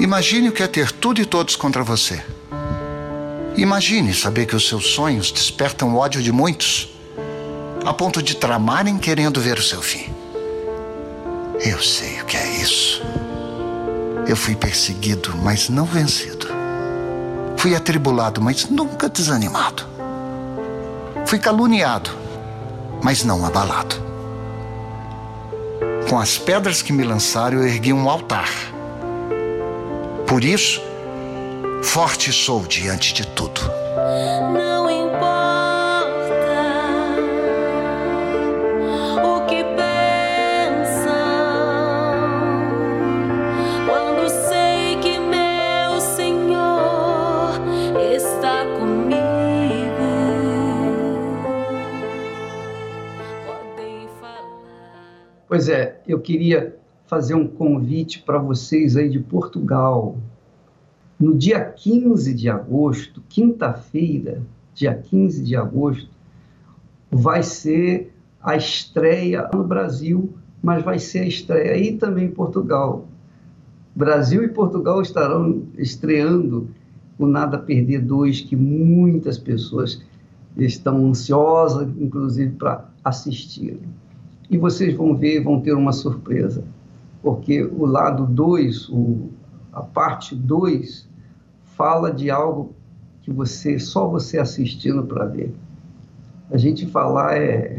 Imagine 0.00 0.48
o 0.48 0.52
que 0.52 0.62
é 0.62 0.66
ter 0.66 0.90
tudo 0.90 1.20
e 1.20 1.26
todos 1.26 1.56
contra 1.56 1.82
você. 1.82 2.22
Imagine 3.56 4.14
saber 4.14 4.46
que 4.46 4.54
os 4.54 4.68
seus 4.68 4.86
sonhos 4.86 5.32
despertam 5.32 5.96
ódio 5.96 6.22
de 6.22 6.30
muitos, 6.30 6.88
a 7.84 7.92
ponto 7.92 8.22
de 8.22 8.36
tramarem 8.36 8.96
querendo 8.98 9.40
ver 9.40 9.58
o 9.58 9.62
seu 9.62 9.82
fim. 9.82 10.12
Eu 11.60 11.82
sei 11.82 12.20
o 12.22 12.24
que 12.24 12.36
é 12.36 12.60
isso. 12.60 13.02
Eu 14.28 14.36
fui 14.36 14.54
perseguido, 14.54 15.36
mas 15.42 15.68
não 15.68 15.84
vencido. 15.84 16.57
Fui 17.58 17.74
atribulado, 17.74 18.40
mas 18.40 18.70
nunca 18.70 19.08
desanimado. 19.08 19.84
Fui 21.26 21.40
caluniado, 21.40 22.10
mas 23.02 23.24
não 23.24 23.44
abalado. 23.44 23.96
Com 26.08 26.20
as 26.20 26.38
pedras 26.38 26.82
que 26.82 26.92
me 26.92 27.02
lançaram, 27.02 27.58
eu 27.58 27.66
ergui 27.66 27.92
um 27.92 28.08
altar. 28.08 28.48
Por 30.26 30.44
isso, 30.44 30.80
forte 31.82 32.32
sou 32.32 32.62
diante 32.62 33.12
de 33.12 33.26
tudo. 33.26 33.60
Não 34.54 34.77
Pois 55.58 55.68
é, 55.68 56.00
eu 56.06 56.20
queria 56.20 56.76
fazer 57.08 57.34
um 57.34 57.44
convite 57.44 58.22
para 58.22 58.38
vocês 58.38 58.96
aí 58.96 59.08
de 59.08 59.18
Portugal. 59.18 60.16
No 61.18 61.36
dia 61.36 61.58
15 61.58 62.32
de 62.32 62.48
agosto, 62.48 63.20
quinta-feira, 63.28 64.40
dia 64.72 64.94
15 64.94 65.42
de 65.42 65.56
agosto, 65.56 66.08
vai 67.10 67.42
ser 67.42 68.14
a 68.40 68.54
estreia 68.54 69.50
no 69.52 69.64
Brasil, 69.64 70.32
mas 70.62 70.84
vai 70.84 71.00
ser 71.00 71.22
a 71.22 71.26
estreia 71.26 71.72
aí 71.72 71.96
também 71.96 72.26
em 72.26 72.30
Portugal. 72.30 73.08
Brasil 73.96 74.44
e 74.44 74.48
Portugal 74.48 75.02
estarão 75.02 75.64
estreando 75.76 76.68
o 77.18 77.26
Nada 77.26 77.58
Perder 77.58 78.00
2, 78.02 78.42
que 78.42 78.54
muitas 78.54 79.36
pessoas 79.38 80.00
estão 80.56 81.08
ansiosas, 81.08 81.88
inclusive, 81.98 82.52
para 82.52 82.88
assistir. 83.02 83.76
E 84.50 84.56
vocês 84.56 84.94
vão 84.94 85.14
ver, 85.14 85.42
vão 85.42 85.60
ter 85.60 85.72
uma 85.72 85.92
surpresa, 85.92 86.64
porque 87.22 87.62
o 87.62 87.84
lado 87.84 88.26
2, 88.26 88.90
a 89.72 89.82
parte 89.82 90.34
2, 90.34 91.08
fala 91.76 92.10
de 92.10 92.30
algo 92.30 92.74
que 93.22 93.30
você 93.30 93.78
só 93.78 94.08
você 94.08 94.38
assistindo 94.38 95.04
para 95.04 95.26
ver. 95.26 95.54
A 96.50 96.56
gente 96.56 96.86
falar 96.86 97.36
é, 97.36 97.78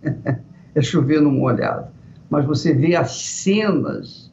é 0.74 0.82
chover 0.82 1.22
no 1.22 1.32
molhado, 1.32 1.88
mas 2.28 2.44
você 2.44 2.74
vê 2.74 2.94
as 2.94 3.12
cenas, 3.12 4.30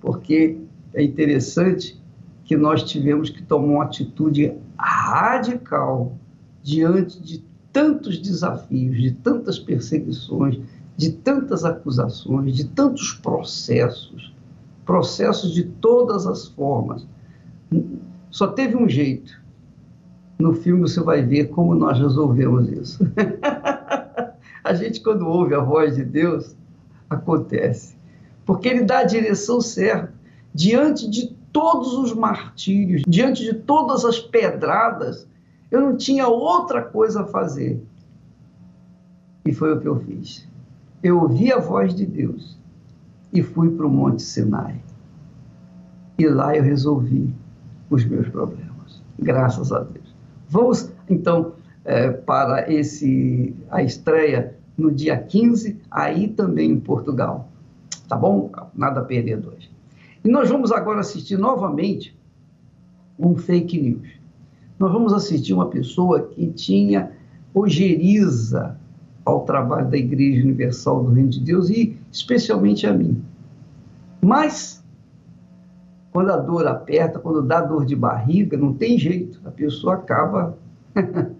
porque 0.00 0.58
é 0.94 1.02
interessante 1.02 2.00
que 2.44 2.56
nós 2.56 2.82
tivemos 2.82 3.28
que 3.28 3.42
tomar 3.42 3.66
uma 3.66 3.84
atitude 3.84 4.54
radical 4.78 6.16
diante 6.62 7.22
de 7.22 7.44
tantos 7.70 8.18
desafios, 8.18 8.96
de 8.96 9.12
tantas 9.12 9.58
perseguições, 9.58 10.58
de 10.98 11.12
tantas 11.12 11.64
acusações, 11.64 12.56
de 12.56 12.64
tantos 12.64 13.12
processos, 13.12 14.34
processos 14.84 15.54
de 15.54 15.62
todas 15.62 16.26
as 16.26 16.48
formas. 16.48 17.06
Só 18.32 18.48
teve 18.48 18.76
um 18.76 18.88
jeito. 18.88 19.40
No 20.40 20.54
filme 20.54 20.80
você 20.80 21.00
vai 21.00 21.22
ver 21.22 21.50
como 21.50 21.72
nós 21.72 22.00
resolvemos 22.00 22.68
isso. 22.68 22.98
a 24.64 24.74
gente, 24.74 25.00
quando 25.00 25.24
ouve 25.28 25.54
a 25.54 25.60
voz 25.60 25.94
de 25.94 26.04
Deus, 26.04 26.56
acontece. 27.08 27.96
Porque 28.44 28.68
Ele 28.68 28.82
dá 28.82 28.98
a 28.98 29.04
direção 29.04 29.60
certa. 29.60 30.12
Diante 30.52 31.08
de 31.08 31.28
todos 31.52 31.92
os 31.92 32.12
martírios, 32.12 33.02
diante 33.06 33.44
de 33.44 33.54
todas 33.54 34.04
as 34.04 34.18
pedradas, 34.18 35.28
eu 35.70 35.80
não 35.80 35.96
tinha 35.96 36.26
outra 36.26 36.82
coisa 36.82 37.22
a 37.22 37.26
fazer. 37.26 37.80
E 39.46 39.52
foi 39.52 39.72
o 39.72 39.80
que 39.80 39.86
eu 39.86 40.00
fiz. 40.00 40.48
Eu 41.02 41.20
ouvi 41.20 41.52
a 41.52 41.58
voz 41.58 41.94
de 41.94 42.04
Deus 42.04 42.58
e 43.32 43.42
fui 43.42 43.70
para 43.70 43.86
o 43.86 43.90
Monte 43.90 44.22
Sinai. 44.22 44.80
E 46.18 46.26
lá 46.26 46.56
eu 46.56 46.62
resolvi 46.62 47.32
os 47.88 48.04
meus 48.04 48.28
problemas. 48.28 49.02
Graças 49.18 49.70
a 49.72 49.80
Deus. 49.80 50.14
Vamos, 50.48 50.90
então, 51.08 51.52
é, 51.84 52.10
para 52.10 52.72
esse 52.72 53.54
a 53.70 53.82
estreia 53.82 54.56
no 54.76 54.90
dia 54.90 55.16
15, 55.16 55.80
aí 55.90 56.28
também 56.28 56.70
em 56.70 56.80
Portugal. 56.80 57.48
Tá 58.08 58.16
bom? 58.16 58.50
Nada 58.74 59.00
a 59.00 59.04
perder 59.04 59.38
dois. 59.38 59.70
E 60.24 60.28
nós 60.28 60.48
vamos 60.48 60.72
agora 60.72 61.00
assistir 61.00 61.36
novamente 61.36 62.16
um 63.18 63.36
fake 63.36 63.80
news. 63.80 64.08
Nós 64.78 64.92
vamos 64.92 65.12
assistir 65.12 65.52
uma 65.52 65.68
pessoa 65.68 66.22
que 66.22 66.46
tinha 66.52 67.12
ojeriza 67.52 68.78
ao 69.28 69.44
trabalho 69.44 69.88
da 69.88 69.96
Igreja 69.96 70.42
Universal 70.42 71.04
do 71.04 71.12
Reino 71.12 71.30
de 71.30 71.40
Deus 71.40 71.68
e 71.70 71.96
especialmente 72.10 72.86
a 72.86 72.92
mim. 72.92 73.22
Mas 74.20 74.82
quando 76.10 76.32
a 76.32 76.36
dor 76.36 76.66
aperta, 76.66 77.18
quando 77.18 77.42
dá 77.42 77.60
dor 77.60 77.84
de 77.84 77.94
barriga, 77.94 78.56
não 78.56 78.72
tem 78.72 78.98
jeito, 78.98 79.40
a 79.44 79.50
pessoa 79.50 79.94
acaba. 79.94 80.56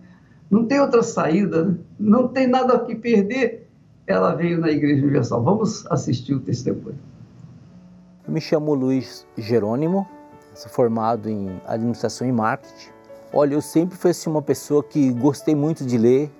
não 0.50 0.66
tem 0.66 0.80
outra 0.80 1.02
saída, 1.02 1.64
né? 1.64 1.76
não 1.98 2.28
tem 2.28 2.46
nada 2.46 2.74
a 2.74 2.78
que 2.80 2.94
perder. 2.94 3.66
Ela 4.06 4.34
veio 4.34 4.58
na 4.58 4.70
Igreja 4.70 5.02
Universal. 5.02 5.42
Vamos 5.42 5.86
assistir 5.90 6.34
o 6.34 6.40
testemunho. 6.40 6.98
Eu 8.26 8.32
me 8.32 8.40
chamo 8.40 8.74
Luiz 8.74 9.26
Jerônimo, 9.36 10.06
sou 10.54 10.70
formado 10.70 11.28
em 11.28 11.60
administração 11.66 12.26
e 12.26 12.32
marketing. 12.32 12.90
Olha, 13.32 13.54
eu 13.54 13.60
sempre 13.60 13.96
fui 13.96 14.10
assim, 14.10 14.30
uma 14.30 14.40
pessoa 14.40 14.82
que 14.82 15.12
gostei 15.12 15.54
muito 15.54 15.84
de 15.84 15.98
ler, 15.98 16.30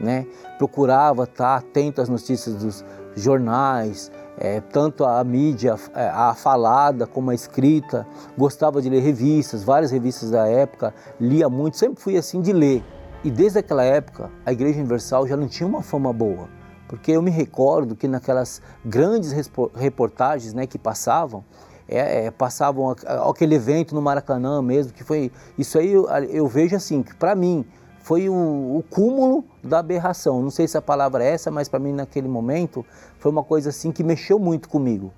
né? 0.00 0.26
procurava 0.58 1.24
estar 1.24 1.56
atento 1.56 2.00
às 2.00 2.08
notícias 2.08 2.56
dos 2.56 2.84
jornais, 3.16 4.10
é, 4.38 4.60
tanto 4.60 5.04
a 5.04 5.22
mídia, 5.24 5.74
é, 5.94 6.08
a 6.08 6.32
falada 6.34 7.06
como 7.06 7.30
a 7.30 7.34
escrita, 7.34 8.06
gostava 8.36 8.80
de 8.80 8.88
ler 8.88 9.00
revistas, 9.00 9.64
várias 9.64 9.90
revistas 9.90 10.30
da 10.30 10.46
época, 10.46 10.94
lia 11.20 11.48
muito, 11.48 11.76
sempre 11.76 12.00
fui 12.00 12.16
assim 12.16 12.40
de 12.40 12.52
ler. 12.52 12.82
E 13.24 13.30
desde 13.30 13.58
aquela 13.58 13.82
época, 13.82 14.30
a 14.46 14.52
Igreja 14.52 14.78
Universal 14.78 15.26
já 15.26 15.36
não 15.36 15.48
tinha 15.48 15.66
uma 15.66 15.82
fama 15.82 16.12
boa, 16.12 16.48
porque 16.86 17.10
eu 17.10 17.20
me 17.20 17.30
recordo 17.30 17.96
que 17.96 18.06
naquelas 18.06 18.62
grandes 18.84 19.32
reportagens 19.74 20.54
né, 20.54 20.66
que 20.66 20.78
passavam, 20.78 21.44
é, 21.88 22.26
é, 22.26 22.30
passavam 22.30 22.94
aquele 23.28 23.56
evento 23.56 23.94
no 23.94 24.00
Maracanã 24.00 24.62
mesmo, 24.62 24.92
que 24.92 25.02
foi. 25.02 25.32
Isso 25.56 25.78
aí 25.78 25.90
eu, 25.90 26.06
eu 26.06 26.46
vejo 26.46 26.76
assim, 26.76 27.02
que 27.02 27.14
para 27.14 27.34
mim 27.34 27.64
foi 28.08 28.26
o, 28.26 28.32
o, 28.32 28.82
cúmulo 28.88 29.44
da 29.62 29.80
aberração. 29.80 30.40
Não 30.40 30.48
sei 30.48 30.66
se 30.66 30.78
a 30.78 30.80
palavra 30.80 31.22
é 31.22 31.28
essa, 31.34 31.50
mas 31.50 31.68
para 31.68 31.78
mim 31.78 31.92
naquele 31.92 32.26
momento 32.26 32.82
foi 33.18 33.30
uma 33.30 33.44
coisa 33.44 33.68
assim 33.68 33.92
que 33.92 34.02
mexeu 34.02 34.38
muito 34.38 34.66
comigo. 34.66 35.12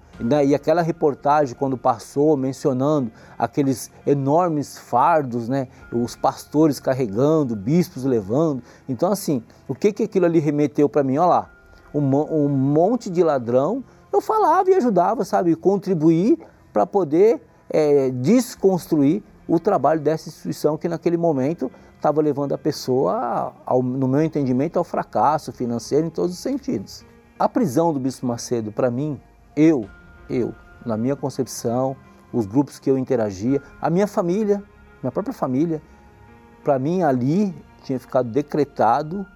E 0.44 0.56
aquela 0.56 0.82
reportagem, 0.82 1.54
quando 1.54 1.78
passou, 1.78 2.36
mencionando 2.36 3.12
aqueles 3.38 3.92
enormes 4.04 4.76
fardos, 4.76 5.48
né? 5.48 5.68
os 5.92 6.16
pastores 6.16 6.80
carregando, 6.80 7.54
bispos 7.54 8.02
levando. 8.02 8.60
Então, 8.88 9.12
assim, 9.12 9.40
o 9.68 9.74
que, 9.74 9.92
que 9.92 10.02
aquilo 10.02 10.26
ali 10.26 10.40
remeteu 10.40 10.88
para 10.88 11.04
mim? 11.04 11.16
Olha 11.16 11.28
lá, 11.28 11.50
um, 11.94 12.00
um 12.00 12.48
monte 12.48 13.08
de 13.08 13.22
ladrão. 13.22 13.84
Eu 14.12 14.20
falava 14.20 14.68
e 14.68 14.74
ajudava, 14.74 15.24
sabe, 15.24 15.54
contribuir 15.54 16.40
para 16.72 16.84
poder 16.84 17.40
é, 17.70 18.10
desconstruir 18.10 19.22
o 19.46 19.60
trabalho 19.60 20.00
dessa 20.00 20.28
instituição 20.28 20.76
que 20.76 20.88
naquele 20.88 21.16
momento 21.16 21.70
estava 22.00 22.20
levando 22.22 22.54
a 22.54 22.58
pessoa, 22.58 23.52
ao, 23.64 23.82
no 23.82 24.08
meu 24.08 24.22
entendimento, 24.22 24.78
ao 24.78 24.84
fracasso 24.84 25.52
financeiro 25.52 26.06
em 26.06 26.10
todos 26.10 26.32
os 26.32 26.38
sentidos. 26.38 27.04
A 27.38 27.48
prisão 27.48 27.92
do 27.92 28.00
Bispo 28.00 28.26
Macedo, 28.26 28.72
para 28.72 28.90
mim, 28.90 29.20
eu, 29.54 29.88
eu, 30.28 30.54
na 30.84 30.96
minha 30.96 31.14
concepção, 31.14 31.94
os 32.32 32.46
grupos 32.46 32.78
que 32.78 32.90
eu 32.90 32.96
interagia, 32.96 33.62
a 33.80 33.90
minha 33.90 34.06
família, 34.06 34.62
minha 35.02 35.12
própria 35.12 35.34
família, 35.34 35.82
para 36.64 36.78
mim 36.78 37.02
ali 37.02 37.54
tinha 37.82 37.98
ficado 37.98 38.30
decretado 38.30 39.26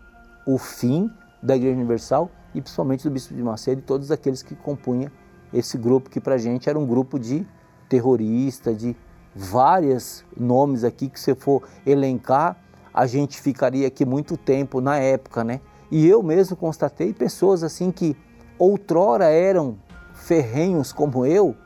o 0.46 0.59
fim 0.59 1.11
da 1.42 1.57
Igreja 1.57 1.77
Universal 1.77 2.31
e 2.55 2.61
principalmente 2.61 3.05
do 3.05 3.11
Bispo 3.11 3.35
de 3.35 3.42
Macedo 3.42 3.81
e 3.81 3.83
todos 3.83 4.11
aqueles 4.11 4.42
que 4.42 4.55
compunham 4.55 5.11
esse 5.53 5.77
grupo 5.77 6.09
que 6.09 6.20
para 6.20 6.35
a 6.35 6.38
gente 6.38 6.68
era 6.68 6.79
um 6.79 6.87
grupo 6.87 7.18
de 7.18 7.46
terrorista, 7.88 8.72
de 8.72 8.96
vários 9.35 10.25
nomes 10.37 10.85
aqui 10.85 11.09
que 11.09 11.18
se 11.18 11.35
for 11.35 11.62
elencar, 11.85 12.57
a 12.92 13.07
gente 13.07 13.40
ficaria 13.40 13.88
aqui 13.88 14.05
muito 14.05 14.37
tempo 14.37 14.81
na 14.81 14.99
época, 14.99 15.42
né? 15.42 15.61
E 15.90 16.07
eu 16.07 16.23
mesmo 16.23 16.57
constatei 16.57 17.12
pessoas 17.12 17.62
assim 17.62 17.90
que 17.90 18.16
outrora 18.59 19.27
eram 19.27 19.77
ferrenhos 20.12 20.92
como 20.92 21.27
eu, 21.27 21.57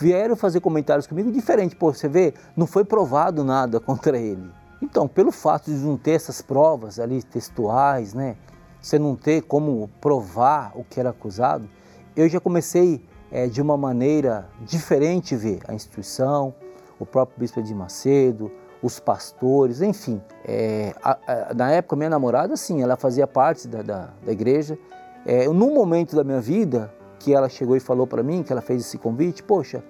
vieram 0.00 0.36
fazer 0.36 0.60
comentários 0.60 1.06
comigo 1.06 1.30
diferente. 1.32 1.74
Pô, 1.74 1.92
você 1.92 2.08
vê, 2.08 2.34
não 2.56 2.66
foi 2.66 2.84
provado 2.84 3.42
nada 3.42 3.80
contra 3.80 4.18
ele. 4.18 4.50
Então, 4.80 5.08
pelo 5.08 5.32
fato 5.32 5.72
de 5.72 5.78
não 5.78 5.96
ter 5.96 6.12
essas 6.12 6.40
provas 6.40 7.00
ali 7.00 7.22
textuais, 7.22 8.14
né? 8.14 8.36
Você 8.80 8.96
não 8.96 9.16
ter 9.16 9.42
como 9.42 9.90
provar 10.00 10.70
o 10.76 10.84
que 10.84 11.00
era 11.00 11.10
acusado, 11.10 11.68
eu 12.14 12.28
já 12.28 12.38
comecei 12.38 13.04
é, 13.30 13.48
de 13.48 13.60
uma 13.60 13.76
maneira 13.76 14.48
diferente 14.60 15.34
ver 15.34 15.60
a 15.66 15.74
instituição, 15.74 16.54
o 16.98 17.06
próprio 17.06 17.38
bispo 17.38 17.62
de 17.62 17.74
Macedo, 17.74 18.50
os 18.82 19.00
pastores, 19.00 19.80
enfim. 19.80 20.20
É, 20.44 20.94
a, 21.02 21.18
a, 21.26 21.54
na 21.54 21.70
época, 21.70 21.96
minha 21.96 22.10
namorada, 22.10 22.56
sim, 22.56 22.82
ela 22.82 22.96
fazia 22.96 23.26
parte 23.26 23.66
da, 23.66 23.82
da, 23.82 24.08
da 24.24 24.32
igreja. 24.32 24.78
É, 25.26 25.46
num 25.48 25.74
momento 25.74 26.14
da 26.14 26.24
minha 26.24 26.40
vida, 26.40 26.92
que 27.18 27.34
ela 27.34 27.48
chegou 27.48 27.76
e 27.76 27.80
falou 27.80 28.06
para 28.06 28.22
mim, 28.22 28.42
que 28.42 28.52
ela 28.52 28.62
fez 28.62 28.82
esse 28.82 28.98
convite, 28.98 29.42
poxa, 29.42 29.82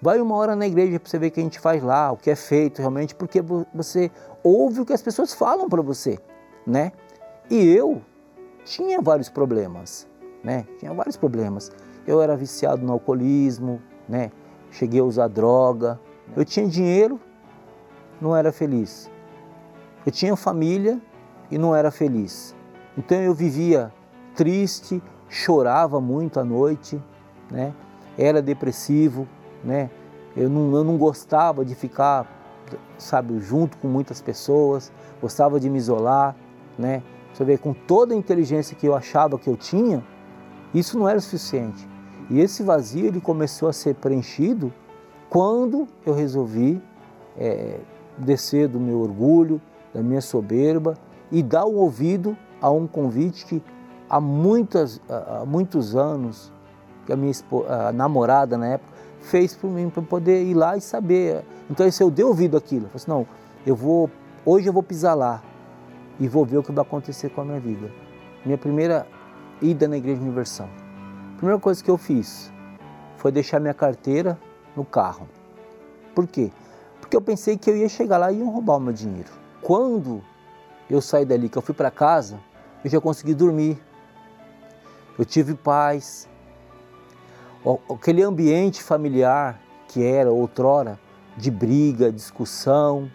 vai 0.00 0.20
uma 0.20 0.36
hora 0.36 0.54
na 0.54 0.66
igreja 0.66 1.00
para 1.00 1.10
você 1.10 1.18
ver 1.18 1.28
o 1.28 1.30
que 1.30 1.40
a 1.40 1.42
gente 1.42 1.58
faz 1.58 1.82
lá, 1.82 2.12
o 2.12 2.16
que 2.16 2.30
é 2.30 2.36
feito 2.36 2.78
realmente, 2.78 3.14
porque 3.14 3.42
você 3.74 4.10
ouve 4.42 4.80
o 4.80 4.86
que 4.86 4.92
as 4.92 5.02
pessoas 5.02 5.34
falam 5.34 5.68
para 5.68 5.82
você, 5.82 6.18
né? 6.66 6.92
E 7.50 7.68
eu 7.74 8.00
tinha 8.64 9.00
vários 9.00 9.28
problemas, 9.28 10.06
né? 10.42 10.66
Tinha 10.78 10.92
vários 10.94 11.16
problemas. 11.16 11.70
Eu 12.06 12.22
era 12.22 12.36
viciado 12.36 12.84
no 12.84 12.92
alcoolismo, 12.92 13.80
né? 14.08 14.30
Cheguei 14.70 15.00
a 15.00 15.04
usar 15.04 15.28
droga. 15.28 15.98
Eu 16.36 16.44
tinha 16.44 16.66
dinheiro, 16.66 17.20
não 18.20 18.34
era 18.34 18.52
feliz. 18.52 19.10
Eu 20.04 20.12
tinha 20.12 20.36
família 20.36 21.00
e 21.50 21.58
não 21.58 21.74
era 21.74 21.90
feliz. 21.90 22.54
Então 22.96 23.18
eu 23.18 23.34
vivia 23.34 23.92
triste, 24.34 25.02
chorava 25.28 26.00
muito 26.00 26.38
à 26.38 26.44
noite, 26.44 27.02
né? 27.50 27.74
Era 28.16 28.40
depressivo, 28.40 29.26
né? 29.62 29.90
Eu 30.36 30.48
não, 30.48 30.76
eu 30.76 30.84
não 30.84 30.96
gostava 30.96 31.64
de 31.64 31.74
ficar, 31.74 32.26
sabe, 32.98 33.38
junto 33.40 33.76
com 33.78 33.88
muitas 33.88 34.20
pessoas, 34.20 34.92
gostava 35.20 35.60
de 35.60 35.70
me 35.70 35.78
isolar, 35.78 36.34
né? 36.78 37.02
Você 37.32 37.44
vê, 37.44 37.58
com 37.58 37.72
toda 37.72 38.14
a 38.14 38.16
inteligência 38.16 38.76
que 38.76 38.86
eu 38.86 38.94
achava 38.94 39.38
que 39.38 39.48
eu 39.48 39.56
tinha, 39.56 40.04
isso 40.72 40.98
não 40.98 41.08
era 41.08 41.20
suficiente. 41.20 41.88
E 42.30 42.40
esse 42.40 42.62
vazio 42.62 43.06
ele 43.06 43.20
começou 43.20 43.68
a 43.68 43.72
ser 43.72 43.94
preenchido 43.96 44.72
quando 45.34 45.88
eu 46.06 46.14
resolvi 46.14 46.80
é, 47.36 47.80
descer 48.16 48.68
do 48.68 48.78
meu 48.78 49.00
orgulho, 49.00 49.60
da 49.92 50.00
minha 50.00 50.20
soberba 50.20 50.96
e 51.28 51.42
dar 51.42 51.64
o 51.64 51.74
ouvido 51.74 52.36
a 52.62 52.70
um 52.70 52.86
convite 52.86 53.44
que 53.44 53.60
há, 54.08 54.20
muitas, 54.20 55.00
há 55.08 55.44
muitos 55.44 55.96
anos, 55.96 56.52
que 57.04 57.12
a 57.12 57.16
minha 57.16 57.32
a 57.68 57.90
namorada 57.90 58.56
na 58.56 58.74
época 58.74 58.92
fez 59.22 59.56
para 59.56 59.68
mim, 59.68 59.90
para 59.90 60.04
poder 60.04 60.44
ir 60.44 60.54
lá 60.54 60.76
e 60.76 60.80
saber. 60.80 61.44
Então, 61.68 61.90
se 61.90 62.00
eu 62.00 62.12
dei 62.12 62.24
ouvido 62.24 62.56
àquilo, 62.56 62.84
eu 62.84 62.90
falei 62.90 63.02
assim, 63.02 63.10
não, 63.10 63.26
eu 63.66 63.74
vou, 63.74 64.08
hoje 64.46 64.68
eu 64.68 64.72
vou 64.72 64.84
pisar 64.84 65.14
lá 65.14 65.42
e 66.20 66.28
vou 66.28 66.44
ver 66.44 66.58
o 66.58 66.62
que 66.62 66.70
vai 66.70 66.82
acontecer 66.82 67.30
com 67.30 67.40
a 67.40 67.44
minha 67.44 67.58
vida. 67.58 67.90
Minha 68.46 68.56
primeira 68.56 69.04
ida 69.60 69.88
na 69.88 69.96
Igreja 69.96 70.20
Universal. 70.20 70.68
A 71.32 71.36
primeira 71.38 71.60
coisa 71.60 71.82
que 71.82 71.90
eu 71.90 71.98
fiz 71.98 72.52
foi 73.16 73.32
deixar 73.32 73.58
minha 73.58 73.74
carteira 73.74 74.38
no 74.76 74.84
carro. 74.84 75.28
Por 76.14 76.26
quê? 76.26 76.50
Porque 77.00 77.16
eu 77.16 77.20
pensei 77.20 77.56
que 77.56 77.70
eu 77.70 77.76
ia 77.76 77.88
chegar 77.88 78.18
lá 78.18 78.32
e 78.32 78.38
iam 78.38 78.50
roubar 78.50 78.76
o 78.76 78.80
meu 78.80 78.92
dinheiro. 78.92 79.30
Quando 79.60 80.22
eu 80.88 81.00
saí 81.00 81.24
dali, 81.24 81.48
que 81.48 81.58
eu 81.58 81.62
fui 81.62 81.74
para 81.74 81.90
casa, 81.90 82.38
eu 82.84 82.90
já 82.90 83.00
consegui 83.00 83.34
dormir. 83.34 83.80
Eu 85.18 85.24
tive 85.24 85.54
paz. 85.54 86.28
Aquele 87.90 88.22
ambiente 88.22 88.82
familiar 88.82 89.60
que 89.88 90.04
era 90.04 90.30
outrora 90.30 90.98
de 91.36 91.50
briga, 91.50 92.12
discussão, 92.12 93.10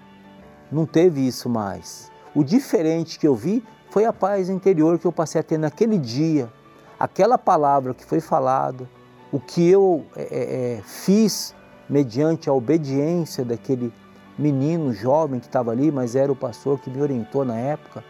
não 0.71 0.85
teve 0.85 1.25
isso 1.25 1.49
mais. 1.49 2.11
O 2.35 2.43
diferente 2.43 3.17
que 3.17 3.27
eu 3.27 3.35
vi 3.35 3.63
foi 3.89 4.05
a 4.05 4.13
paz 4.13 4.49
interior 4.49 4.99
que 4.99 5.05
eu 5.05 5.11
passei 5.11 5.41
a 5.41 5.43
ter 5.43 5.57
naquele 5.57 5.97
dia, 5.97 6.51
aquela 6.99 7.37
palavra 7.37 7.93
que 7.93 8.05
foi 8.05 8.19
falada, 8.19 8.87
o 9.31 9.39
que 9.39 9.67
eu 9.69 10.05
é, 10.15 10.77
é, 10.77 10.81
fiz 10.83 11.53
mediante 11.89 12.49
a 12.49 12.53
obediência 12.53 13.45
daquele 13.45 13.93
menino 14.37 14.93
jovem 14.93 15.39
que 15.39 15.47
estava 15.47 15.71
ali, 15.71 15.91
mas 15.91 16.15
era 16.15 16.31
o 16.31 16.35
pastor 16.35 16.79
que 16.79 16.89
me 16.89 17.01
orientou 17.01 17.43
na 17.43 17.55
época. 17.55 18.03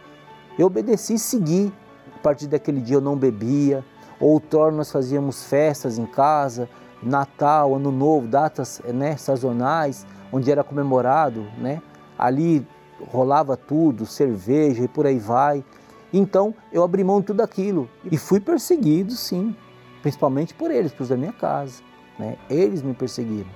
Eu 0.58 0.66
obedeci 0.66 1.14
e 1.14 1.18
segui. 1.18 1.72
A 2.14 2.18
partir 2.22 2.46
daquele 2.46 2.80
dia 2.80 2.96
eu 2.96 3.00
não 3.00 3.16
bebia. 3.16 3.84
Outrora 4.20 4.70
nós 4.74 4.92
fazíamos 4.92 5.44
festas 5.44 5.98
em 5.98 6.06
casa, 6.06 6.68
Natal, 7.02 7.74
Ano 7.74 7.90
Novo, 7.90 8.28
datas 8.28 8.80
né, 8.84 9.16
sazonais, 9.16 10.06
onde 10.30 10.50
era 10.50 10.62
comemorado, 10.62 11.46
né? 11.58 11.80
Ali 12.18 12.66
rolava 13.10 13.56
tudo, 13.56 14.04
cerveja 14.04 14.84
e 14.84 14.88
por 14.88 15.06
aí 15.06 15.18
vai. 15.18 15.64
Então 16.12 16.54
eu 16.70 16.82
abri 16.82 17.02
mão 17.02 17.20
de 17.20 17.28
tudo 17.28 17.40
aquilo 17.40 17.88
e 18.04 18.18
fui 18.18 18.40
perseguido, 18.40 19.12
sim, 19.12 19.56
principalmente 20.02 20.54
por 20.54 20.70
eles, 20.70 20.92
por 20.92 21.02
os 21.02 21.08
da 21.08 21.16
minha 21.16 21.32
casa. 21.32 21.82
Né? 22.18 22.36
Eles 22.48 22.82
me 22.82 22.94
perseguiram. 22.94 23.48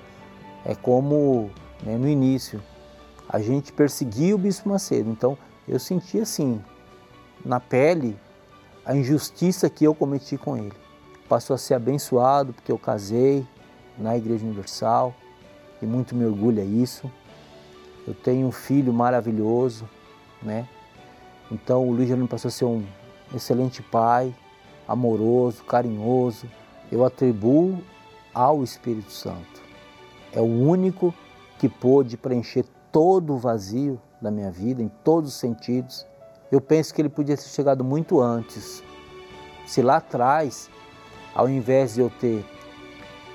É 0.65 0.75
como 0.75 1.51
né, 1.83 1.97
no 1.97 2.09
início 2.09 2.63
a 3.29 3.39
gente 3.41 3.73
perseguia 3.73 4.35
o 4.35 4.39
Bispo 4.39 4.69
Macedo. 4.69 5.11
Então 5.11 5.37
eu 5.67 5.79
senti 5.79 6.21
assim, 6.21 6.63
na 7.45 7.61
pele, 7.61 8.17
a 8.85 8.95
injustiça 8.95 9.69
que 9.69 9.85
eu 9.85 9.95
cometi 9.95 10.37
com 10.37 10.57
ele. 10.57 10.73
Passou 11.29 11.55
a 11.55 11.59
ser 11.59 11.75
abençoado 11.75 12.53
porque 12.53 12.71
eu 12.71 12.79
casei 12.79 13.47
na 13.99 14.17
Igreja 14.17 14.45
Universal 14.45 15.15
e 15.81 15.87
muito 15.87 16.15
me 16.15 16.25
orgulha 16.25 16.63
isso. 16.63 17.11
Eu 18.07 18.15
tenho 18.15 18.47
um 18.47 18.53
filho 18.53 18.93
maravilhoso, 18.93 19.89
né? 20.43 20.69
Então 21.51 21.87
o 21.89 21.93
Luiz 21.93 22.09
Jerônimo 22.09 22.29
passou 22.29 22.49
a 22.49 22.53
ser 22.53 22.65
um 22.67 22.85
excelente 23.35 23.83
pai, 23.83 24.35
amoroso, 24.87 25.65
carinhoso. 25.65 26.47
Eu 26.91 27.05
atribuo 27.05 27.79
ao 28.33 28.63
Espírito 28.63 29.11
Santo. 29.11 29.63
É 30.33 30.41
o 30.41 30.45
único 30.45 31.15
que 31.59 31.69
pôde 31.69 32.17
preencher 32.17 32.65
todo 32.91 33.35
o 33.35 33.39
vazio 33.39 34.01
da 34.21 34.31
minha 34.31 34.51
vida, 34.51 34.83
em 34.83 34.89
todos 34.89 35.31
os 35.31 35.37
sentidos. 35.37 36.07
Eu 36.51 36.61
penso 36.61 36.93
que 36.93 37.01
ele 37.01 37.09
podia 37.09 37.37
ter 37.37 37.45
chegado 37.45 37.85
muito 37.85 38.21
antes. 38.21 38.83
Se 39.67 39.83
lá 39.83 39.97
atrás, 39.97 40.71
ao 41.35 41.49
invés 41.49 41.95
de 41.95 42.01
eu 42.01 42.11
ter 42.11 42.45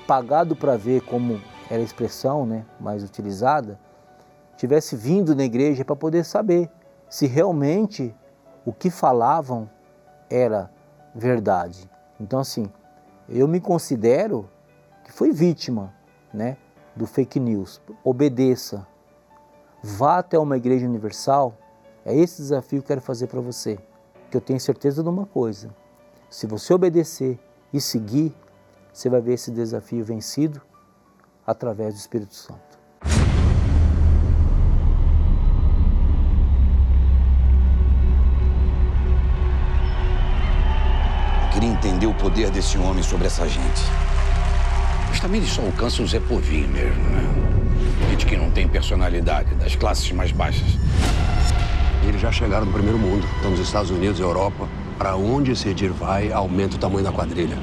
pagado 0.06 0.56
para 0.56 0.76
ver 0.76 1.02
como 1.02 1.40
era 1.70 1.80
a 1.80 1.84
expressão 1.84 2.44
né, 2.44 2.64
mais 2.80 3.04
utilizada, 3.04 3.78
tivesse 4.56 4.96
vindo 4.96 5.34
na 5.34 5.44
igreja 5.44 5.84
para 5.84 5.96
poder 5.96 6.24
saber 6.24 6.70
se 7.08 7.26
realmente 7.26 8.14
o 8.64 8.72
que 8.72 8.90
falavam 8.90 9.68
era 10.28 10.70
verdade. 11.14 11.88
Então, 12.18 12.38
assim, 12.38 12.70
eu 13.28 13.46
me 13.46 13.60
considero 13.60 14.48
que 15.04 15.12
fui 15.12 15.32
vítima 15.32 15.94
né, 16.32 16.56
do 16.94 17.06
fake 17.06 17.38
news. 17.40 17.80
Obedeça. 18.04 18.86
Vá 19.82 20.18
até 20.18 20.38
uma 20.38 20.56
igreja 20.56 20.86
universal. 20.86 21.56
É 22.04 22.14
esse 22.14 22.42
desafio 22.42 22.80
que 22.80 22.84
eu 22.84 22.88
quero 22.88 23.00
fazer 23.00 23.26
para 23.26 23.40
você. 23.40 23.78
Que 24.30 24.36
eu 24.36 24.40
tenho 24.40 24.60
certeza 24.60 25.02
de 25.02 25.08
uma 25.08 25.26
coisa: 25.26 25.74
se 26.28 26.46
você 26.46 26.72
obedecer 26.74 27.38
e 27.72 27.80
seguir, 27.80 28.34
você 28.92 29.08
vai 29.08 29.20
ver 29.20 29.34
esse 29.34 29.50
desafio 29.50 30.04
vencido 30.04 30.60
através 31.46 31.94
do 31.94 31.98
Espírito 31.98 32.34
Santo. 32.34 32.69
Entender 41.80 42.06
o 42.06 42.12
poder 42.12 42.50
desse 42.50 42.76
homem 42.76 43.02
sobre 43.02 43.26
essa 43.26 43.48
gente. 43.48 43.82
Mas 45.08 45.18
também 45.18 45.40
ele 45.40 45.50
só 45.50 45.62
alcança 45.62 46.02
o 46.02 46.06
Zé 46.06 46.20
Povinho 46.20 46.68
mesmo, 46.68 47.02
né? 47.04 47.24
Gente 48.10 48.26
que 48.26 48.36
não 48.36 48.50
tem 48.50 48.68
personalidade, 48.68 49.54
das 49.54 49.74
classes 49.76 50.12
mais 50.12 50.30
baixas. 50.30 50.68
Eles 52.06 52.20
já 52.20 52.30
chegaram 52.30 52.66
no 52.66 52.72
primeiro 52.72 52.98
mundo. 52.98 53.26
Estão 53.36 53.50
nos 53.50 53.60
Estados 53.60 53.90
Unidos, 53.90 54.20
Europa. 54.20 54.68
Para 54.98 55.16
onde 55.16 55.52
esse 55.52 55.70
Edir 55.70 55.92
vai, 55.92 56.30
aumenta 56.30 56.76
o 56.76 56.78
tamanho 56.78 57.02
da 57.02 57.10
quadrilha. 57.10 57.56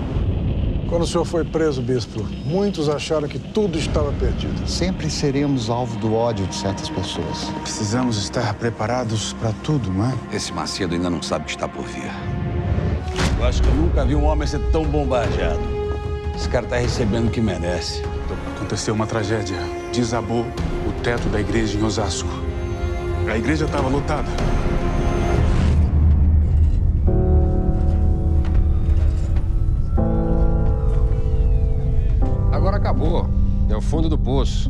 Quando 0.88 1.04
o 1.04 1.08
senhor 1.08 1.26
foi 1.26 1.44
preso, 1.44 1.82
bispo, 1.82 2.24
muitos 2.46 2.90
acharam 2.90 3.28
que 3.28 3.38
tudo 3.38 3.78
estava 3.78 4.12
perdido. 4.14 4.68
Sempre 4.68 5.10
seremos 5.12 5.70
alvo 5.70 6.00
do 6.00 6.16
ódio 6.16 6.48
de 6.48 6.56
certas 6.56 6.90
pessoas. 6.90 7.52
Precisamos 7.62 8.18
estar 8.18 8.54
preparados 8.56 9.34
para 9.34 9.52
tudo, 9.64 9.92
não 9.92 10.06
é? 10.06 10.36
Esse 10.36 10.52
Macedo 10.54 10.96
ainda 10.96 11.10
não 11.10 11.22
sabe 11.22 11.44
o 11.44 11.46
que 11.46 11.52
está 11.52 11.68
por 11.68 11.84
vir. 11.84 12.12
Eu 13.48 13.50
acho 13.50 13.62
que 13.62 13.70
eu 13.70 13.76
nunca 13.76 14.04
vi 14.04 14.14
um 14.14 14.26
homem 14.26 14.46
ser 14.46 14.60
tão 14.74 14.84
bombardeado. 14.84 15.62
Esse 16.36 16.50
cara 16.50 16.68
tá 16.68 16.76
recebendo 16.76 17.30
o 17.30 17.32
que 17.32 17.40
merece. 17.40 18.04
Aconteceu 18.58 18.94
uma 18.94 19.08
tragédia. 19.08 19.56
Desabou 19.94 20.42
o 20.86 21.02
teto 21.02 21.30
da 21.30 21.40
igreja 21.40 21.80
em 21.80 21.82
Osasco. 21.82 22.28
A 23.26 23.38
igreja 23.38 23.64
estava 23.64 23.88
lotada. 23.88 24.28
Agora 32.52 32.76
acabou. 32.76 33.30
É 33.70 33.76
o 33.78 33.82
fundo 33.82 34.10
do 34.10 34.18
poço. 34.18 34.70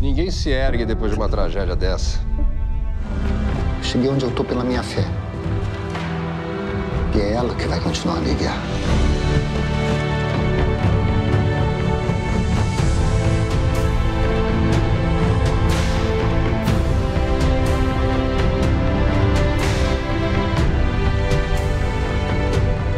Ninguém 0.00 0.32
se 0.32 0.50
ergue 0.50 0.84
depois 0.84 1.12
de 1.12 1.16
uma 1.16 1.28
tragédia 1.28 1.76
dessa. 1.76 2.18
Cheguei 3.84 4.10
onde 4.10 4.24
eu 4.24 4.32
tô 4.32 4.42
pela 4.42 4.64
minha 4.64 4.82
fé. 4.82 5.04
E 7.14 7.20
é 7.20 7.32
ela 7.34 7.54
que 7.54 7.64
vai 7.66 7.78
continuar 7.78 8.16
a 8.16 8.20
ligar. 8.20 8.58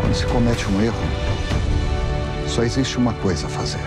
Quando 0.01 0.15
se 0.15 0.27
comete 0.27 0.67
um 0.69 0.83
erro, 0.83 0.95
só 2.49 2.63
existe 2.63 2.97
uma 2.97 3.13
coisa 3.15 3.47
a 3.47 3.51
fazer. 3.51 3.81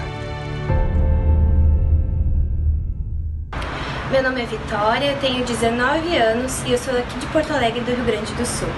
Meu 4.11 4.21
nome 4.21 4.43
é 4.43 4.45
Vitória, 4.45 5.17
tenho 5.21 5.43
19 5.43 6.17
anos 6.17 6.61
e 6.67 6.73
eu 6.73 6.77
sou 6.77 6.95
aqui 6.95 7.17
de 7.17 7.25
Porto 7.27 7.51
Alegre, 7.51 7.81
do 7.81 7.95
Rio 7.95 8.05
Grande 8.05 8.31
do 8.33 8.45
Sul. 8.45 8.69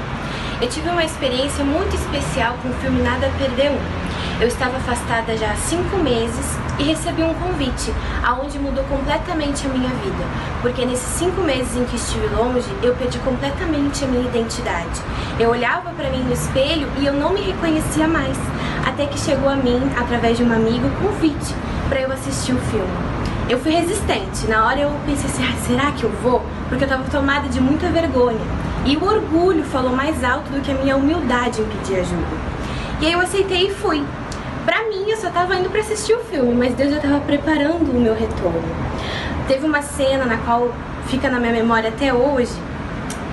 Eu 0.61 0.69
tive 0.69 0.87
uma 0.89 1.03
experiência 1.03 1.65
muito 1.65 1.95
especial 1.95 2.55
com 2.61 2.69
o 2.69 2.73
filme 2.73 3.01
Nada 3.01 3.25
a 3.25 3.29
Perder 3.31 3.71
Um. 3.71 3.79
Eu 4.39 4.47
estava 4.47 4.77
afastada 4.77 5.35
já 5.35 5.51
há 5.51 5.55
cinco 5.55 5.97
meses 5.97 6.55
e 6.77 6.83
recebi 6.83 7.23
um 7.23 7.33
convite, 7.33 7.91
aonde 8.23 8.59
mudou 8.59 8.83
completamente 8.83 9.65
a 9.65 9.69
minha 9.69 9.89
vida. 9.89 10.23
Porque 10.61 10.85
nesses 10.85 11.17
cinco 11.17 11.41
meses 11.41 11.75
em 11.75 11.83
que 11.85 11.95
estive 11.95 12.27
longe, 12.27 12.69
eu 12.83 12.93
perdi 12.93 13.17
completamente 13.19 14.03
a 14.03 14.07
minha 14.07 14.23
identidade. 14.23 15.01
Eu 15.39 15.49
olhava 15.49 15.89
para 15.93 16.11
mim 16.11 16.21
no 16.21 16.31
espelho 16.31 16.87
e 16.99 17.07
eu 17.07 17.13
não 17.13 17.33
me 17.33 17.41
reconhecia 17.41 18.07
mais. 18.07 18.37
Até 18.85 19.07
que 19.07 19.19
chegou 19.19 19.49
a 19.49 19.55
mim, 19.55 19.81
através 19.97 20.37
de 20.37 20.43
um 20.43 20.53
amigo, 20.53 20.85
o 20.85 21.07
convite 21.07 21.55
para 21.89 22.01
eu 22.01 22.11
assistir 22.11 22.53
o 22.53 22.59
filme. 22.69 22.87
Eu 23.49 23.59
fui 23.59 23.71
resistente. 23.71 24.45
Na 24.47 24.67
hora 24.67 24.79
eu 24.79 24.91
pensei 25.07 25.25
assim, 25.27 25.43
ah, 25.43 25.57
será 25.65 25.91
que 25.91 26.03
eu 26.03 26.11
vou? 26.21 26.45
Porque 26.69 26.83
eu 26.83 26.87
estava 26.87 27.03
tomada 27.09 27.49
de 27.49 27.59
muita 27.59 27.89
vergonha. 27.89 28.60
E 28.83 28.97
o 28.97 29.03
orgulho 29.05 29.63
falou 29.63 29.95
mais 29.95 30.23
alto 30.23 30.49
do 30.51 30.59
que 30.61 30.71
a 30.71 30.75
minha 30.75 30.97
humildade 30.97 31.61
em 31.61 31.65
pedir 31.65 31.99
ajuda. 31.99 32.51
E 32.99 33.05
aí 33.05 33.13
eu 33.13 33.19
aceitei 33.21 33.67
e 33.67 33.71
fui. 33.71 34.03
Pra 34.65 34.83
mim, 34.85 35.05
eu 35.07 35.17
só 35.17 35.29
tava 35.29 35.55
indo 35.55 35.69
pra 35.69 35.81
assistir 35.81 36.13
o 36.13 36.19
filme, 36.19 36.53
mas 36.53 36.73
Deus 36.73 36.91
já 36.91 36.99
tava 36.99 37.19
preparando 37.19 37.91
o 37.91 37.99
meu 37.99 38.13
retorno. 38.13 38.63
Teve 39.47 39.65
uma 39.65 39.81
cena 39.81 40.25
na 40.25 40.37
qual 40.37 40.71
fica 41.07 41.29
na 41.29 41.39
minha 41.39 41.53
memória 41.53 41.89
até 41.89 42.13
hoje, 42.13 42.53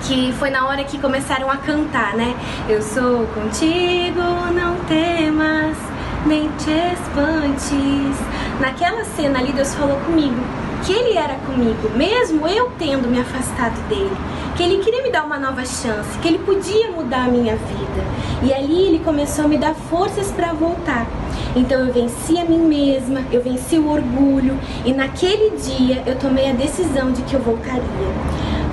que 0.03 0.33
foi 0.33 0.49
na 0.49 0.67
hora 0.67 0.83
que 0.83 0.99
começaram 0.99 1.49
a 1.49 1.57
cantar, 1.57 2.15
né? 2.15 2.35
Eu 2.67 2.81
sou 2.81 3.25
contigo, 3.27 4.21
não 4.53 4.75
temas, 4.87 5.77
nem 6.25 6.49
te 6.57 6.71
espantes. 6.93 8.17
Naquela 8.59 9.03
cena 9.03 9.39
ali, 9.39 9.51
Deus 9.51 9.73
falou 9.73 9.97
comigo 10.01 10.58
que 10.85 10.93
Ele 10.93 11.17
era 11.17 11.35
comigo, 11.35 11.89
mesmo 11.95 12.47
eu 12.47 12.71
tendo 12.77 13.07
me 13.07 13.19
afastado 13.19 13.79
dele, 13.87 14.15
que 14.55 14.63
Ele 14.63 14.83
queria 14.83 15.03
me 15.03 15.11
dar 15.11 15.25
uma 15.25 15.39
nova 15.39 15.65
chance, 15.65 16.17
que 16.21 16.27
Ele 16.27 16.39
podia 16.39 16.91
mudar 16.91 17.25
a 17.25 17.27
minha 17.27 17.55
vida. 17.55 18.03
E 18.43 18.53
ali 18.53 18.83
Ele 18.83 18.99
começou 18.99 19.45
a 19.45 19.47
me 19.47 19.57
dar 19.57 19.73
forças 19.73 20.31
para 20.31 20.53
voltar. 20.53 21.07
Então 21.55 21.79
eu 21.79 21.93
venci 21.93 22.37
a 22.37 22.45
mim 22.45 22.59
mesma, 22.59 23.21
eu 23.31 23.41
venci 23.41 23.77
o 23.77 23.89
orgulho 23.89 24.57
e 24.85 24.93
naquele 24.93 25.57
dia 25.57 26.03
eu 26.05 26.15
tomei 26.15 26.49
a 26.49 26.53
decisão 26.53 27.11
de 27.11 27.21
que 27.23 27.33
eu 27.33 27.39
voltaria. 27.39 27.83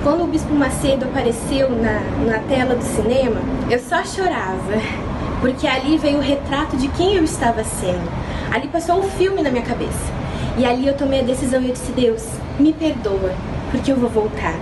Quando 0.03 0.23
o 0.23 0.27
Bispo 0.27 0.53
Macedo 0.53 1.05
apareceu 1.05 1.69
na, 1.69 1.99
na 2.25 2.39
tela 2.39 2.75
do 2.75 2.83
cinema, 2.83 3.41
eu 3.69 3.79
só 3.79 4.03
chorava, 4.03 4.79
porque 5.41 5.67
ali 5.67 5.97
veio 5.97 6.19
o 6.19 6.21
retrato 6.21 6.77
de 6.77 6.87
quem 6.89 7.15
eu 7.15 7.23
estava 7.23 7.63
sendo. 7.63 8.09
Ali 8.53 8.67
passou 8.67 8.99
um 8.99 9.03
filme 9.03 9.41
na 9.41 9.49
minha 9.49 9.65
cabeça. 9.65 10.26
E 10.57 10.65
ali 10.65 10.87
eu 10.87 10.97
tomei 10.97 11.19
a 11.19 11.23
decisão 11.23 11.61
e 11.61 11.67
eu 11.67 11.73
disse: 11.73 11.91
Deus, 11.91 12.25
me 12.59 12.73
perdoa, 12.73 13.31
porque 13.69 13.91
eu 13.91 13.95
vou 13.95 14.09
voltar. 14.09 14.55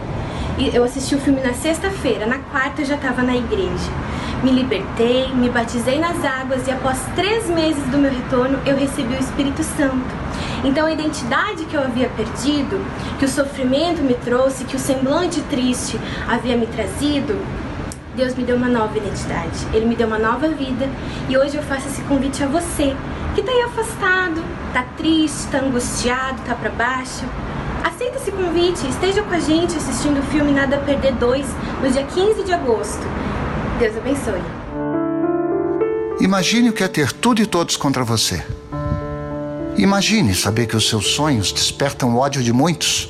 E 0.58 0.76
eu 0.76 0.84
assisti 0.84 1.16
o 1.16 1.20
filme 1.20 1.42
na 1.42 1.54
sexta-feira, 1.54 2.26
na 2.26 2.40
quarta 2.40 2.82
eu 2.82 2.86
já 2.86 2.96
estava 2.96 3.22
na 3.22 3.36
igreja. 3.36 3.92
Me 4.44 4.52
libertei, 4.52 5.30
me 5.34 5.50
batizei 5.50 5.98
nas 5.98 6.24
águas 6.24 6.68
e 6.68 6.72
após 6.72 7.00
três 7.16 7.48
meses 7.50 7.84
do 7.88 7.98
meu 7.98 8.12
retorno 8.12 8.60
eu 8.66 8.76
recebi 8.76 9.14
o 9.16 9.20
Espírito 9.20 9.64
Santo. 9.64 10.14
Então 10.66 10.86
a 10.86 10.92
identidade 10.92 11.64
que 11.66 11.76
eu 11.76 11.82
havia 11.82 12.10
perdido, 12.10 12.86
que 13.18 13.26
o 13.26 13.30
sofrimento 13.30 14.02
me 14.02 14.14
trouxe, 14.16 14.66
que 14.66 14.76
o 14.76 14.80
semblante 14.80 15.42
triste 15.44 16.00
havia 16.28 16.58
me 16.58 16.68
trazido, 16.68 17.40
Deus 18.16 18.36
me 18.36 18.44
deu 18.44 18.58
uma 18.58 18.68
nova 18.70 18.98
identidade. 18.98 19.66
Ele 19.74 19.86
me 19.86 19.96
deu 19.96 20.08
uma 20.08 20.20
nova 20.20 20.48
vida 20.50 20.90
e 21.30 21.38
hoje 21.38 21.56
eu 21.56 21.64
faço 21.64 21.88
esse 21.88 22.02
convite 22.04 22.44
a 22.44 22.48
você 22.48 22.96
que 23.36 23.42
está 23.42 23.52
aí 23.52 23.62
afastado, 23.64 24.42
está 24.68 24.84
triste, 24.98 25.40
está 25.40 25.60
angustiado, 25.60 26.40
está 26.42 26.56
para 26.56 26.70
baixo. 26.70 27.26
Aceita 27.84 28.16
esse 28.16 28.32
convite, 28.32 28.88
esteja 28.88 29.22
com 29.22 29.34
a 29.34 29.40
gente 29.40 29.76
assistindo 29.76 30.20
o 30.20 30.24
filme 30.24 30.54
Nada 30.54 30.78
a 30.78 30.80
Perder 30.80 31.14
2 31.16 31.46
no 31.84 31.92
dia 31.92 32.04
15 32.04 32.44
de 32.44 32.54
agosto. 32.54 33.06
Deus 33.78 33.98
abençoe. 33.98 34.42
Imagine 36.22 36.70
o 36.70 36.74
que 36.74 36.82
é 36.82 36.88
ter 36.88 37.12
tudo 37.12 37.42
e 37.42 37.46
todos 37.46 37.76
contra 37.76 38.06
você. 38.06 38.42
Imagine 39.78 40.34
saber 40.34 40.68
que 40.68 40.78
os 40.78 40.88
seus 40.88 41.08
sonhos 41.08 41.52
despertam 41.52 42.16
ódio 42.16 42.42
de 42.42 42.54
muitos, 42.54 43.10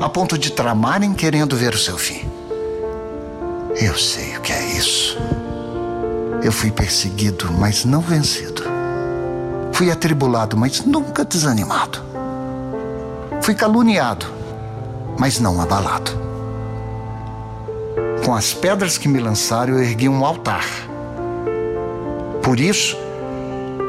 a 0.00 0.08
ponto 0.08 0.36
de 0.36 0.50
tramarem 0.50 1.14
querendo 1.14 1.56
ver 1.56 1.72
o 1.72 1.78
seu 1.78 1.96
fim. 1.96 2.28
Eu 3.80 3.96
sei 3.96 4.36
o 4.36 4.40
que 4.40 4.52
é 4.52 4.76
isso. 4.76 5.16
Eu 6.42 6.50
fui 6.50 6.72
perseguido, 6.72 7.48
mas 7.52 7.84
não 7.84 8.00
vencido. 8.00 8.69
Fui 9.80 9.90
atribulado, 9.90 10.58
mas 10.58 10.84
nunca 10.84 11.24
desanimado. 11.24 12.02
Fui 13.40 13.54
caluniado, 13.54 14.26
mas 15.18 15.40
não 15.40 15.58
abalado. 15.58 16.10
Com 18.22 18.34
as 18.34 18.52
pedras 18.52 18.98
que 18.98 19.08
me 19.08 19.18
lançaram, 19.18 19.72
eu 19.72 19.82
ergui 19.82 20.06
um 20.06 20.22
altar. 20.22 20.66
Por 22.42 22.60
isso, 22.60 22.94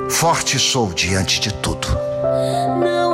forte 0.10 0.58
sou 0.58 0.94
diante 0.94 1.42
de 1.42 1.54
tudo. 1.56 1.90
Não 2.80 3.14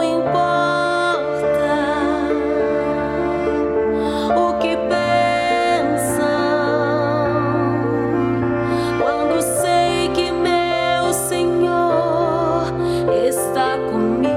está 13.12 13.78
comigo. 13.92 14.28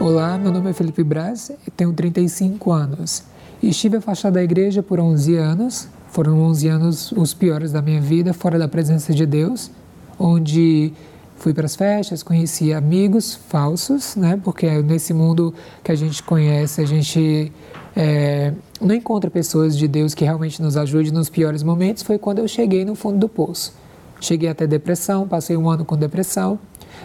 Olá, 0.00 0.38
meu 0.38 0.52
nome 0.52 0.70
é 0.70 0.72
Felipe 0.72 1.02
Braz 1.02 1.50
e 1.66 1.70
tenho 1.70 1.92
35 1.92 2.70
anos. 2.70 3.24
Estive 3.62 3.96
afastado 3.96 4.34
da 4.34 4.42
igreja 4.42 4.82
por 4.82 5.00
11 5.00 5.36
anos. 5.36 5.88
Foram 6.10 6.40
11 6.42 6.68
anos 6.68 7.12
os 7.12 7.34
piores 7.34 7.72
da 7.72 7.82
minha 7.82 8.00
vida, 8.00 8.32
fora 8.32 8.58
da 8.58 8.68
presença 8.68 9.12
de 9.12 9.26
Deus, 9.26 9.70
onde 10.18 10.92
fui 11.36 11.52
para 11.52 11.66
as 11.66 11.74
festas, 11.74 12.22
conheci 12.22 12.72
amigos 12.72 13.34
falsos, 13.34 14.14
né? 14.14 14.40
Porque 14.44 14.70
nesse 14.82 15.12
mundo 15.12 15.52
que 15.82 15.90
a 15.90 15.94
gente 15.96 16.22
conhece, 16.22 16.80
a 16.80 16.86
gente 16.86 17.50
é, 17.96 18.52
não 18.80 18.94
encontra 18.94 19.28
pessoas 19.28 19.76
de 19.76 19.88
Deus 19.88 20.14
que 20.14 20.24
realmente 20.24 20.62
nos 20.62 20.76
ajudem 20.76 21.10
nos 21.10 21.28
piores 21.28 21.64
momentos. 21.64 22.04
Foi 22.04 22.16
quando 22.16 22.38
eu 22.38 22.46
cheguei 22.46 22.84
no 22.84 22.94
fundo 22.94 23.18
do 23.18 23.28
poço. 23.28 23.83
Cheguei 24.20 24.48
até 24.48 24.66
depressão, 24.66 25.28
passei 25.28 25.56
um 25.56 25.68
ano 25.68 25.84
com 25.84 25.96
depressão, 25.96 26.58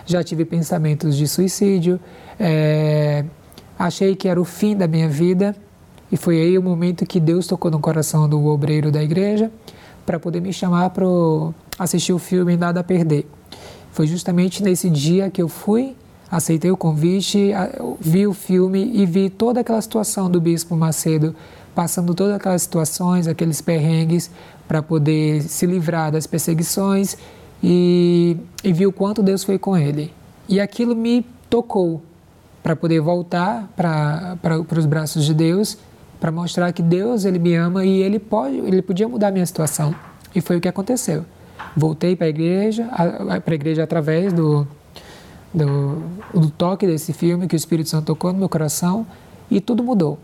já 0.06 0.24
tive 0.24 0.46
pensamentos 0.46 1.16
de 1.16 1.28
suicídio, 1.28 2.00
é, 2.40 3.26
achei 3.78 4.16
que 4.16 4.28
era 4.28 4.40
o 4.40 4.46
fim 4.46 4.76
da 4.76 4.88
minha 4.88 5.10
vida 5.10 5.56
e 6.12 6.18
foi 6.18 6.42
aí 6.42 6.58
o 6.58 6.64
momento 6.64 7.06
que 7.06 7.20
Deus 7.20 7.46
tocou 7.46 7.70
no 7.70 7.80
coração 7.80 8.28
do 8.28 8.46
obreiro 8.46 8.92
da 8.92 9.04
igreja 9.04 9.52
para 10.06 10.20
poder 10.20 10.42
me 10.42 10.52
chamar 10.52 10.90
para 10.90 11.06
assistir 11.78 12.14
o 12.14 12.18
filme 12.20 12.58
Nada 12.58 12.80
a 12.80 12.84
Perder. 12.84 13.28
Foi 13.92 14.08
justamente 14.08 14.64
nesse 14.64 14.90
dia 14.90 15.30
que 15.30 15.42
eu 15.42 15.48
fui, 15.48 15.96
aceitei 16.32 16.72
o 16.72 16.78
convite, 16.78 17.52
vi 18.00 18.26
o 18.26 18.34
filme 18.34 18.92
e 18.94 19.06
vi 19.06 19.30
toda 19.30 19.60
aquela 19.60 19.82
situação 19.82 20.30
do 20.30 20.42
Bispo 20.42 20.76
Macedo, 20.76 21.36
passando 21.76 22.14
todas 22.16 22.36
aquelas 22.36 22.64
situações, 22.64 23.28
aqueles 23.28 23.62
perrengues, 23.62 24.32
para 24.70 24.84
poder 24.84 25.42
se 25.42 25.66
livrar 25.66 26.12
das 26.12 26.28
perseguições 26.28 27.18
e, 27.62 28.38
e 28.64 28.72
vi 28.72 28.86
o 28.86 28.94
quanto 28.94 29.24
Deus 29.24 29.44
foi 29.44 29.58
com 29.58 29.76
ele. 29.76 30.14
E 30.48 30.60
aquilo 30.60 30.96
me 30.96 31.26
tocou 31.50 32.04
para 32.62 32.76
poder 32.76 33.00
voltar 33.00 33.68
para 33.76 34.78
os 34.78 34.86
braços 34.86 35.26
de 35.26 35.34
Deus, 35.34 35.76
para 36.20 36.32
mostrar 36.32 36.72
que 36.72 36.84
Deus 36.84 37.26
ele 37.26 37.40
me 37.40 37.56
ama 37.56 37.84
e 37.84 38.00
ele 38.04 38.20
pode, 38.20 38.58
ele 38.58 38.84
podia 38.84 39.08
mudar 39.08 39.30
a 39.30 39.32
minha 39.32 39.46
situação. 39.46 39.96
E 40.36 40.40
foi 40.40 40.58
o 40.58 40.62
que 40.62 40.68
aconteceu. 40.68 41.26
Voltei 41.76 42.16
para 42.16 42.28
a 42.28 42.30
igreja, 42.30 42.88
para 43.44 43.54
a 43.54 43.56
igreja 43.56 43.84
através 43.84 44.32
do, 44.32 44.68
do, 45.52 46.04
do 46.32 46.52
toque 46.52 46.86
desse 46.86 47.12
filme 47.12 47.48
que 47.48 47.56
o 47.56 47.58
Espírito 47.58 47.90
Santo 47.90 48.06
tocou 48.06 48.32
no 48.32 48.38
meu 48.38 48.50
coração 48.50 49.08
e 49.50 49.60
tudo 49.60 49.84
mudou. 49.84 50.20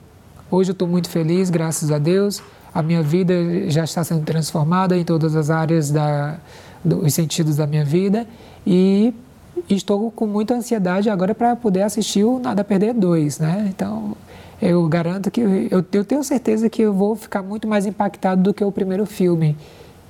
Hoje 0.52 0.70
eu 0.70 0.74
estou 0.74 0.88
muito 0.88 1.10
feliz, 1.10 1.50
graças 1.50 1.90
a 1.90 1.98
Deus. 1.98 2.44
A 2.76 2.84
minha 2.84 3.02
vida 3.02 3.34
já 3.70 3.86
está 3.86 4.04
sendo 4.04 4.26
transformada 4.26 4.98
em 4.98 5.06
todas 5.06 5.34
as 5.34 5.50
áreas 5.50 5.90
da, 5.90 6.36
dos 6.84 7.14
sentidos 7.14 7.56
da 7.56 7.66
minha 7.66 7.86
vida 7.86 8.28
e 8.68 9.14
estou 9.70 10.12
com 10.12 10.28
muita 10.28 10.56
ansiedade 10.56 11.10
agora 11.10 11.34
para 11.34 11.56
poder 11.56 11.84
assistir 11.84 12.26
o 12.26 12.38
Nada 12.38 12.66
Perder 12.66 12.94
2, 12.94 13.40
né? 13.40 13.68
Então, 13.70 14.18
eu 14.62 14.86
garanto 14.90 15.32
que 15.32 15.40
eu, 15.40 15.86
eu 15.90 16.04
tenho 16.04 16.22
certeza 16.22 16.70
que 16.70 16.82
eu 16.82 16.92
vou 16.92 17.16
ficar 17.16 17.42
muito 17.42 17.66
mais 17.66 17.86
impactado 17.86 18.44
do 18.44 18.54
que 18.54 18.62
o 18.62 18.72
primeiro 18.74 19.06
filme. 19.06 19.56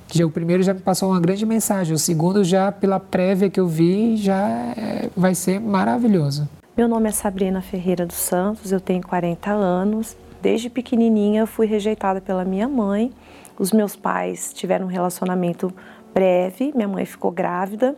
Que 0.08 0.24
o 0.24 0.32
primeiro 0.32 0.64
já 0.64 0.74
me 0.74 0.80
passou 0.80 1.12
uma 1.12 1.20
grande 1.20 1.46
mensagem, 1.46 1.94
o 1.94 2.00
segundo 2.00 2.44
já 2.44 2.72
pela 2.72 3.00
prévia 3.00 3.48
que 3.48 3.60
eu 3.60 3.68
vi 3.68 4.18
já 4.18 4.74
é, 4.76 5.10
vai 5.16 5.36
ser 5.36 5.60
maravilhoso. 5.60 6.50
Meu 6.76 6.88
nome 6.88 7.10
é 7.10 7.12
Sabrina 7.12 7.62
Ferreira 7.62 8.08
dos 8.08 8.18
Santos, 8.18 8.72
eu 8.72 8.80
tenho 8.80 9.06
40 9.06 9.52
anos, 9.52 10.18
Desde 10.46 10.70
pequenininha 10.70 11.48
fui 11.48 11.66
rejeitada 11.66 12.22
pela 12.22 12.46
minha 12.46 12.70
mãe. 12.70 13.12
Os 13.58 13.72
meus 13.72 13.96
pais 13.96 14.54
tiveram 14.54 14.86
um 14.86 14.90
relacionamento 14.90 15.74
breve. 16.14 16.72
Minha 16.76 16.88
mãe 16.88 17.04
ficou 17.04 17.32
grávida 17.32 17.96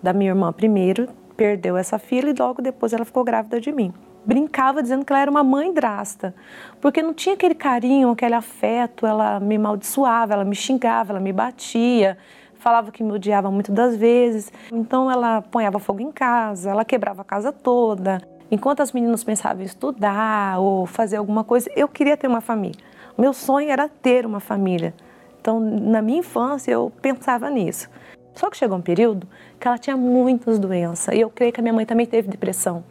da 0.00 0.12
minha 0.12 0.30
irmã 0.30 0.52
primeiro, 0.52 1.08
perdeu 1.36 1.76
essa 1.76 1.98
filha 1.98 2.30
e 2.30 2.34
logo 2.38 2.62
depois 2.62 2.92
ela 2.92 3.04
ficou 3.04 3.24
grávida 3.24 3.60
de 3.60 3.72
mim. 3.72 3.92
Brincava 4.24 4.80
dizendo 4.80 5.04
que 5.04 5.12
ela 5.12 5.22
era 5.22 5.28
uma 5.28 5.42
mãe 5.42 5.74
drasta, 5.74 6.32
porque 6.80 7.02
não 7.02 7.12
tinha 7.12 7.34
aquele 7.34 7.56
carinho, 7.56 8.10
aquele 8.10 8.36
afeto, 8.36 9.04
ela 9.04 9.40
me 9.40 9.56
amaldiçoava, 9.56 10.34
ela 10.34 10.44
me 10.44 10.54
xingava, 10.54 11.14
ela 11.14 11.20
me 11.20 11.32
batia, 11.32 12.16
falava 12.60 12.92
que 12.92 13.02
me 13.02 13.10
odiava 13.10 13.50
muitas 13.50 13.74
das 13.74 13.96
vezes. 13.96 14.52
Então 14.72 15.10
ela 15.10 15.42
ponhava 15.42 15.80
fogo 15.80 16.00
em 16.00 16.12
casa, 16.12 16.70
ela 16.70 16.84
quebrava 16.84 17.22
a 17.22 17.24
casa 17.24 17.50
toda. 17.50 18.22
Enquanto 18.50 18.80
as 18.80 18.92
meninas 18.92 19.22
pensavam 19.22 19.62
em 19.62 19.66
estudar 19.66 20.58
ou 20.58 20.86
fazer 20.86 21.16
alguma 21.16 21.44
coisa, 21.44 21.70
eu 21.76 21.86
queria 21.86 22.16
ter 22.16 22.26
uma 22.26 22.40
família. 22.40 22.80
Meu 23.16 23.34
sonho 23.34 23.70
era 23.70 23.88
ter 23.88 24.24
uma 24.24 24.40
família. 24.40 24.94
Então, 25.40 25.60
na 25.60 26.00
minha 26.00 26.20
infância, 26.20 26.72
eu 26.72 26.90
pensava 27.02 27.50
nisso. 27.50 27.90
Só 28.34 28.48
que 28.48 28.56
chegou 28.56 28.78
um 28.78 28.80
período 28.80 29.28
que 29.60 29.68
ela 29.68 29.76
tinha 29.76 29.96
muitas 29.96 30.58
doenças 30.58 31.14
e 31.14 31.20
eu 31.20 31.28
creio 31.28 31.52
que 31.52 31.60
a 31.60 31.62
minha 31.62 31.74
mãe 31.74 31.84
também 31.84 32.06
teve 32.06 32.28
depressão. 32.28 32.84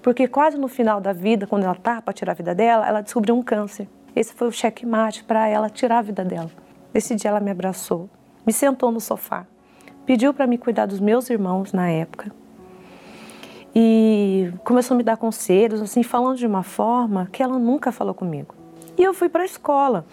Porque 0.00 0.26
quase 0.26 0.56
no 0.56 0.68
final 0.68 1.00
da 1.00 1.12
vida, 1.12 1.46
quando 1.46 1.64
ela 1.64 1.72
estava 1.72 2.00
para 2.00 2.14
tirar 2.14 2.32
a 2.32 2.34
vida 2.34 2.54
dela, 2.54 2.86
ela 2.86 3.00
descobriu 3.00 3.34
um 3.34 3.42
câncer. 3.42 3.88
Esse 4.14 4.32
foi 4.32 4.48
o 4.48 4.52
checkmate 4.52 5.24
para 5.24 5.48
ela 5.48 5.68
tirar 5.68 5.98
a 5.98 6.02
vida 6.02 6.24
dela. 6.24 6.50
Esse 6.94 7.14
dia 7.14 7.30
ela 7.30 7.40
me 7.40 7.50
abraçou, 7.50 8.08
me 8.46 8.52
sentou 8.52 8.92
no 8.92 9.00
sofá, 9.00 9.46
pediu 10.06 10.32
para 10.32 10.46
me 10.46 10.56
cuidar 10.56 10.86
dos 10.86 11.00
meus 11.00 11.28
irmãos 11.28 11.72
na 11.72 11.90
época 11.90 12.30
e 13.74 14.52
começou 14.62 14.94
a 14.94 14.98
me 14.98 15.02
dar 15.02 15.16
conselhos, 15.16 15.82
assim, 15.82 16.02
falando 16.02 16.36
de 16.36 16.46
uma 16.46 16.62
forma 16.62 17.28
que 17.32 17.42
ela 17.42 17.58
nunca 17.58 17.90
falou 17.90 18.14
comigo. 18.14 18.54
E 18.96 19.02
eu 19.02 19.12
fui 19.12 19.28
para 19.28 19.42
a 19.42 19.46
escola. 19.46 20.06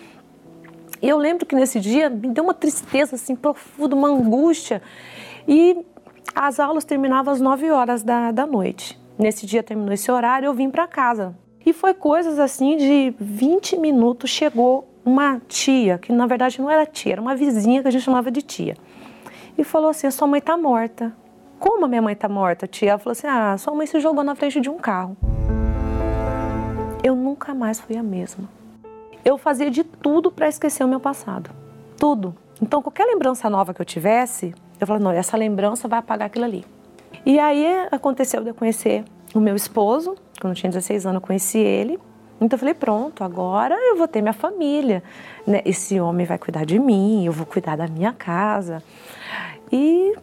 E 1.01 1.07
eu 1.07 1.18
lembro 1.18 1.45
que 1.45 1.55
nesse 1.55 1.80
dia 1.80 2.09
me 2.09 2.30
deu 2.30 2.43
uma 2.43 2.53
tristeza 2.53 3.16
assim 3.16 3.36
profunda, 3.36 3.95
uma 3.95 4.07
angústia. 4.07 4.82
E 5.47 5.86
as 6.34 6.59
aulas 6.59 6.84
terminavam 6.84 7.34
às 7.34 7.39
9 7.39 7.70
horas 7.70 8.01
da, 8.03 8.32
da 8.32 8.47
noite. 8.47 8.99
Nesse 9.18 9.45
dia 9.45 9.62
terminou 9.62 9.93
esse 9.93 10.12
horário, 10.12 10.47
eu 10.47 10.53
vim 10.53 10.70
para 10.70 10.88
casa. 10.88 11.36
E 11.64 11.74
foi 11.74 11.93
coisas 11.93 12.39
assim 12.39 12.78
de 12.78 13.14
20 13.20 13.78
minutos 13.78 14.32
chegou 14.32 14.88
uma 15.05 15.39
tia, 15.47 15.99
que 15.99 16.12
na 16.12 16.26
verdade 16.26 16.59
não 16.59 16.70
era 16.70 16.86
tia, 16.86 17.14
era 17.14 17.22
uma 17.22 17.36
vizinha 17.36 17.82
que 17.82 17.88
a 17.88 17.91
gente 17.91 18.03
chamava 18.03 18.32
de 18.32 18.41
tia. 18.41 18.76
E 19.55 19.64
falou 19.64 19.89
assim: 19.89 20.07
"A 20.07 20.12
sua 20.12 20.28
mãe 20.28 20.39
está 20.39 20.57
morta". 20.57 21.14
Como 21.62 21.86
a 21.86 21.88
minha 21.88 22.01
mãe 22.01 22.14
está 22.14 22.28
morta, 22.28 22.66
tia? 22.66 22.89
Ela 22.89 22.97
falou 22.97 23.12
assim: 23.12 23.28
"Ah, 23.28 23.55
sua 23.55 23.76
mãe 23.76 23.86
se 23.86 23.99
jogou 23.99 24.24
na 24.24 24.34
frente 24.34 24.59
de 24.59 24.68
um 24.68 24.80
carro". 24.80 25.16
Eu 27.03 27.16
nunca 27.16 27.53
mais 27.53 27.80
fui 27.80 27.95
a 27.95 28.01
mesma. 28.01 28.49
Eu 29.24 29.38
fazia 29.38 29.70
de 29.70 29.84
tudo 29.84 30.32
para 30.32 30.47
esquecer 30.47 30.84
o 30.84 30.88
meu 30.88 30.99
passado. 30.99 31.51
Tudo. 31.97 32.36
Então, 32.59 32.82
qualquer 32.82 33.05
lembrança 33.05 33.47
nova 33.47 33.76
que 33.76 33.82
eu 33.82 33.86
tivesse, 33.86 34.55
eu 34.80 34.88
falava, 34.88 35.03
não, 35.03 35.12
essa 35.12 35.38
lembrança 35.38 35.88
vai 35.88 35.99
apagar 35.99 36.26
aquilo 36.26 36.45
ali. 36.45 36.66
E 37.24 37.38
aí 37.39 37.68
aconteceu 37.91 38.41
de 38.41 38.49
eu 38.49 38.55
conhecer 38.55 39.03
o 39.36 39.39
meu 39.39 39.55
esposo, 39.55 40.16
quando 40.39 40.53
eu 40.53 40.57
tinha 40.57 40.72
16 40.72 41.05
anos 41.05 41.22
eu 41.22 41.28
conheci 41.28 41.59
ele. 41.59 41.99
Então 42.39 42.55
eu 42.55 42.59
falei, 42.59 42.74
pronto, 42.74 43.24
agora 43.24 43.76
eu 43.76 43.97
vou 43.97 44.07
ter 44.07 44.20
minha 44.24 44.34
família. 44.34 45.03
Né? 45.45 45.62
Esse 45.64 45.99
homem 45.99 46.26
vai 46.26 46.39
cuidar 46.39 46.66
de 46.66 46.80
mim, 46.80 47.24
eu 47.24 47.32
vou 47.32 47.45
cuidar 47.45 47.78
da 47.78 47.88
minha 47.88 48.12
casa. 48.12 48.82
E 49.72 50.16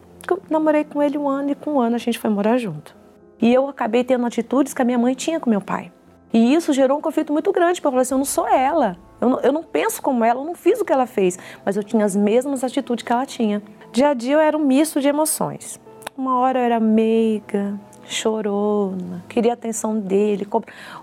namorei 0.49 0.83
com 0.83 1.01
ele 1.01 1.17
um 1.17 1.27
ano 1.27 1.51
e 1.51 1.55
com 1.55 1.73
um 1.73 1.79
ano 1.79 1.95
a 1.95 1.99
gente 1.99 2.19
foi 2.19 2.29
morar 2.29 2.57
junto. 2.57 2.95
E 3.41 3.53
eu 3.53 3.67
acabei 3.67 4.03
tendo 4.03 4.25
atitudes 4.25 4.73
que 4.73 4.81
a 4.81 4.85
minha 4.85 4.97
mãe 4.97 5.13
tinha 5.13 5.39
com 5.39 5.49
meu 5.49 5.61
pai. 5.61 5.91
E 6.33 6.53
isso 6.53 6.73
gerou 6.73 6.97
um 6.97 7.01
conflito 7.01 7.33
muito 7.33 7.51
grande, 7.51 7.79
porque 7.79 7.87
eu 7.87 7.91
falei 7.91 8.01
assim, 8.01 8.13
eu 8.13 8.19
não 8.19 8.25
sou 8.25 8.47
ela. 8.47 8.97
Eu 9.19 9.29
não, 9.29 9.39
eu 9.39 9.51
não 9.51 9.63
penso 9.63 10.01
como 10.01 10.23
ela, 10.23 10.41
eu 10.41 10.45
não 10.45 10.53
fiz 10.53 10.79
o 10.79 10.85
que 10.85 10.93
ela 10.93 11.05
fez. 11.05 11.39
Mas 11.65 11.75
eu 11.75 11.83
tinha 11.83 12.05
as 12.05 12.15
mesmas 12.15 12.63
atitudes 12.63 13.03
que 13.03 13.11
ela 13.11 13.25
tinha. 13.25 13.61
Dia 13.91 14.09
a 14.09 14.13
dia 14.13 14.35
eu 14.35 14.39
era 14.39 14.57
um 14.57 14.63
misto 14.63 15.01
de 15.01 15.07
emoções. 15.07 15.79
Uma 16.15 16.37
hora 16.37 16.59
eu 16.59 16.63
era 16.63 16.79
meiga, 16.79 17.79
chorona, 18.05 19.23
queria 19.29 19.51
a 19.51 19.53
atenção 19.53 19.97
dele. 19.99 20.47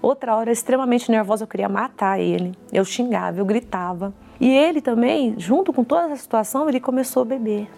Outra 0.02 0.36
hora, 0.36 0.52
extremamente 0.52 1.10
nervosa, 1.10 1.44
eu 1.44 1.48
queria 1.48 1.68
matar 1.68 2.20
ele. 2.20 2.52
Eu 2.72 2.84
xingava, 2.84 3.38
eu 3.38 3.44
gritava. 3.44 4.12
E 4.40 4.48
ele 4.48 4.80
também, 4.80 5.34
junto 5.38 5.72
com 5.72 5.82
toda 5.82 6.06
essa 6.06 6.16
situação, 6.16 6.68
ele 6.68 6.80
começou 6.80 7.22
a 7.22 7.24
beber. 7.26 7.68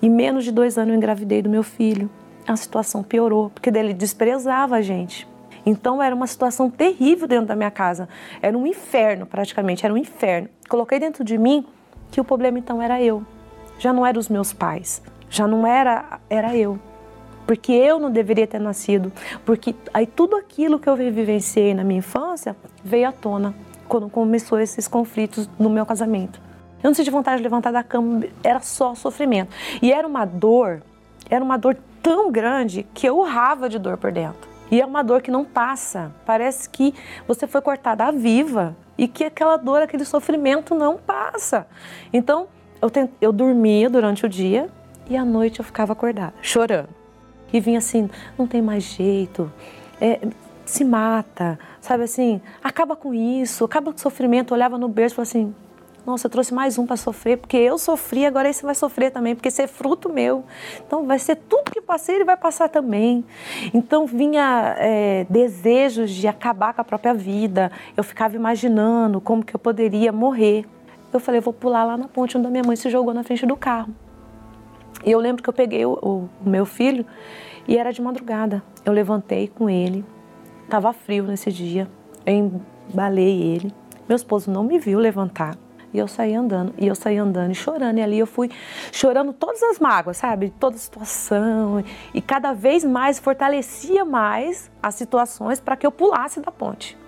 Em 0.00 0.08
menos 0.08 0.44
de 0.44 0.52
dois 0.52 0.78
anos 0.78 0.90
eu 0.90 0.96
engravidei 0.96 1.42
do 1.42 1.48
meu 1.48 1.62
filho. 1.62 2.08
A 2.46 2.56
situação 2.56 3.02
piorou, 3.02 3.50
porque 3.50 3.70
ele 3.70 3.94
desprezava 3.94 4.76
a 4.76 4.82
gente. 4.82 5.26
Então 5.66 6.02
era 6.02 6.14
uma 6.14 6.26
situação 6.26 6.70
terrível 6.70 7.26
dentro 7.26 7.46
da 7.46 7.56
minha 7.56 7.70
casa. 7.70 8.08
Era 8.42 8.56
um 8.56 8.66
inferno, 8.66 9.26
praticamente, 9.26 9.84
era 9.84 9.94
um 9.94 9.96
inferno. 9.96 10.48
Coloquei 10.68 10.98
dentro 10.98 11.24
de 11.24 11.38
mim 11.38 11.66
que 12.10 12.20
o 12.20 12.24
problema 12.24 12.58
então 12.58 12.80
era 12.80 13.02
eu. 13.02 13.24
Já 13.78 13.92
não 13.92 14.04
eram 14.04 14.20
os 14.20 14.28
meus 14.28 14.52
pais, 14.52 15.02
já 15.28 15.46
não 15.48 15.66
era 15.66 16.20
era 16.28 16.54
eu. 16.54 16.78
Porque 17.46 17.72
eu 17.72 17.98
não 17.98 18.10
deveria 18.10 18.46
ter 18.46 18.58
nascido, 18.58 19.12
porque 19.44 19.74
aí 19.92 20.06
tudo 20.06 20.36
aquilo 20.36 20.78
que 20.78 20.88
eu 20.88 20.96
vivenciei 20.96 21.74
na 21.74 21.84
minha 21.84 21.98
infância 21.98 22.56
veio 22.82 23.08
à 23.08 23.12
tona 23.12 23.54
quando 23.94 24.10
começou 24.10 24.58
esses 24.58 24.88
conflitos 24.88 25.48
no 25.56 25.70
meu 25.70 25.86
casamento. 25.86 26.40
Eu 26.82 26.88
não 26.88 26.94
senti 26.94 27.10
vontade 27.10 27.36
de 27.36 27.44
levantar 27.44 27.72
da 27.72 27.84
cama, 27.84 28.24
era 28.42 28.58
só 28.58 28.92
sofrimento. 28.92 29.54
E 29.80 29.92
era 29.92 30.04
uma 30.04 30.24
dor, 30.24 30.82
era 31.30 31.44
uma 31.44 31.56
dor 31.56 31.76
tão 32.02 32.32
grande 32.32 32.84
que 32.92 33.08
eu 33.08 33.16
urrava 33.18 33.68
de 33.68 33.78
dor 33.78 33.96
por 33.96 34.10
dentro. 34.10 34.50
E 34.68 34.80
é 34.80 34.84
uma 34.84 35.04
dor 35.04 35.22
que 35.22 35.30
não 35.30 35.44
passa. 35.44 36.10
Parece 36.26 36.68
que 36.68 36.92
você 37.28 37.46
foi 37.46 37.60
cortada 37.60 38.10
viva 38.10 38.74
e 38.98 39.06
que 39.06 39.22
aquela 39.22 39.56
dor, 39.56 39.80
aquele 39.80 40.04
sofrimento 40.04 40.74
não 40.74 40.96
passa. 40.96 41.64
Então, 42.12 42.48
eu, 42.82 42.90
tent... 42.90 43.12
eu 43.20 43.32
dormia 43.32 43.88
durante 43.88 44.26
o 44.26 44.28
dia 44.28 44.68
e 45.08 45.16
à 45.16 45.24
noite 45.24 45.60
eu 45.60 45.64
ficava 45.64 45.92
acordada, 45.92 46.34
chorando. 46.42 46.88
E 47.52 47.60
vinha 47.60 47.78
assim: 47.78 48.10
não 48.36 48.44
tem 48.44 48.60
mais 48.60 48.82
jeito, 48.82 49.52
é, 50.00 50.18
se 50.64 50.84
mata, 50.84 51.58
sabe 51.84 52.04
assim, 52.04 52.40
acaba 52.62 52.96
com 52.96 53.12
isso, 53.12 53.64
acaba 53.64 53.92
com 53.92 53.98
o 53.98 54.00
sofrimento. 54.00 54.52
Eu 54.52 54.56
olhava 54.56 54.78
no 54.78 54.88
berço 54.88 55.14
e 55.14 55.16
falava 55.16 55.28
assim: 55.28 55.54
nossa, 56.06 56.26
eu 56.26 56.30
trouxe 56.30 56.52
mais 56.52 56.78
um 56.78 56.86
para 56.86 56.96
sofrer, 56.96 57.36
porque 57.36 57.56
eu 57.56 57.76
sofri, 57.76 58.24
agora 58.24 58.48
esse 58.48 58.62
vai 58.62 58.74
sofrer 58.74 59.10
também, 59.10 59.34
porque 59.34 59.48
esse 59.48 59.62
é 59.62 59.66
fruto 59.66 60.10
meu. 60.10 60.44
Então 60.86 61.06
vai 61.06 61.18
ser 61.18 61.36
tudo 61.36 61.70
que 61.70 61.80
passei, 61.80 62.16
ele 62.16 62.24
vai 62.24 62.36
passar 62.36 62.68
também. 62.68 63.24
Então 63.72 64.06
vinha 64.06 64.74
é, 64.78 65.26
desejos 65.28 66.10
de 66.10 66.26
acabar 66.26 66.72
com 66.72 66.80
a 66.80 66.84
própria 66.84 67.12
vida. 67.12 67.70
Eu 67.96 68.02
ficava 68.02 68.34
imaginando 68.34 69.20
como 69.20 69.44
que 69.44 69.54
eu 69.54 69.60
poderia 69.60 70.10
morrer. 70.10 70.64
Eu 71.12 71.20
falei, 71.20 71.38
eu 71.38 71.42
vou 71.42 71.52
pular 71.52 71.84
lá 71.84 71.96
na 71.96 72.08
ponte 72.08 72.36
onde 72.36 72.46
a 72.46 72.50
minha 72.50 72.64
mãe 72.64 72.76
se 72.76 72.90
jogou 72.90 73.14
na 73.14 73.22
frente 73.22 73.46
do 73.46 73.56
carro. 73.56 73.94
E 75.04 75.10
eu 75.10 75.20
lembro 75.20 75.42
que 75.42 75.48
eu 75.48 75.54
peguei 75.54 75.84
o, 75.84 75.92
o, 75.92 76.28
o 76.44 76.48
meu 76.48 76.64
filho 76.64 77.04
e 77.68 77.76
era 77.76 77.92
de 77.92 78.02
madrugada. 78.02 78.62
Eu 78.84 78.92
levantei 78.92 79.48
com 79.48 79.70
ele, 79.70 80.04
estava 80.64 80.92
frio 80.92 81.24
nesse 81.24 81.52
dia, 81.52 81.88
eu 82.26 82.34
embalei 82.88 83.42
ele. 83.42 83.72
Meu 84.08 84.16
esposo 84.16 84.50
não 84.50 84.64
me 84.64 84.78
viu 84.78 84.98
levantar. 84.98 85.56
E 85.92 85.98
eu 85.98 86.08
saí 86.08 86.34
andando, 86.34 86.74
e 86.76 86.88
eu 86.88 86.94
saí 86.96 87.16
andando 87.16 87.52
e 87.52 87.54
chorando. 87.54 87.98
E 87.98 88.02
ali 88.02 88.18
eu 88.18 88.26
fui 88.26 88.50
chorando 88.90 89.32
todas 89.32 89.62
as 89.62 89.78
mágoas, 89.78 90.16
sabe? 90.16 90.52
Toda 90.58 90.74
a 90.74 90.78
situação. 90.78 91.84
E 92.12 92.20
cada 92.20 92.52
vez 92.52 92.84
mais 92.84 93.20
fortalecia 93.20 94.04
mais 94.04 94.68
as 94.82 94.96
situações 94.96 95.60
para 95.60 95.76
que 95.76 95.86
eu 95.86 95.92
pulasse 95.92 96.40
da 96.40 96.50
ponte. 96.50 96.98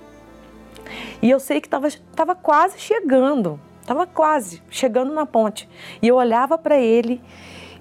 E 1.21 1.29
eu 1.29 1.41
sei 1.41 1.61
que 1.61 1.67
estava 1.67 2.35
quase 2.37 2.79
chegando, 2.79 3.59
estava 3.81 4.07
quase 4.07 4.63
chegando 4.71 5.13
na 5.13 5.27
ponte. 5.27 5.69
E 6.01 6.07
eu 6.07 6.15
olhava 6.15 6.57
para 6.57 6.79
ele 6.79 7.21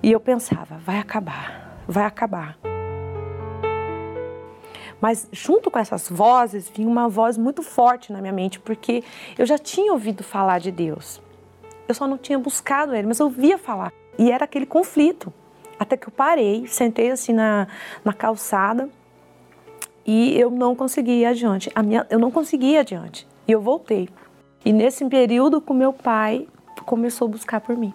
e 0.01 0.11
eu 0.11 0.19
pensava: 0.19 0.77
vai 0.79 0.97
acabar, 0.97 1.77
vai 1.87 2.05
acabar. 2.05 2.74
Mas 5.01 5.27
junto 5.31 5.69
com 5.69 5.77
essas 5.77 6.09
vozes 6.09 6.69
vinha 6.69 6.87
uma 6.87 7.07
voz 7.09 7.37
muito 7.37 7.61
forte 7.61 8.11
na 8.11 8.21
minha 8.21 8.33
mente, 8.33 8.59
porque 8.59 9.03
eu 9.37 9.45
já 9.45 9.57
tinha 9.57 9.91
ouvido 9.91 10.23
falar 10.23 10.59
de 10.59 10.71
Deus. 10.71 11.21
Eu 11.87 11.93
só 11.93 12.07
não 12.07 12.17
tinha 12.17 12.39
buscado 12.39 12.95
ele, 12.95 13.07
mas 13.07 13.19
eu 13.19 13.27
ouvia 13.27 13.57
falar. 13.57 13.91
E 14.17 14.31
era 14.31 14.45
aquele 14.45 14.65
conflito. 14.65 15.31
Até 15.77 15.97
que 15.97 16.07
eu 16.07 16.11
parei, 16.11 16.65
sentei 16.67 17.11
assim 17.11 17.33
na, 17.33 17.67
na 18.03 18.13
calçada 18.13 18.89
e 20.05 20.39
eu 20.39 20.51
não 20.51 20.75
consegui 20.75 21.21
ir 21.21 21.25
adiante. 21.25 21.71
A 21.73 21.81
minha, 21.81 22.05
eu 22.09 22.19
não 22.19 22.31
consegui 22.31 22.67
ir 22.73 22.77
adiante. 22.77 23.27
E 23.47 23.51
eu 23.51 23.59
voltei. 23.59 24.07
E 24.63 24.71
nesse 24.71 25.03
período, 25.05 25.59
com 25.59 25.73
meu 25.73 25.91
pai 25.91 26.47
começou 26.85 27.27
a 27.27 27.31
buscar 27.31 27.59
por 27.59 27.75
mim. 27.75 27.93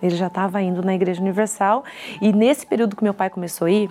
Ele 0.00 0.14
já 0.14 0.28
estava 0.28 0.62
indo 0.62 0.82
na 0.82 0.94
Igreja 0.94 1.20
Universal. 1.20 1.84
E 2.20 2.32
nesse 2.32 2.64
período 2.64 2.94
que 2.94 3.02
meu 3.02 3.14
pai 3.14 3.28
começou 3.28 3.66
a 3.66 3.70
ir, 3.70 3.90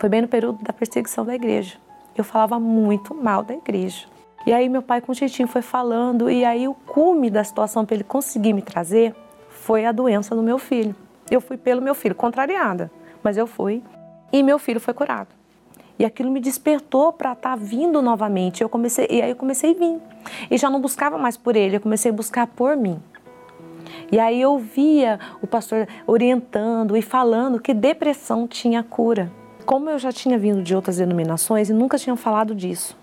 foi 0.00 0.08
bem 0.08 0.22
no 0.22 0.28
período 0.28 0.64
da 0.64 0.72
perseguição 0.72 1.26
da 1.26 1.34
igreja. 1.34 1.76
Eu 2.16 2.24
falava 2.24 2.58
muito 2.58 3.14
mal 3.14 3.42
da 3.42 3.52
igreja. 3.52 4.06
E 4.46 4.52
aí 4.52 4.66
meu 4.66 4.80
pai 4.80 5.02
com 5.02 5.12
jeitinho 5.12 5.46
foi 5.46 5.60
falando 5.60 6.30
e 6.30 6.42
aí 6.42 6.66
o 6.66 6.72
cume 6.72 7.28
da 7.28 7.44
situação 7.44 7.84
para 7.84 7.96
ele 7.96 8.04
conseguir 8.04 8.54
me 8.54 8.62
trazer 8.62 9.14
foi 9.50 9.84
a 9.84 9.92
doença 9.92 10.34
do 10.34 10.42
meu 10.42 10.58
filho. 10.58 10.96
Eu 11.30 11.38
fui 11.38 11.58
pelo 11.58 11.82
meu 11.82 11.94
filho, 11.94 12.14
contrariada, 12.14 12.90
mas 13.22 13.36
eu 13.36 13.46
fui 13.46 13.82
e 14.32 14.42
meu 14.42 14.58
filho 14.58 14.80
foi 14.80 14.94
curado. 14.94 15.28
E 15.98 16.04
aquilo 16.06 16.30
me 16.30 16.40
despertou 16.40 17.12
para 17.12 17.32
estar 17.32 17.50
tá 17.50 17.56
vindo 17.56 18.00
novamente. 18.00 18.62
Eu 18.62 18.70
comecei, 18.70 19.06
e 19.10 19.20
aí 19.20 19.28
eu 19.28 19.36
comecei 19.36 19.72
a 19.72 19.74
vir. 19.74 20.00
E 20.50 20.56
já 20.56 20.70
não 20.70 20.80
buscava 20.80 21.18
mais 21.18 21.36
por 21.36 21.54
ele, 21.56 21.76
eu 21.76 21.80
comecei 21.80 22.10
a 22.10 22.14
buscar 22.14 22.46
por 22.46 22.74
mim. 22.74 22.98
E 24.10 24.18
aí 24.18 24.40
eu 24.40 24.56
via 24.56 25.20
o 25.42 25.46
pastor 25.46 25.86
orientando 26.06 26.96
e 26.96 27.02
falando 27.02 27.60
que 27.60 27.74
depressão 27.74 28.48
tinha 28.48 28.82
cura. 28.82 29.30
Como 29.70 29.88
eu 29.88 30.00
já 30.00 30.10
tinha 30.10 30.36
vindo 30.36 30.64
de 30.64 30.74
outras 30.74 30.96
denominações 30.96 31.70
e 31.70 31.72
nunca 31.72 31.96
tinham 31.96 32.16
falado 32.16 32.56
disso, 32.56 32.98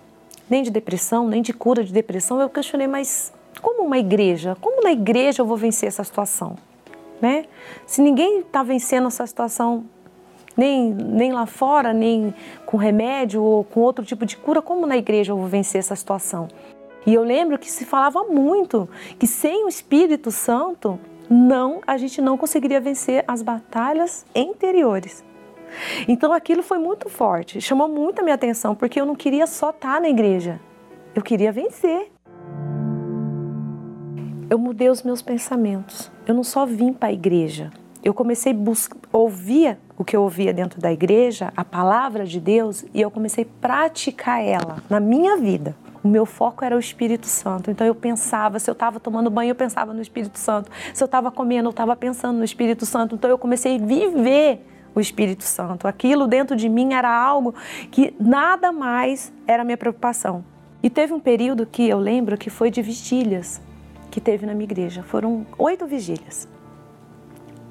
nem 0.49 0.61
de 0.61 0.70
depressão, 0.70 1.26
nem 1.26 1.41
de 1.41 1.53
cura 1.53 1.82
de 1.82 1.93
depressão, 1.93 2.41
eu 2.41 2.49
questionei, 2.49 2.88
mas 2.88 3.32
como 3.61 3.84
uma 3.84 3.97
igreja? 3.97 4.57
Como 4.59 4.84
na 4.84 4.91
igreja 4.91 5.41
eu 5.41 5.45
vou 5.45 5.55
vencer 5.55 5.88
essa 5.88 6.03
situação? 6.03 6.57
Né? 7.22 7.45
Se 7.86 8.01
ninguém 8.01 8.41
está 8.41 8.63
vencendo 8.63 9.07
essa 9.07 9.26
situação, 9.26 9.86
nem, 10.57 10.93
nem 10.93 11.32
lá 11.32 11.45
fora, 11.45 11.93
nem 11.93 12.36
com 12.65 12.76
remédio 12.76 13.41
ou 13.41 13.63
com 13.63 13.80
outro 13.80 14.03
tipo 14.03 14.26
de 14.26 14.36
cura, 14.36 14.61
como 14.61 14.86
na 14.86 14.97
igreja 14.97 15.32
eu 15.32 15.38
vou 15.38 15.47
vencer 15.47 15.80
essa 15.80 15.95
situação? 15.95 16.49
E 17.05 17.13
eu 17.13 17.24
lembro 17.24 17.57
que 17.57 17.72
se 17.72 17.86
falava 17.86 18.26
muito 18.26 18.89
que 19.18 19.26
sem 19.26 19.63
o 19.63 19.70
Espírito 19.70 20.32
Santo, 20.32 20.99
não, 21.30 21.80
a 21.88 21.95
gente 21.95 22.22
não 22.22 22.38
conseguiria 22.38 22.82
vencer 22.82 23.24
as 23.26 23.41
batalhas 23.41 24.26
interiores. 24.36 25.26
Então 26.07 26.34
aquilo 26.34 26.63
foi 26.63 26.78
muito 26.78 27.09
forte, 27.09 27.61
chamou 27.61 27.88
muito 27.88 28.20
a 28.20 28.24
minha 28.24 28.36
atenção, 28.36 28.76
porque 28.76 28.99
eu 28.99 29.05
não 29.05 29.15
queria 29.15 29.47
só 29.47 29.70
estar 29.70 30.01
na 30.01 30.09
igreja, 30.09 30.59
eu 31.13 31.22
queria 31.22 31.51
vencer. 31.51 32.11
Eu 34.49 34.57
mudei 34.57 34.89
os 34.89 35.03
meus 35.03 35.22
pensamentos. 35.22 36.09
Eu 36.26 36.34
não 36.34 36.43
só 36.43 36.65
vim 36.65 36.93
para 36.93 37.09
a 37.09 37.13
igreja, 37.13 37.70
eu 38.07 38.13
comecei 38.13 38.53
a 38.53 39.18
ouvir 39.18 39.78
o 39.97 40.05
que 40.05 40.15
eu 40.15 40.22
ouvia 40.22 40.53
dentro 40.53 40.80
da 40.80 40.91
igreja, 40.91 41.51
a 41.57 41.65
palavra 41.65 42.26
de 42.26 42.39
Deus, 42.39 42.86
e 42.93 43.01
eu 43.01 43.11
comecei 43.11 43.43
a 43.43 43.61
praticar 43.61 44.41
ela 44.41 44.78
na 44.89 44.99
minha 44.99 45.36
vida. 45.36 45.76
O 46.01 46.07
meu 46.07 46.26
foco 46.26 46.63
era 46.63 46.74
o 46.74 46.80
Espírito 46.80 47.26
Santo. 47.26 47.70
Então 47.70 47.86
eu 47.86 47.93
pensava, 47.93 48.59
se 48.59 48.70
eu 48.70 48.74
estava 48.74 48.97
tomando 48.99 49.30
banho, 49.30 49.49
eu 49.49 49.55
pensava 49.55 49.93
no 49.93 50.01
Espírito 50.01 50.39
Santo. 50.39 50.72
Se 50.93 51.03
eu 51.03 51.05
estava 51.05 51.30
comendo, 51.30 51.68
eu 51.68 51.72
estava 51.72 51.95
pensando 51.97 52.38
no 52.38 52.45
Espírito 52.45 52.86
Santo. 52.86 53.15
Então 53.15 53.30
eu 53.30 53.38
comecei 53.38 53.76
a 53.76 53.80
viver 53.80 54.65
o 54.97 55.01
Espírito 55.01 55.43
Santo. 55.43 55.87
Aquilo 55.87 56.27
dentro 56.27 56.55
de 56.55 56.67
mim 56.67 56.93
era 56.93 57.09
algo 57.09 57.53
que 57.91 58.13
nada 58.19 58.71
mais 58.71 59.31
era 59.45 59.63
minha 59.63 59.77
preocupação. 59.77 60.43
E 60.81 60.89
teve 60.89 61.13
um 61.13 61.19
período 61.19 61.65
que 61.65 61.87
eu 61.87 61.99
lembro 61.99 62.37
que 62.37 62.49
foi 62.49 62.71
de 62.71 62.81
vigílias 62.81 63.61
que 64.09 64.19
teve 64.19 64.45
na 64.45 64.53
minha 64.53 64.65
igreja. 64.65 65.03
Foram 65.03 65.45
oito 65.57 65.85
vigílias 65.85 66.47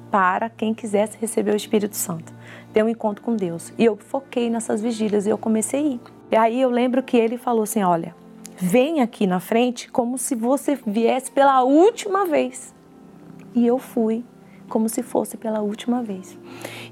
para 0.09 0.49
quem 0.49 0.73
quisesse 0.73 1.17
receber 1.17 1.51
o 1.51 1.57
Espírito 1.57 1.95
Santo, 1.95 2.33
ter 2.71 2.81
um 2.83 2.89
encontro 2.89 3.21
com 3.23 3.35
Deus. 3.35 3.73
E 3.77 3.83
eu 3.83 3.97
foquei 3.97 4.49
nessas 4.49 4.81
vigílias 4.81 5.25
e 5.25 5.29
eu 5.29 5.37
comecei 5.37 5.79
a 5.79 5.83
ir. 5.83 5.99
E 6.31 6.35
aí 6.35 6.61
eu 6.61 6.69
lembro 6.69 7.03
que 7.03 7.17
ele 7.17 7.37
falou 7.37 7.63
assim: 7.63 7.83
olha, 7.83 8.15
vem 8.55 9.01
aqui 9.01 9.27
na 9.27 9.41
frente 9.41 9.91
como 9.91 10.17
se 10.17 10.33
você 10.33 10.79
viesse 10.85 11.29
pela 11.29 11.61
última 11.63 12.25
vez. 12.25 12.73
E 13.53 13.67
eu 13.67 13.77
fui 13.77 14.23
como 14.67 14.87
se 14.89 15.01
fosse 15.01 15.37
pela 15.37 15.61
última 15.61 16.01
vez. 16.03 16.37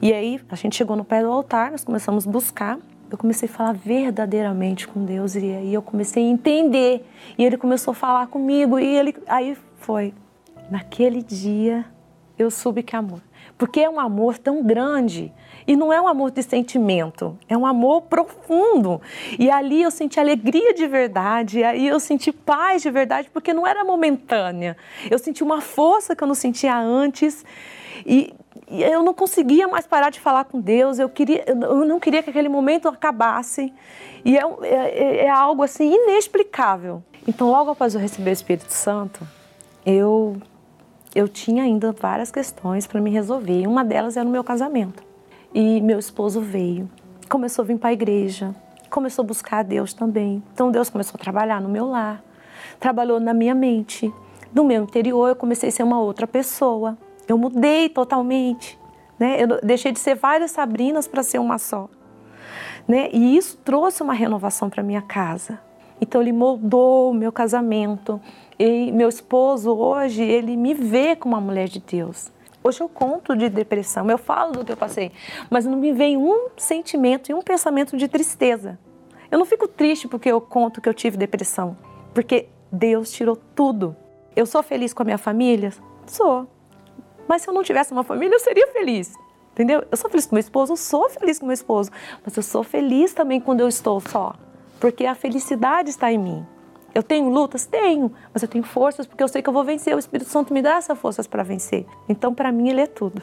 E 0.01 0.13
aí 0.13 0.39
a 0.49 0.55
gente 0.55 0.75
chegou 0.75 0.95
no 0.95 1.05
pé 1.05 1.21
do 1.21 1.31
altar, 1.31 1.71
nós 1.71 1.83
começamos 1.83 2.27
a 2.27 2.31
buscar. 2.31 2.79
Eu 3.09 3.17
comecei 3.17 3.47
a 3.47 3.51
falar 3.51 3.73
verdadeiramente 3.73 4.87
com 4.87 5.05
Deus 5.05 5.35
e 5.35 5.51
aí 5.51 5.73
eu 5.73 5.81
comecei 5.81 6.23
a 6.25 6.27
entender. 6.27 7.05
E 7.37 7.45
ele 7.45 7.57
começou 7.57 7.91
a 7.91 7.95
falar 7.95 8.27
comigo 8.27 8.79
e 8.79 8.85
ele 8.85 9.15
aí 9.27 9.57
foi. 9.77 10.13
Naquele 10.69 11.21
dia 11.21 11.85
eu 12.37 12.49
soube 12.49 12.83
que 12.83 12.95
amor. 12.95 13.21
Porque 13.57 13.79
é 13.79 13.89
um 13.89 13.99
amor 13.99 14.37
tão 14.37 14.61
grande 14.61 15.31
e 15.67 15.75
não 15.75 15.91
é 15.91 15.99
um 15.99 16.07
amor 16.07 16.29
de 16.31 16.43
sentimento, 16.43 17.37
é 17.47 17.57
um 17.57 17.65
amor 17.65 18.03
profundo. 18.03 19.01
E 19.39 19.49
ali 19.49 19.81
eu 19.81 19.89
senti 19.89 20.19
alegria 20.19 20.73
de 20.73 20.85
verdade, 20.87 21.63
aí 21.63 21.87
eu 21.87 21.99
senti 21.99 22.31
paz 22.31 22.81
de 22.81 22.91
verdade, 22.91 23.29
porque 23.31 23.53
não 23.53 23.65
era 23.65 23.83
momentânea. 23.83 24.77
Eu 25.09 25.17
senti 25.17 25.43
uma 25.43 25.61
força 25.61 26.15
que 26.15 26.23
eu 26.23 26.27
não 26.27 26.35
sentia 26.35 26.77
antes. 26.77 27.45
E, 28.05 28.33
e 28.69 28.83
eu 28.83 29.03
não 29.03 29.13
conseguia 29.13 29.67
mais 29.67 29.87
parar 29.87 30.09
de 30.09 30.19
falar 30.19 30.45
com 30.45 30.59
Deus, 30.59 30.99
eu, 30.99 31.09
queria, 31.09 31.45
eu 31.47 31.85
não 31.85 31.99
queria 31.99 32.21
que 32.21 32.29
aquele 32.29 32.49
momento 32.49 32.87
acabasse. 32.87 33.73
E 34.23 34.37
é, 34.37 34.43
é, 34.63 35.17
é 35.25 35.29
algo 35.29 35.63
assim 35.63 35.93
inexplicável. 35.93 37.03
Então, 37.27 37.49
logo 37.49 37.71
após 37.71 37.95
eu 37.95 38.01
receber 38.01 38.29
o 38.29 38.33
Espírito 38.33 38.71
Santo, 38.71 39.27
eu, 39.85 40.37
eu 41.15 41.29
tinha 41.29 41.63
ainda 41.63 41.93
várias 41.93 42.29
questões 42.29 42.85
para 42.85 42.99
me 42.99 43.09
resolver. 43.09 43.65
Uma 43.65 43.85
delas 43.85 44.17
era 44.17 44.27
o 44.27 44.31
meu 44.31 44.43
casamento. 44.43 45.01
E 45.53 45.79
meu 45.79 45.97
esposo 45.97 46.41
veio, 46.41 46.89
começou 47.29 47.63
a 47.63 47.65
vir 47.65 47.77
para 47.77 47.91
a 47.91 47.93
igreja, 47.93 48.53
começou 48.89 49.23
a 49.23 49.25
buscar 49.25 49.59
a 49.59 49.63
Deus 49.63 49.93
também. 49.93 50.43
Então 50.53 50.69
Deus 50.69 50.89
começou 50.89 51.15
a 51.15 51.23
trabalhar 51.23 51.61
no 51.61 51.69
meu 51.69 51.87
lar, 51.87 52.21
trabalhou 52.77 53.21
na 53.21 53.33
minha 53.33 53.55
mente. 53.55 54.13
No 54.53 54.65
meu 54.65 54.83
interior 54.83 55.29
eu 55.29 55.35
comecei 55.35 55.69
a 55.69 55.71
ser 55.71 55.83
uma 55.83 55.99
outra 55.99 56.27
pessoa. 56.27 56.97
Eu 57.25 57.37
mudei 57.37 57.87
totalmente. 57.87 58.77
Né? 59.17 59.41
Eu 59.41 59.61
deixei 59.63 59.93
de 59.93 59.99
ser 59.99 60.15
várias 60.15 60.51
Sabrinas 60.51 61.07
para 61.07 61.23
ser 61.23 61.39
uma 61.39 61.57
só. 61.57 61.89
Né? 62.85 63.09
E 63.13 63.37
isso 63.37 63.57
trouxe 63.63 64.03
uma 64.03 64.13
renovação 64.13 64.69
para 64.69 64.83
minha 64.83 65.01
casa. 65.01 65.57
Então 65.99 66.21
ele 66.21 66.31
moldou 66.31 67.11
o 67.11 67.13
meu 67.13 67.31
casamento. 67.31 68.19
E 68.57 68.91
meu 68.91 69.09
esposo 69.09 69.71
hoje, 69.71 70.23
ele 70.23 70.55
me 70.55 70.73
vê 70.73 71.15
como 71.15 71.35
uma 71.35 71.41
mulher 71.41 71.67
de 71.67 71.79
Deus. 71.79 72.31
Hoje 72.63 72.81
eu 72.81 72.89
conto 72.89 73.35
de 73.35 73.47
depressão, 73.47 74.09
eu 74.09 74.17
falo 74.17 74.53
do 74.53 74.65
que 74.65 74.71
eu 74.71 74.77
passei, 74.77 75.11
mas 75.51 75.67
não 75.67 75.77
me 75.77 75.93
vem 75.93 76.17
um 76.17 76.47
sentimento 76.57 77.29
e 77.29 77.33
um 77.33 77.41
pensamento 77.43 77.95
de 77.95 78.07
tristeza. 78.07 78.79
Eu 79.29 79.37
não 79.37 79.45
fico 79.45 79.67
triste 79.67 80.07
porque 80.07 80.31
eu 80.31 80.41
conto 80.41 80.81
que 80.81 80.89
eu 80.89 80.93
tive 80.93 81.15
depressão, 81.15 81.77
porque 82.11 82.47
Deus 82.71 83.11
tirou 83.11 83.35
tudo. 83.53 83.95
Eu 84.35 84.47
sou 84.47 84.63
feliz 84.63 84.93
com 84.93 85.03
a 85.03 85.05
minha 85.05 85.17
família? 85.19 85.73
Sou. 86.07 86.47
Mas 87.27 87.43
se 87.43 87.49
eu 87.49 87.53
não 87.53 87.61
tivesse 87.61 87.91
uma 87.91 88.03
família, 88.03 88.35
eu 88.35 88.39
seria 88.39 88.67
feliz. 88.71 89.13
Entendeu? 89.51 89.83
Eu 89.91 89.95
sou 89.95 90.09
feliz 90.09 90.25
com 90.25 90.35
meu 90.35 90.41
esposo, 90.41 90.73
eu 90.73 90.77
sou 90.77 91.09
feliz 91.09 91.37
com 91.37 91.45
meu 91.45 91.53
esposo, 91.53 91.91
mas 92.25 92.35
eu 92.35 92.41
sou 92.41 92.63
feliz 92.63 93.13
também 93.13 93.39
quando 93.39 93.61
eu 93.61 93.67
estou 93.67 94.01
só, 94.01 94.33
porque 94.79 95.05
a 95.05 95.15
felicidade 95.15 95.89
está 95.89 96.11
em 96.11 96.17
mim. 96.17 96.45
Eu 96.93 97.03
tenho 97.03 97.29
lutas? 97.29 97.65
Tenho, 97.65 98.11
mas 98.33 98.41
eu 98.41 98.47
tenho 98.47 98.63
forças 98.63 99.05
porque 99.05 99.21
eu 99.21 99.27
sei 99.27 99.41
que 99.41 99.49
eu 99.49 99.53
vou 99.53 99.63
vencer. 99.63 99.95
O 99.95 99.99
Espírito 99.99 100.29
Santo 100.29 100.53
me 100.53 100.61
dá 100.61 100.75
essas 100.75 100.97
forças 100.97 101.27
para 101.27 101.43
vencer. 101.43 101.85
Então, 102.07 102.33
para 102.33 102.51
mim, 102.51 102.69
ele 102.69 102.81
é 102.81 102.87
tudo. 102.87 103.21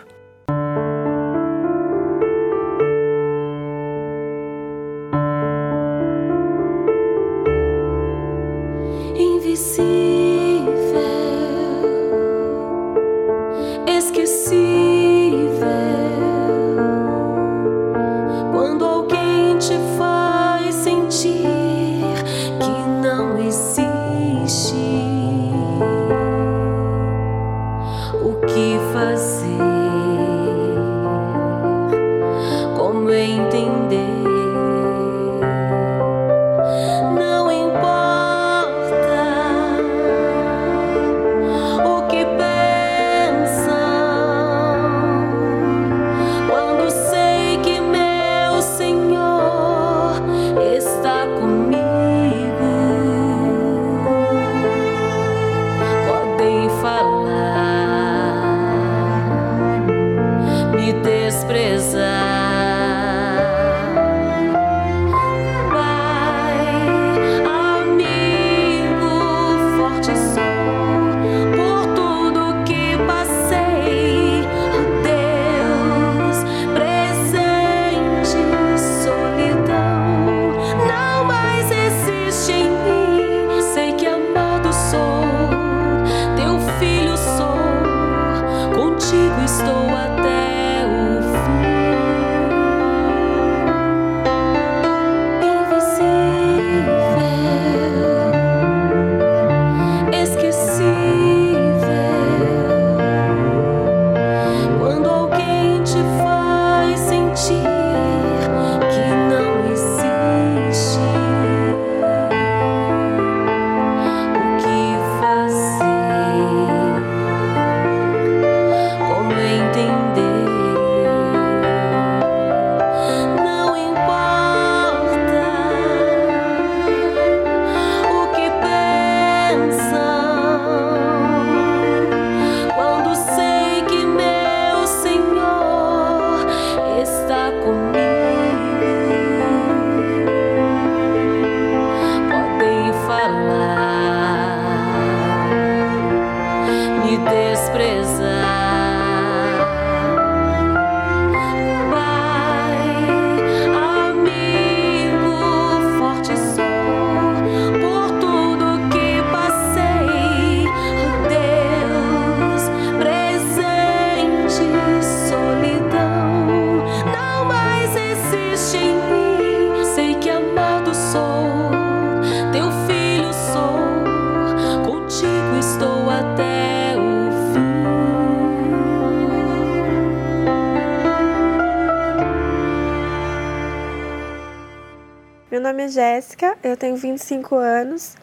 Eu 186.62 186.76
tenho 186.76 186.96
25 186.96 187.56
anos. 187.56 188.14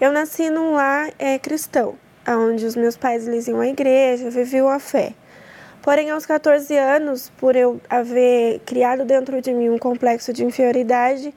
Eu 0.00 0.12
nasci 0.12 0.50
num 0.50 0.72
lar 0.72 1.10
é, 1.18 1.38
cristão, 1.38 1.94
onde 2.28 2.66
os 2.66 2.76
meus 2.76 2.96
pais 2.96 3.26
eles 3.26 3.48
iam 3.48 3.60
à 3.60 3.66
igreja, 3.66 4.28
viviam 4.28 4.68
a 4.68 4.78
fé. 4.78 5.14
Porém, 5.82 6.10
aos 6.10 6.26
14 6.26 6.76
anos, 6.76 7.30
por 7.38 7.54
eu 7.54 7.80
haver 7.88 8.60
criado 8.66 9.04
dentro 9.04 9.40
de 9.40 9.52
mim 9.52 9.70
um 9.70 9.78
complexo 9.78 10.32
de 10.32 10.44
inferioridade, 10.44 11.32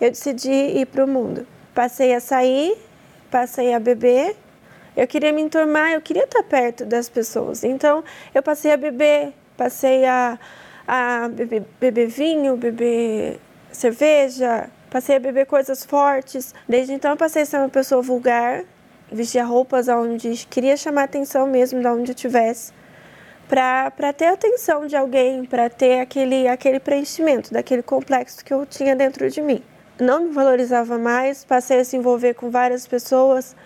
eu 0.00 0.10
decidi 0.10 0.50
ir 0.50 0.86
para 0.86 1.04
o 1.04 1.08
mundo. 1.08 1.46
Passei 1.74 2.14
a 2.14 2.20
sair, 2.20 2.76
passei 3.30 3.72
a 3.72 3.80
beber. 3.80 4.36
Eu 4.96 5.06
queria 5.08 5.32
me 5.32 5.40
enturmar, 5.42 5.92
eu 5.92 6.00
queria 6.00 6.24
estar 6.24 6.42
perto 6.42 6.84
das 6.84 7.08
pessoas. 7.08 7.64
Então, 7.64 8.04
eu 8.34 8.42
passei 8.42 8.72
a 8.72 8.76
beber, 8.76 9.32
passei 9.56 10.04
a, 10.04 10.38
a 10.86 11.28
beber, 11.28 11.62
beber 11.80 12.06
vinho, 12.06 12.56
beber 12.56 13.40
cerveja, 13.72 14.70
passei 14.94 15.16
a 15.16 15.18
beber 15.18 15.44
coisas 15.46 15.84
fortes. 15.84 16.54
Desde 16.68 16.92
então, 16.92 17.10
eu 17.10 17.16
passei 17.16 17.42
a 17.42 17.46
ser 17.46 17.56
uma 17.56 17.68
pessoa 17.68 18.00
vulgar, 18.00 18.62
vestia 19.10 19.44
roupas 19.44 19.88
onde 19.88 20.46
queria 20.48 20.76
chamar 20.76 21.02
atenção 21.02 21.48
mesmo, 21.48 21.80
de 21.80 21.88
onde 21.88 22.12
eu 22.12 22.14
estivesse, 22.14 22.72
para 23.48 24.12
ter 24.12 24.26
atenção 24.26 24.86
de 24.86 24.94
alguém, 24.94 25.44
para 25.46 25.68
ter 25.68 25.98
aquele, 25.98 26.46
aquele 26.46 26.78
preenchimento 26.78 27.52
daquele 27.52 27.82
complexo 27.82 28.44
que 28.44 28.54
eu 28.54 28.64
tinha 28.64 28.94
dentro 28.94 29.28
de 29.28 29.42
mim. 29.42 29.60
Não 29.98 30.26
me 30.26 30.30
valorizava 30.30 30.96
mais, 30.96 31.44
passei 31.44 31.80
a 31.80 31.84
se 31.84 31.96
envolver 31.96 32.34
com 32.34 32.48
várias 32.48 32.86
pessoas 32.86 33.56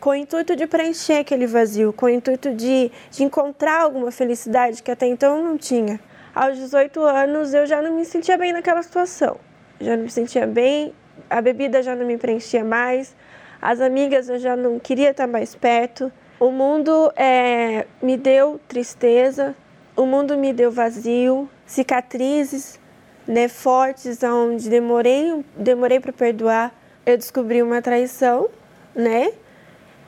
com 0.00 0.10
o 0.10 0.14
intuito 0.16 0.56
de 0.56 0.66
preencher 0.66 1.20
aquele 1.20 1.46
vazio, 1.46 1.92
com 1.92 2.06
o 2.06 2.08
intuito 2.08 2.52
de, 2.52 2.90
de 3.08 3.22
encontrar 3.22 3.82
alguma 3.82 4.10
felicidade 4.10 4.82
que 4.82 4.90
até 4.90 5.06
então 5.06 5.36
eu 5.36 5.44
não 5.44 5.56
tinha. 5.56 6.00
Aos 6.34 6.58
18 6.58 7.00
anos 7.02 7.54
eu 7.54 7.66
já 7.66 7.80
não 7.80 7.94
me 7.94 8.04
sentia 8.04 8.36
bem 8.36 8.52
naquela 8.52 8.82
situação 8.82 9.38
já 9.82 9.96
não 9.96 10.04
me 10.04 10.10
sentia 10.10 10.46
bem, 10.46 10.92
a 11.28 11.40
bebida 11.40 11.82
já 11.82 11.94
não 11.94 12.06
me 12.06 12.16
preenchia 12.16 12.64
mais, 12.64 13.14
as 13.60 13.80
amigas 13.80 14.28
eu 14.28 14.38
já 14.38 14.56
não 14.56 14.78
queria 14.78 15.10
estar 15.10 15.26
mais 15.26 15.54
perto. 15.54 16.10
O 16.40 16.50
mundo 16.50 17.12
é, 17.14 17.86
me 18.02 18.16
deu 18.16 18.60
tristeza, 18.66 19.54
o 19.96 20.04
mundo 20.04 20.36
me 20.36 20.52
deu 20.52 20.70
vazio, 20.70 21.48
cicatrizes 21.66 22.80
né, 23.26 23.48
fortes, 23.48 24.22
onde 24.22 24.68
demorei, 24.68 25.44
demorei 25.56 26.00
para 26.00 26.12
perdoar. 26.12 26.74
Eu 27.06 27.16
descobri 27.16 27.62
uma 27.62 27.80
traição, 27.80 28.48
né? 28.94 29.32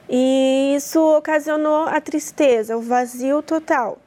E 0.08 0.74
isso 0.76 1.00
ocasionou 1.16 1.86
a 1.86 2.00
tristeza, 2.00 2.76
o 2.76 2.80
vazio 2.80 3.42
total, 3.42 3.98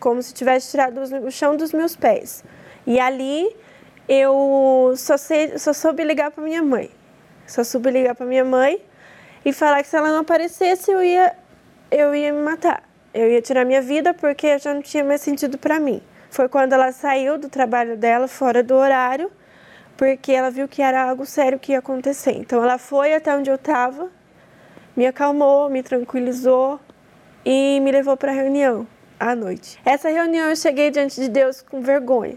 como 0.00 0.22
se 0.22 0.32
tivesse 0.32 0.70
tirado 0.70 1.00
o 1.24 1.30
chão 1.30 1.56
dos 1.56 1.72
meus 1.72 1.94
pés. 1.94 2.42
E 2.86 2.98
ali 2.98 3.54
eu 4.08 4.94
só, 4.96 5.16
sei, 5.16 5.58
só 5.58 5.72
soube 5.72 6.04
ligar 6.04 6.30
para 6.30 6.42
minha 6.42 6.62
mãe. 6.62 6.90
Só 7.46 7.64
soube 7.64 7.90
ligar 7.90 8.14
para 8.14 8.26
minha 8.26 8.44
mãe 8.44 8.80
e 9.44 9.52
falar 9.52 9.82
que 9.82 9.88
se 9.88 9.96
ela 9.96 10.10
não 10.10 10.20
aparecesse, 10.20 10.90
eu 10.90 11.02
ia, 11.02 11.34
eu 11.90 12.14
ia 12.14 12.32
me 12.32 12.42
matar. 12.42 12.82
Eu 13.12 13.30
ia 13.30 13.42
tirar 13.42 13.64
minha 13.64 13.82
vida 13.82 14.14
porque 14.14 14.58
já 14.58 14.72
não 14.74 14.82
tinha 14.82 15.02
mais 15.02 15.20
sentido 15.20 15.58
para 15.58 15.80
mim. 15.80 16.00
Foi 16.30 16.48
quando 16.48 16.72
ela 16.72 16.92
saiu 16.92 17.38
do 17.38 17.48
trabalho 17.48 17.96
dela 17.96 18.28
fora 18.28 18.62
do 18.62 18.74
horário, 18.74 19.30
porque 19.96 20.32
ela 20.32 20.50
viu 20.50 20.68
que 20.68 20.82
era 20.82 21.02
algo 21.02 21.24
sério 21.24 21.58
que 21.58 21.72
ia 21.72 21.78
acontecer. 21.78 22.32
Então 22.32 22.62
ela 22.62 22.78
foi 22.78 23.14
até 23.14 23.34
onde 23.34 23.50
eu 23.50 23.56
estava, 23.56 24.10
me 24.96 25.06
acalmou, 25.06 25.68
me 25.70 25.82
tranquilizou 25.82 26.78
e 27.44 27.80
me 27.80 27.90
levou 27.90 28.16
para 28.16 28.30
a 28.30 28.34
reunião 28.34 28.86
à 29.18 29.34
noite. 29.34 29.80
Essa 29.84 30.10
reunião 30.10 30.48
eu 30.50 30.56
cheguei 30.56 30.90
diante 30.90 31.20
de 31.20 31.28
Deus 31.28 31.62
com 31.62 31.80
vergonha 31.80 32.36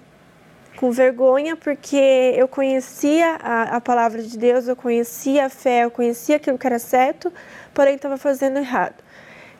com 0.80 0.92
vergonha 0.92 1.58
porque 1.58 2.34
eu 2.38 2.48
conhecia 2.48 3.36
a, 3.44 3.76
a, 3.76 3.82
palavra 3.82 4.24
de 4.24 4.38
Deus, 4.38 4.66
eu 4.66 4.78
conhecia 4.78 5.48
a 5.48 5.50
fé, 5.50 5.84
eu 5.84 5.92
conhecia 5.92 6.38
aquilo 6.38 6.58
que 6.58 6.66
era 6.66 6.80
certo, 6.80 7.34
porém 7.74 7.96
estava 7.96 8.18
fazendo 8.18 8.60
errado. 8.60 8.96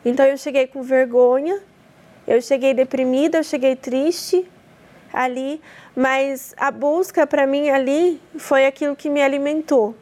Então 0.02 0.24
eu 0.24 0.38
cheguei 0.38 0.66
com 0.66 0.82
vergonha, 0.82 1.60
eu 2.26 2.40
cheguei 2.40 2.72
deprimida, 2.72 3.36
eu 3.36 3.44
cheguei 3.44 3.76
triste 3.76 4.50
ali, 5.12 5.60
mas 5.94 6.54
a 6.56 6.70
busca 6.70 7.26
para 7.26 7.46
mim 7.46 7.68
ali 7.68 8.18
foi 8.38 8.64
aquilo 8.64 8.96
que 8.96 9.10
me 9.10 9.20
alimentou. 9.20 9.94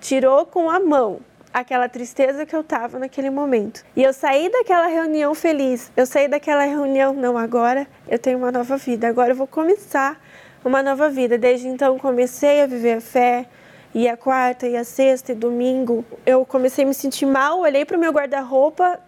Tirou 0.00 0.44
com 0.44 0.68
a 0.68 0.80
mão 0.80 1.20
aquela 1.54 1.88
tristeza 1.88 2.44
que 2.44 2.56
eu 2.56 2.62
estava 2.62 2.98
naquele 2.98 3.30
momento. 3.30 3.84
E 3.94 4.02
eu 4.02 4.12
saí 4.12 4.50
daquela 4.50 4.88
reunião 4.88 5.36
feliz. 5.36 5.92
Eu 5.96 6.04
saí 6.04 6.26
daquela 6.26 6.64
reunião, 6.64 7.14
não, 7.14 7.38
agora 7.38 7.86
eu 8.08 8.18
tenho 8.18 8.38
uma 8.38 8.50
nova 8.50 8.76
vida. 8.76 9.06
Agora 9.06 9.30
eu 9.30 9.36
vou 9.36 9.46
começar 9.46 10.20
uma 10.64 10.82
nova 10.82 11.08
vida. 11.08 11.38
Desde 11.38 11.68
então 11.68 11.98
comecei 11.98 12.62
a 12.62 12.66
viver 12.66 12.94
a 12.94 13.00
fé. 13.00 13.46
E 13.94 14.06
a 14.06 14.18
quarta, 14.18 14.66
e 14.66 14.76
a 14.76 14.84
sexta, 14.84 15.32
e 15.32 15.34
domingo, 15.34 16.04
eu 16.26 16.44
comecei 16.44 16.84
a 16.84 16.86
me 16.86 16.92
sentir 16.92 17.24
mal, 17.24 17.60
olhei 17.60 17.86
para 17.86 17.96
o 17.96 18.00
meu 18.00 18.12
guarda-roupa, 18.12 19.00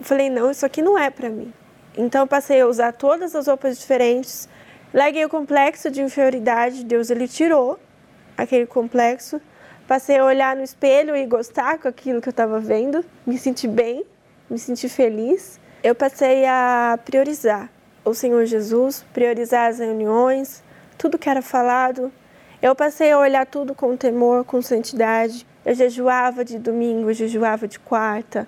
falei, 0.00 0.28
não, 0.28 0.50
isso 0.50 0.66
aqui 0.66 0.82
não 0.82 0.98
é 0.98 1.08
para 1.08 1.30
mim. 1.30 1.52
Então 1.96 2.26
passei 2.26 2.60
a 2.60 2.66
usar 2.66 2.92
todas 2.92 3.34
as 3.36 3.46
roupas 3.46 3.78
diferentes, 3.78 4.48
larguei 4.92 5.24
o 5.24 5.28
complexo 5.28 5.88
de 5.88 6.02
inferioridade, 6.02 6.84
Deus 6.84 7.10
ele 7.10 7.28
tirou 7.28 7.78
aquele 8.36 8.66
complexo, 8.66 9.40
passei 9.86 10.18
a 10.18 10.24
olhar 10.24 10.56
no 10.56 10.64
espelho 10.64 11.14
e 11.14 11.24
gostar 11.24 11.78
com 11.78 11.86
aquilo 11.86 12.20
que 12.20 12.28
eu 12.28 12.32
estava 12.32 12.58
vendo, 12.58 13.04
me 13.24 13.38
sentir 13.38 13.68
bem, 13.68 14.04
me 14.50 14.58
sentir 14.58 14.88
feliz. 14.88 15.60
Eu 15.82 15.94
passei 15.94 16.44
a 16.44 16.98
priorizar 17.04 17.70
o 18.04 18.14
Senhor 18.14 18.44
Jesus, 18.46 19.04
priorizar 19.12 19.68
as 19.68 19.78
reuniões, 19.78 20.62
tudo 20.98 21.18
que 21.18 21.28
era 21.28 21.42
falado. 21.42 22.12
Eu 22.60 22.74
passei 22.74 23.10
a 23.12 23.18
olhar 23.18 23.46
tudo 23.46 23.74
com 23.74 23.96
temor, 23.96 24.44
com 24.44 24.60
santidade. 24.60 25.46
Eu 25.64 25.74
jejuava 25.74 26.44
de 26.44 26.58
domingo, 26.58 27.10
eu 27.10 27.14
jejuava 27.14 27.68
de 27.68 27.78
quarta. 27.78 28.46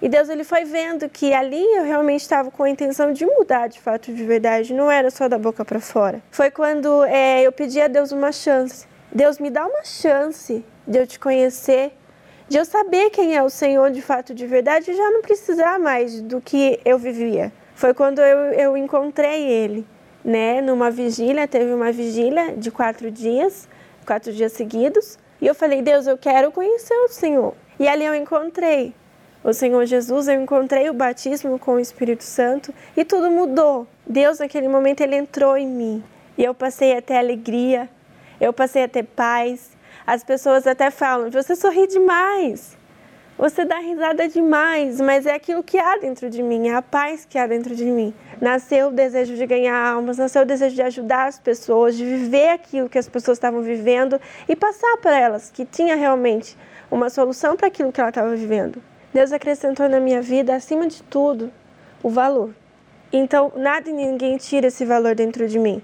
E 0.00 0.08
Deus 0.08 0.28
ele 0.28 0.44
foi 0.44 0.64
vendo 0.64 1.08
que 1.08 1.32
ali 1.32 1.64
eu 1.76 1.82
realmente 1.82 2.20
estava 2.20 2.50
com 2.50 2.62
a 2.62 2.70
intenção 2.70 3.12
de 3.12 3.26
mudar 3.26 3.68
de 3.68 3.80
fato 3.80 4.12
de 4.12 4.24
verdade, 4.24 4.72
não 4.72 4.88
era 4.88 5.10
só 5.10 5.28
da 5.28 5.38
boca 5.38 5.64
para 5.64 5.80
fora. 5.80 6.22
Foi 6.30 6.52
quando 6.52 7.04
é, 7.04 7.42
eu 7.42 7.50
pedi 7.50 7.80
a 7.80 7.88
Deus 7.88 8.12
uma 8.12 8.30
chance. 8.30 8.86
Deus 9.12 9.40
me 9.40 9.50
dá 9.50 9.66
uma 9.66 9.84
chance 9.84 10.64
de 10.86 10.98
eu 10.98 11.06
te 11.06 11.18
conhecer, 11.18 11.92
de 12.48 12.58
eu 12.58 12.64
saber 12.64 13.10
quem 13.10 13.36
é 13.36 13.42
o 13.42 13.50
Senhor 13.50 13.90
de 13.90 14.00
fato 14.00 14.32
de 14.32 14.46
verdade 14.46 14.90
e 14.90 14.94
já 14.94 15.10
não 15.10 15.20
precisar 15.20 15.80
mais 15.80 16.20
do 16.20 16.40
que 16.40 16.80
eu 16.84 16.96
vivia 16.96 17.52
foi 17.78 17.94
quando 17.94 18.18
eu, 18.18 18.38
eu 18.54 18.76
encontrei 18.76 19.44
ele, 19.44 19.86
né? 20.24 20.60
Numa 20.60 20.90
vigília, 20.90 21.46
teve 21.46 21.72
uma 21.72 21.92
vigília 21.92 22.56
de 22.56 22.72
quatro 22.72 23.08
dias, 23.08 23.68
quatro 24.04 24.32
dias 24.32 24.50
seguidos, 24.50 25.16
e 25.40 25.46
eu 25.46 25.54
falei, 25.54 25.80
Deus, 25.80 26.08
eu 26.08 26.18
quero 26.18 26.50
conhecer 26.50 26.94
o 27.04 27.08
Senhor. 27.08 27.54
E 27.78 27.86
ali 27.86 28.04
eu 28.04 28.16
encontrei 28.16 28.92
o 29.44 29.52
Senhor 29.52 29.86
Jesus, 29.86 30.26
eu 30.26 30.42
encontrei 30.42 30.90
o 30.90 30.92
batismo 30.92 31.56
com 31.56 31.74
o 31.74 31.78
Espírito 31.78 32.24
Santo 32.24 32.74
e 32.96 33.04
tudo 33.04 33.30
mudou. 33.30 33.86
Deus, 34.04 34.40
naquele 34.40 34.66
momento, 34.66 35.02
ele 35.02 35.14
entrou 35.14 35.56
em 35.56 35.68
mim 35.68 36.02
e 36.36 36.42
eu 36.42 36.54
passei 36.54 36.96
a 36.96 37.00
ter 37.00 37.16
alegria, 37.16 37.88
eu 38.40 38.52
passei 38.52 38.82
a 38.82 38.88
ter 38.88 39.04
paz. 39.04 39.70
As 40.04 40.24
pessoas 40.24 40.66
até 40.66 40.90
falam, 40.90 41.30
você 41.30 41.54
sorri 41.54 41.86
demais. 41.86 42.77
Você 43.38 43.64
dá 43.64 43.78
risada 43.78 44.26
demais, 44.26 45.00
mas 45.00 45.24
é 45.24 45.32
aquilo 45.32 45.62
que 45.62 45.78
há 45.78 45.96
dentro 45.98 46.28
de 46.28 46.42
mim, 46.42 46.66
é 46.66 46.74
a 46.74 46.82
paz 46.82 47.24
que 47.24 47.38
há 47.38 47.46
dentro 47.46 47.72
de 47.72 47.84
mim. 47.84 48.12
Nasceu 48.40 48.88
o 48.88 48.90
desejo 48.90 49.36
de 49.36 49.46
ganhar 49.46 49.76
almas, 49.76 50.18
nasceu 50.18 50.42
o 50.42 50.44
desejo 50.44 50.74
de 50.74 50.82
ajudar 50.82 51.28
as 51.28 51.38
pessoas, 51.38 51.96
de 51.96 52.04
viver 52.04 52.48
aquilo 52.48 52.88
que 52.88 52.98
as 52.98 53.08
pessoas 53.08 53.38
estavam 53.38 53.62
vivendo 53.62 54.20
e 54.48 54.56
passar 54.56 54.96
para 55.00 55.16
elas 55.16 55.52
que 55.52 55.64
tinha 55.64 55.94
realmente 55.94 56.58
uma 56.90 57.08
solução 57.08 57.56
para 57.56 57.68
aquilo 57.68 57.92
que 57.92 58.00
ela 58.00 58.08
estava 58.08 58.34
vivendo. 58.34 58.82
Deus 59.14 59.30
acrescentou 59.30 59.88
na 59.88 60.00
minha 60.00 60.20
vida, 60.20 60.56
acima 60.56 60.88
de 60.88 61.00
tudo, 61.04 61.52
o 62.02 62.10
valor. 62.10 62.52
Então, 63.12 63.52
nada 63.54 63.88
e 63.88 63.92
ninguém 63.92 64.36
tira 64.36 64.66
esse 64.66 64.84
valor 64.84 65.14
dentro 65.14 65.46
de 65.46 65.60
mim. 65.60 65.80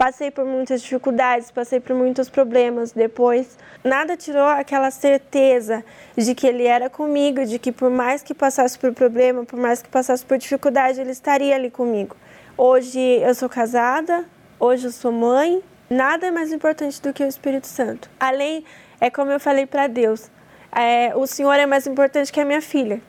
Passei 0.00 0.30
por 0.30 0.46
muitas 0.46 0.80
dificuldades, 0.80 1.50
passei 1.50 1.78
por 1.78 1.94
muitos 1.94 2.30
problemas 2.30 2.90
depois. 2.90 3.58
Nada 3.84 4.16
tirou 4.16 4.46
aquela 4.46 4.90
certeza 4.90 5.84
de 6.16 6.34
que 6.34 6.46
ele 6.46 6.66
era 6.66 6.88
comigo, 6.88 7.44
de 7.44 7.58
que 7.58 7.70
por 7.70 7.90
mais 7.90 8.22
que 8.22 8.32
passasse 8.32 8.78
por 8.78 8.94
problema, 8.94 9.44
por 9.44 9.58
mais 9.58 9.82
que 9.82 9.90
passasse 9.90 10.24
por 10.24 10.38
dificuldade, 10.38 10.98
ele 11.02 11.10
estaria 11.10 11.54
ali 11.54 11.70
comigo. 11.70 12.16
Hoje 12.56 12.98
eu 12.98 13.34
sou 13.34 13.46
casada, 13.46 14.24
hoje 14.58 14.86
eu 14.86 14.90
sou 14.90 15.12
mãe. 15.12 15.62
Nada 15.90 16.28
é 16.28 16.30
mais 16.30 16.50
importante 16.50 16.98
do 17.02 17.12
que 17.12 17.22
o 17.22 17.28
Espírito 17.28 17.66
Santo. 17.66 18.08
Além, 18.18 18.64
é 19.02 19.10
como 19.10 19.30
eu 19.30 19.38
falei 19.38 19.66
para 19.66 19.86
Deus, 19.86 20.30
é, 20.72 21.14
o 21.14 21.26
Senhor 21.26 21.58
é 21.58 21.66
mais 21.66 21.86
importante 21.86 22.32
que 22.32 22.40
a 22.40 22.44
minha 22.46 22.62
filha. 22.62 23.02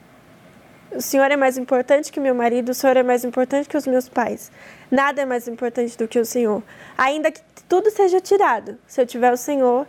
O 0.94 1.00
Senhor 1.00 1.30
é 1.30 1.36
mais 1.36 1.56
importante 1.56 2.12
que 2.12 2.20
meu 2.20 2.34
marido, 2.34 2.68
o 2.68 2.74
Senhor 2.74 2.98
é 2.98 3.02
mais 3.02 3.24
importante 3.24 3.66
que 3.66 3.78
os 3.78 3.86
meus 3.86 4.10
pais. 4.10 4.52
Nada 4.92 5.22
é 5.22 5.24
mais 5.24 5.48
importante 5.48 5.96
do 5.96 6.06
que 6.06 6.20
o 6.20 6.24
Senhor. 6.24 6.62
Ainda 6.96 7.32
que 7.32 7.40
tudo 7.68 7.90
seja 7.90 8.20
tirado, 8.20 8.76
se 8.86 9.00
eu 9.00 9.06
tiver 9.06 9.32
o 9.32 9.36
Senhor, 9.36 9.86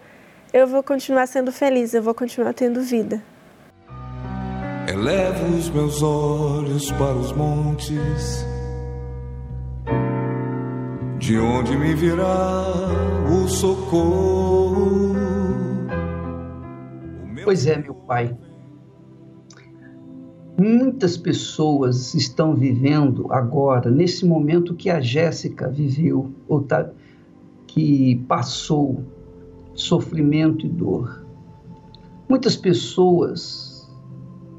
eu 0.53 0.65
vou 0.65 0.81
continuar 0.81 1.27
sendo 1.27 1.51
feliz, 1.51 1.93
eu 1.93 2.01
vou 2.01 2.15
continuar 2.15 2.53
tendo 2.53 2.81
vida. 2.81 3.21
Elevo 4.87 5.57
os 5.57 5.69
meus 5.69 6.01
olhos 6.01 6.89
para 6.93 7.13
os 7.13 7.31
montes, 7.33 8.45
de 11.17 11.37
onde 11.37 11.77
me 11.77 11.93
virá 11.93 12.63
o 13.29 13.47
socorro 13.47 15.13
Pois 17.43 17.67
é, 17.67 17.77
meu 17.77 17.93
pai. 17.93 18.35
Muitas 20.57 21.17
pessoas 21.17 22.13
estão 22.13 22.53
vivendo 22.53 23.25
agora, 23.33 23.89
nesse 23.89 24.23
momento 24.23 24.75
que 24.75 24.87
a 24.87 25.01
Jéssica 25.01 25.67
viveu, 25.67 26.31
ou 26.47 26.61
tá, 26.61 26.91
que 27.65 28.23
passou 28.27 29.03
sofrimento 29.73 30.63
e 30.65 30.69
dor. 30.69 31.25
Muitas 32.29 32.55
pessoas 32.55 33.91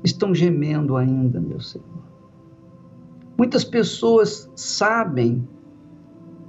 estão 0.03 0.35
gemendo 0.35 0.97
ainda, 0.97 1.41
meu 1.41 1.61
Senhor. 1.61 1.87
Muitas 3.39 3.63
pessoas 3.63 4.51
sabem 4.57 5.47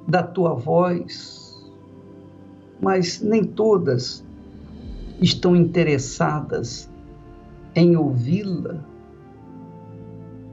da 0.07 0.23
tua 0.23 0.55
voz, 0.55 1.71
mas 2.81 3.21
nem 3.21 3.43
todas 3.43 4.25
estão 5.21 5.55
interessadas 5.55 6.89
em 7.75 7.95
ouvi-la 7.95 8.83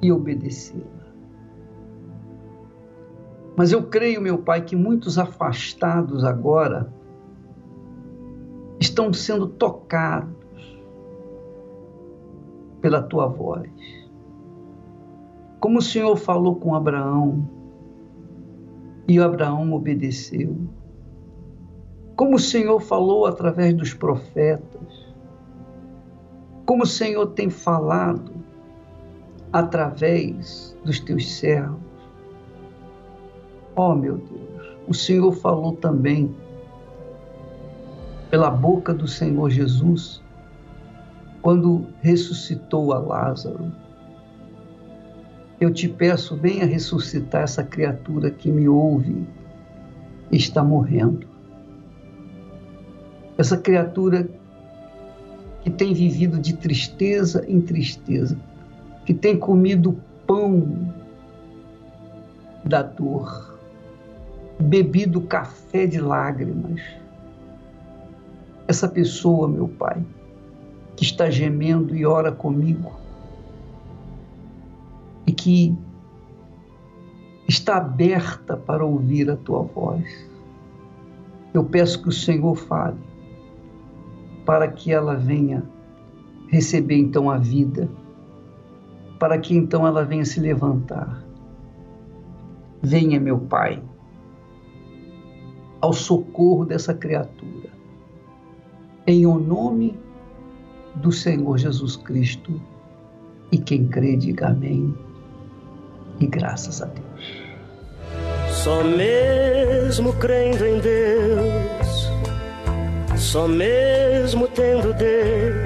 e 0.03 0.11
obedecê-la. 0.11 1.03
Mas 3.57 3.71
eu 3.71 3.85
creio, 3.85 4.21
meu 4.21 4.39
Pai, 4.39 4.65
que 4.65 4.75
muitos 4.75 5.19
afastados 5.19 6.25
agora 6.25 6.93
estão 8.81 9.13
sendo 9.13 9.47
tocados 9.47 10.33
pela 12.81 13.03
tua 13.03 13.29
voz. 13.29 13.71
Como 15.61 15.79
o 15.79 15.83
Senhor 15.83 16.17
falou 16.17 16.57
com 16.57 16.75
Abraão, 16.75 17.49
e 19.07 19.19
Abraão 19.19 19.73
obedeceu. 19.73 20.57
Como 22.17 22.37
o 22.37 22.41
Senhor 22.41 22.81
falou 22.81 23.27
através 23.27 23.75
dos 23.75 23.93
profetas. 23.93 25.13
Como 26.65 26.85
o 26.85 26.87
Senhor 26.87 27.27
tem 27.29 27.51
falado 27.51 28.32
através 29.53 30.77
dos 30.85 30.99
teus 30.99 31.31
servos. 31.31 31.81
Ó 33.77 33.93
oh, 33.93 33.95
meu 33.95 34.17
Deus, 34.17 34.67
o 34.89 34.95
Senhor 34.95 35.33
falou 35.33 35.77
também 35.77 36.35
pela 38.31 38.51
boca 38.51 38.95
do 38.95 39.07
Senhor 39.07 39.51
Jesus 39.51 40.23
quando 41.43 41.87
ressuscitou 42.01 42.93
a 42.93 42.99
Lázaro. 42.99 43.73
Eu 45.61 45.73
te 45.73 45.89
peço, 45.89 46.37
venha 46.37 46.65
ressuscitar 46.65 47.43
essa 47.43 47.63
criatura 47.63 48.31
que 48.31 48.51
me 48.51 48.69
ouve 48.69 49.27
e 50.31 50.37
está 50.37 50.63
morrendo. 50.63 51.27
Essa 53.37 53.57
criatura 53.57 54.29
que 55.63 55.71
tem 55.71 55.95
vivido 55.95 56.39
de 56.39 56.57
tristeza 56.57 57.45
em 57.47 57.61
tristeza, 57.61 58.37
que 59.05 59.13
tem 59.13 59.37
comido 59.37 60.01
pão 60.27 60.93
da 62.65 62.83
dor, 62.83 63.59
bebido 64.61 65.21
café 65.23 65.87
de 65.87 66.01
lágrimas. 66.01 66.81
Essa 68.69 68.89
pessoa, 68.89 69.49
meu 69.49 69.69
Pai, 69.69 70.05
que 70.97 71.05
está 71.05 71.29
gemendo 71.29 71.97
e 71.97 72.07
ora 72.07 72.31
comigo, 72.31 72.93
e 75.27 75.33
que 75.33 75.77
está 77.49 77.77
aberta 77.77 78.57
para 78.57 78.85
ouvir 78.85 79.31
a 79.31 79.37
tua 79.37 79.63
voz. 79.63 80.05
Eu 81.53 81.65
peço 81.65 82.03
que 82.03 82.09
o 82.09 82.13
Senhor 82.13 82.55
fale, 82.55 82.99
para 84.47 84.69
que 84.69 84.93
ela 84.93 85.17
venha 85.17 85.63
receber 86.49 86.97
então 86.97 87.31
a 87.31 87.39
vida 87.39 87.89
para 89.23 89.39
que 89.39 89.57
então 89.57 89.87
ela 89.87 90.05
venha 90.05 90.25
se 90.25 90.41
levantar. 90.41 91.23
Venha, 92.83 93.21
meu 93.21 93.39
Pai, 93.39 93.81
ao 95.81 95.93
socorro 95.93 96.65
dessa 96.65 96.93
criatura, 96.93 97.71
em 99.07 99.25
o 99.25 99.39
nome 99.39 99.97
do 100.97 101.13
Senhor 101.13 101.57
Jesus 101.57 101.95
Cristo. 101.95 102.61
E 103.53 103.59
quem 103.59 103.87
crê, 103.87 104.17
diga 104.17 104.49
amém. 104.49 104.93
E 106.19 106.27
graças 106.27 106.83
a 106.83 106.87
Deus. 106.87 107.45
Só 108.51 108.83
mesmo 108.83 110.15
crendo 110.15 110.67
em 110.67 110.81
Deus, 110.81 112.11
só 113.17 113.47
mesmo 113.47 114.49
tendo 114.49 114.93
Deus 114.95 115.62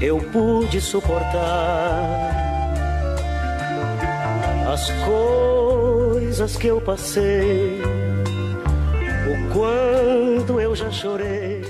eu 0.00 0.18
pude 0.18 0.80
suportar 0.80 2.30
as 4.72 4.90
coisas 5.04 6.56
que 6.56 6.68
eu 6.68 6.80
passei, 6.80 7.80
o 9.26 9.52
quanto 9.52 10.60
eu 10.60 10.76
já 10.76 10.90
chorei. 10.90 11.62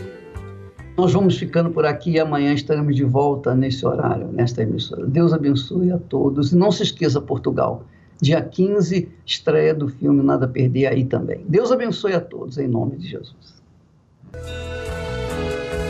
Nós 0.96 1.12
vamos 1.12 1.38
ficando 1.38 1.70
por 1.70 1.86
aqui 1.86 2.12
e 2.12 2.20
amanhã 2.20 2.52
estaremos 2.52 2.94
de 2.94 3.04
volta 3.04 3.54
nesse 3.54 3.86
horário, 3.86 4.28
nesta 4.32 4.62
emissora. 4.62 5.06
Deus 5.06 5.32
abençoe 5.32 5.92
a 5.92 5.98
todos. 5.98 6.52
E 6.52 6.56
não 6.56 6.72
se 6.72 6.82
esqueça, 6.82 7.20
Portugal, 7.20 7.84
dia 8.20 8.42
15, 8.42 9.08
estreia 9.24 9.72
do 9.72 9.88
filme 9.88 10.22
Nada 10.22 10.44
a 10.44 10.48
Perder 10.48 10.88
aí 10.88 11.04
também. 11.04 11.44
Deus 11.48 11.70
abençoe 11.70 12.14
a 12.14 12.20
todos, 12.20 12.58
em 12.58 12.66
nome 12.66 12.96
de 12.96 13.08
Jesus. 13.08 13.62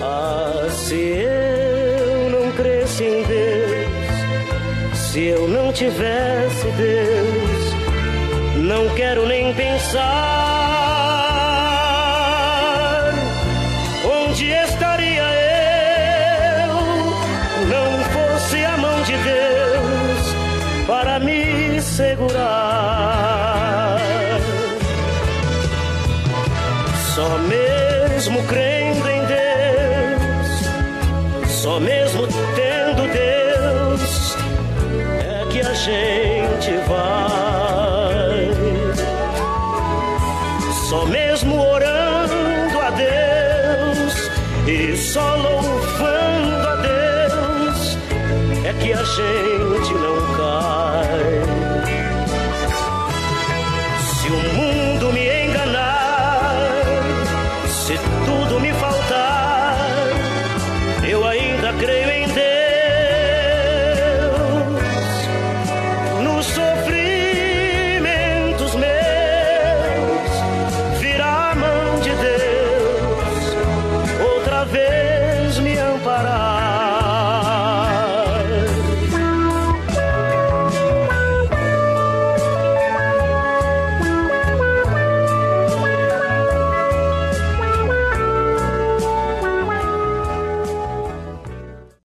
Ah, 0.02 0.68
se 0.70 1.57
cresce 2.98 3.04
em 3.04 3.22
Deus, 3.22 4.98
se 4.98 5.26
eu 5.26 5.48
não 5.48 5.72
tivesse 5.72 6.66
Deus, 6.76 7.74
não 8.56 8.88
quero 8.94 9.26
nem 9.26 9.54
pensar 9.54 10.67